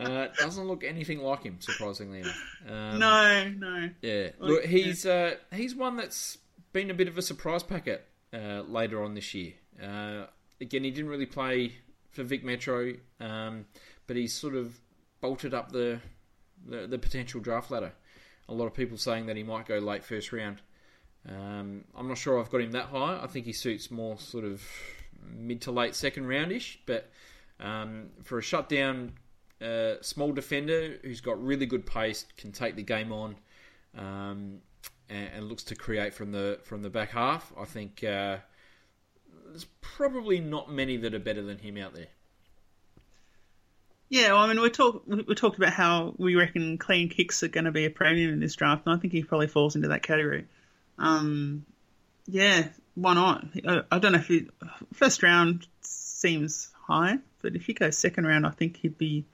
[0.00, 2.42] Uh, doesn't look anything like him, surprisingly enough.
[2.66, 3.90] Um, no, no.
[4.00, 6.38] Yeah, look, he's uh, he's one that's
[6.72, 9.52] been a bit of a surprise packet uh, later on this year.
[9.82, 10.24] Uh,
[10.60, 11.74] again, he didn't really play
[12.12, 13.66] for Vic Metro, um,
[14.06, 14.78] but he's sort of
[15.20, 16.00] bolted up the,
[16.66, 17.92] the the potential draft ladder.
[18.48, 20.62] A lot of people saying that he might go late first round.
[21.28, 23.20] Um, I'm not sure I've got him that high.
[23.22, 24.62] I think he suits more sort of
[25.22, 27.10] mid to late second roundish, but
[27.58, 29.12] um, for a shutdown
[29.60, 33.36] uh, small defender who's got really good pace, can take the game on,
[33.96, 34.58] um,
[35.08, 37.52] and, and looks to create from the from the back half.
[37.58, 38.38] I think uh,
[39.48, 42.08] there's probably not many that are better than him out there.
[44.08, 47.42] Yeah, well, I mean, we talk we we talked about how we reckon clean kicks
[47.42, 49.76] are going to be a premium in this draft, and I think he probably falls
[49.76, 50.46] into that category.
[51.00, 51.64] Um,
[52.26, 53.44] yeah, why not?
[53.66, 54.48] I, I don't know if he
[54.92, 59.24] first round seems high, but if he goes second round, I think he'd be.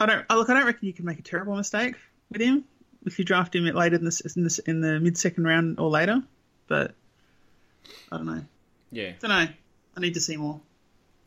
[0.00, 0.50] I don't look.
[0.50, 1.94] I don't reckon you can make a terrible mistake
[2.30, 2.64] with him
[3.06, 5.90] if you draft him later in the in the, in the mid second round or
[5.90, 6.22] later.
[6.66, 6.94] But
[8.10, 8.44] I don't know.
[8.90, 9.52] Yeah, I don't know.
[9.96, 10.60] I need to see more.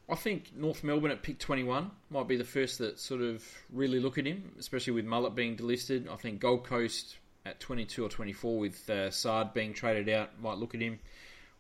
[0.09, 3.99] I think North Melbourne at pick 21 might be the first that sort of really
[3.99, 6.07] look at him, especially with Mullet being delisted.
[6.11, 10.57] I think Gold Coast at 22 or 24 with uh, Sard being traded out might
[10.57, 10.99] look at him.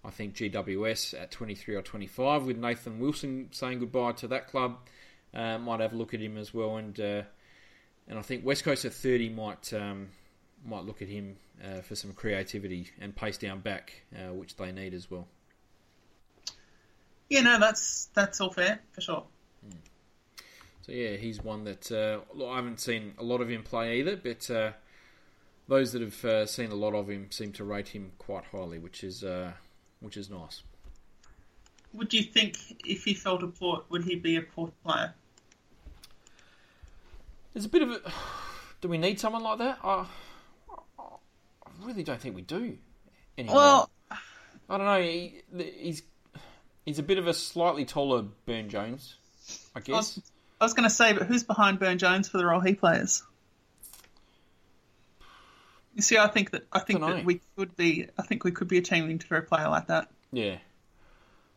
[0.03, 4.77] I think GWS at 23 or 25 with Nathan Wilson saying goodbye to that club
[5.33, 6.77] uh, might have a look at him as well.
[6.77, 7.23] And uh,
[8.07, 10.09] and I think West Coast at 30 might um,
[10.65, 14.71] might look at him uh, for some creativity and pace down back, uh, which they
[14.71, 15.27] need as well.
[17.29, 19.23] Yeah, no, that's that's all fair for sure.
[20.81, 24.15] So yeah, he's one that uh, I haven't seen a lot of him play either,
[24.15, 24.71] but uh,
[25.67, 28.79] those that have uh, seen a lot of him seem to rate him quite highly,
[28.79, 29.51] which is uh,
[29.99, 30.61] which is nice.
[31.93, 35.13] Would you think if he fell to Port, would he be a Port player?
[37.53, 38.01] There's a bit of a.
[38.81, 39.79] Do we need someone like that?
[39.83, 40.05] I,
[40.99, 42.77] I really don't think we do.
[43.37, 43.55] Anymore.
[43.55, 43.89] Well,
[44.69, 45.01] I don't know.
[45.01, 46.03] He, he's
[46.85, 49.15] he's a bit of a slightly taller Byrne-Jones,
[49.75, 49.95] I I guess.
[49.95, 50.21] was,
[50.59, 53.23] I was going to say, but who's behind Byrne-Jones for the role he plays?
[55.95, 58.07] You see, I think that I think that we could be.
[58.17, 60.09] I think we could be achieving for a player like that.
[60.31, 60.57] Yeah.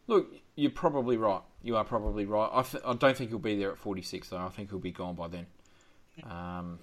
[0.07, 1.43] Look, you're probably right.
[1.63, 2.49] You are probably right.
[2.53, 4.39] I, th- I don't think he'll be there at 46, though.
[4.39, 5.47] I think he'll be gone by then.
[6.23, 6.79] Um,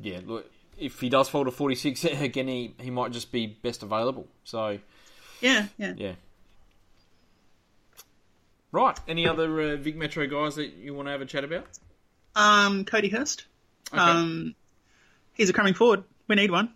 [0.00, 3.82] yeah, look, if he does fall to 46, again, he, he might just be best
[3.82, 4.26] available.
[4.44, 4.78] So,
[5.40, 5.92] Yeah, yeah.
[5.96, 6.12] yeah.
[8.72, 8.98] Right.
[9.08, 11.66] Any other uh, Vic Metro guys that you want to have a chat about?
[12.36, 13.46] Um, Cody Hurst.
[13.92, 14.00] Okay.
[14.00, 14.54] Um,
[15.34, 16.04] he's a crumbing forward.
[16.30, 16.72] We need one.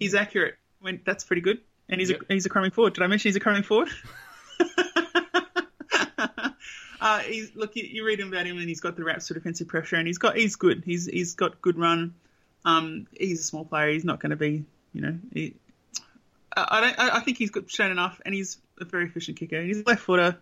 [0.00, 0.56] He's accurate.
[0.80, 1.60] When that's pretty good.
[1.88, 2.22] And he's Yep.
[2.28, 2.94] a he's a crumbing forward.
[2.94, 3.88] Did I mention he's a crumbing forward?
[7.00, 7.76] uh, he's look.
[7.76, 10.08] You, you read him about him, and he's got the raps for defensive pressure, and
[10.08, 10.82] he's got he's good.
[10.84, 12.14] He's he's got good run.
[12.64, 13.92] Um, he's a small player.
[13.92, 15.16] He's not going to be, you know.
[15.32, 15.54] He,
[16.56, 16.98] I don't.
[16.98, 19.62] I I think he's got shown enough, and he's a very efficient kicker.
[19.62, 20.36] He's a left footer.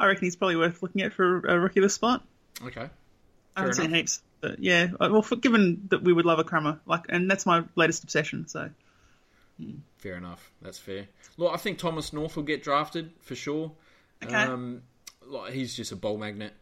[0.00, 2.24] I reckon he's probably worth looking at for a rookie of the spot.
[2.64, 2.88] Okay.
[3.54, 4.88] I haven't Fair seen heaps, but yeah.
[5.00, 8.04] uh, Well, for, given that we would love a crummer, like, and that's my latest
[8.04, 8.46] obsession.
[8.48, 8.68] So
[9.98, 10.50] Fair enough.
[10.60, 11.06] That's fair.
[11.36, 13.72] Look, I think Thomas North will get drafted for sure.
[14.22, 14.34] Okay.
[14.34, 14.82] Um,
[15.26, 16.52] like, he's just a ball magnet.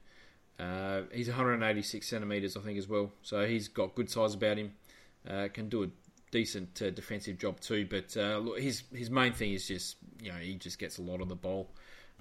[0.58, 3.12] Uh, he's 186 centimeters, I think, as well.
[3.22, 4.72] So he's got good size about him.
[5.28, 5.88] Uh, can do a
[6.30, 7.86] decent uh, defensive job too.
[7.88, 11.02] But uh, look, his his main thing is just you know he just gets a
[11.02, 11.70] lot of the ball.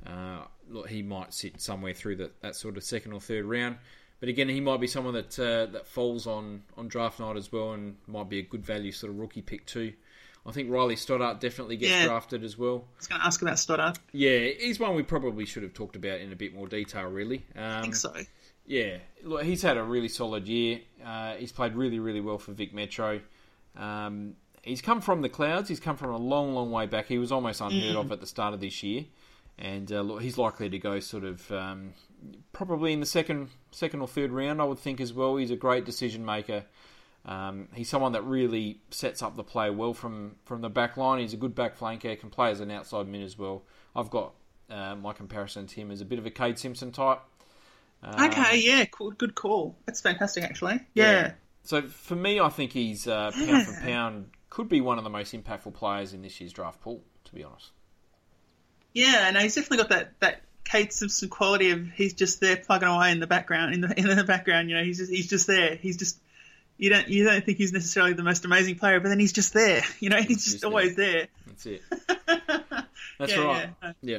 [0.05, 3.77] Uh, look, he might sit somewhere through that, that sort of second or third round.
[4.19, 7.51] But again, he might be someone that uh, that falls on, on draft night as
[7.51, 9.93] well, and might be a good value sort of rookie pick too.
[10.45, 12.05] I think Riley Stoddart definitely gets Yeah.
[12.05, 12.85] drafted as well.
[12.87, 13.99] I was going to ask about Stoddart.
[14.13, 17.45] Yeah, he's one we probably should have talked about in a bit more detail, really.
[17.55, 18.13] Um, I think so.
[18.65, 20.79] Yeah, look, he's had a really solid year.
[21.05, 23.19] Uh, he's played really, really well for Vic Metro.
[23.75, 25.69] Um, he's come from the clouds.
[25.69, 27.07] He's come from a long, long way back.
[27.07, 29.05] He was almost unheard of at the start of this year,
[29.57, 31.93] and uh, look, he's likely to go sort of um,
[32.53, 34.61] probably in the second, second or third round.
[34.61, 35.37] I would think as well.
[35.37, 36.65] He's a great decision maker.
[37.25, 41.19] Um, he's someone that really sets up the play well from, from the back line.
[41.19, 43.63] He's a good back flanker, can play as an outside mid as well.
[43.95, 44.33] I've got
[44.69, 47.19] uh, my comparison to him as a bit of a Kade Simpson type.
[48.01, 49.75] Um, Okay, yeah, cool, good call.
[49.85, 50.79] That's fantastic, actually.
[50.93, 51.33] Yeah.
[51.63, 55.09] So for me, I think he's uh, pound for pound could be one of the
[55.09, 57.03] most impactful players in this year's draft pool.
[57.25, 57.71] To be honest,
[58.93, 60.41] Yeah, and he's definitely got that that
[60.71, 64.15] Kade Simpson quality of he's just there plugging away in the background in the in
[64.15, 64.69] the background.
[64.69, 65.75] You know, he's just he's just there.
[65.75, 66.19] He's just
[66.77, 69.53] you don't you don't think he's necessarily the most amazing player, but then he's just
[69.53, 69.81] there.
[69.99, 71.27] You know, he's, just, just always there.
[71.47, 71.81] that's it.
[73.19, 73.69] That's Yeah, right.
[73.81, 73.91] yeah.
[74.01, 74.17] Yeah.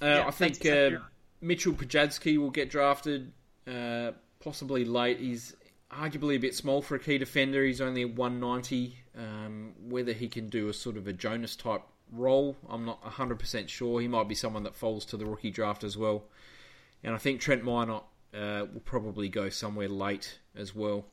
[0.00, 1.00] Uh, Yeah, I think exactly uh, right.
[1.42, 3.32] Mitchell Pajadzki will get drafted,
[3.66, 5.20] uh, possibly late.
[5.20, 5.54] He's
[5.92, 7.62] arguably a bit small for a key defender.
[7.64, 8.96] He's only 190.
[9.14, 11.82] Um, whether he can do a sort of a Jonas type
[12.12, 14.00] role, I'm not 100% sure.
[14.00, 16.24] He might be someone that falls to the rookie draft as well.
[17.02, 18.04] And I think Trent Minot
[18.34, 21.06] uh, will probably go somewhere late as well.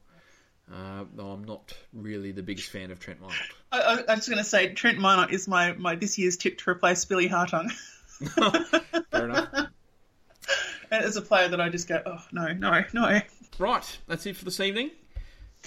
[0.72, 3.36] Uh, though I'm not really the biggest fan of Trent Minot.
[3.72, 6.70] I, I, I'm going to say Trent Minot is my, my this year's tip to
[6.70, 7.72] replace Billy Hartung.
[9.12, 9.50] Fair enough.
[9.54, 13.22] and as a player that I just go, oh no, no, no.
[13.60, 14.92] Right, that's it for this evening.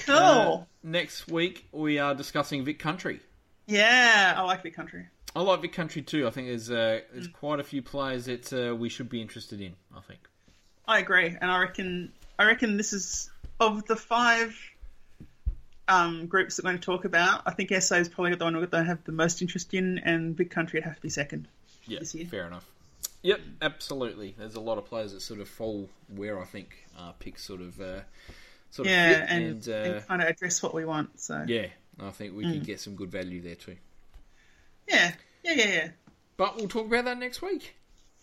[0.04, 0.16] Cool.
[0.16, 3.20] Uh, next week we are discussing Vic Country.
[3.66, 5.06] yeah, I like Vic Country.
[5.34, 6.26] I like Vic Country too.
[6.26, 9.60] I think there's uh, there's quite a few players that uh, we should be interested
[9.60, 9.74] in.
[9.96, 10.20] I think.
[10.86, 13.30] I agree, and I reckon I reckon this is
[13.60, 14.56] of the five
[15.88, 17.42] um, groups that we're going to talk about.
[17.46, 20.36] I think SA is probably the one that I have the most interest in, and
[20.36, 21.48] Vic Country would have to be second.
[21.86, 22.26] Yeah, This year.
[22.26, 22.66] fair enough.
[23.22, 24.34] Yep, absolutely.
[24.38, 27.60] There's a lot of players that sort of fall where I think uh, picks sort
[27.60, 28.00] of uh,
[28.70, 31.18] sort of Yeah, fit, and, and, and kind of address what we want.
[31.18, 31.66] So yeah,
[32.00, 33.76] I think we can get some good value there too.
[34.88, 35.12] Yeah,
[35.42, 35.88] yeah, yeah, yeah.
[36.36, 37.74] But we'll talk about that next week.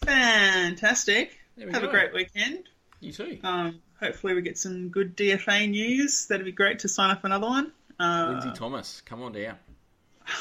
[0.03, 1.37] Fantastic.
[1.57, 1.87] We Have go.
[1.87, 2.63] a great weekend.
[2.99, 3.39] You too.
[3.43, 6.27] Um, hopefully we get some good DFA news.
[6.27, 7.71] That'd be great to sign up for another one.
[7.99, 9.57] Uh, Lindsay Thomas, come on down.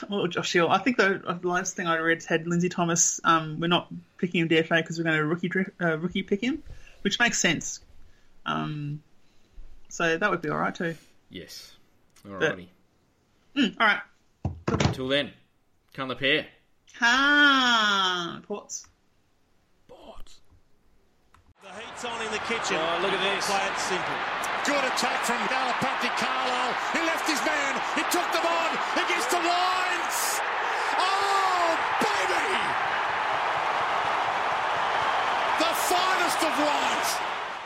[0.09, 0.71] Well, Josh Hill.
[0.71, 3.21] I think the, the last thing I read had Lindsay Thomas.
[3.23, 6.63] Um, we're not picking him DFA because we're going to rookie uh, rookie pick him,
[7.03, 7.81] which makes sense.
[8.47, 9.03] Um,
[9.91, 10.97] so that would be all right too.
[11.29, 11.77] Yes.
[12.27, 12.69] Alrighty.
[13.55, 14.01] Mm, all right.
[14.69, 15.33] Until then,
[15.95, 16.47] come the pair.
[16.99, 18.87] Ha ports.
[19.89, 20.41] Boards.
[21.63, 22.77] The heat's on in the kitchen.
[22.77, 23.47] Oh, look at this.
[23.47, 24.19] Play it simple.
[24.67, 26.75] Good attack from Galapati Carlisle.
[26.93, 27.73] He left his man.
[27.95, 28.71] He took them on
[29.07, 30.19] against the lines.
[30.99, 32.51] Oh, baby!
[35.63, 37.34] The finest of white.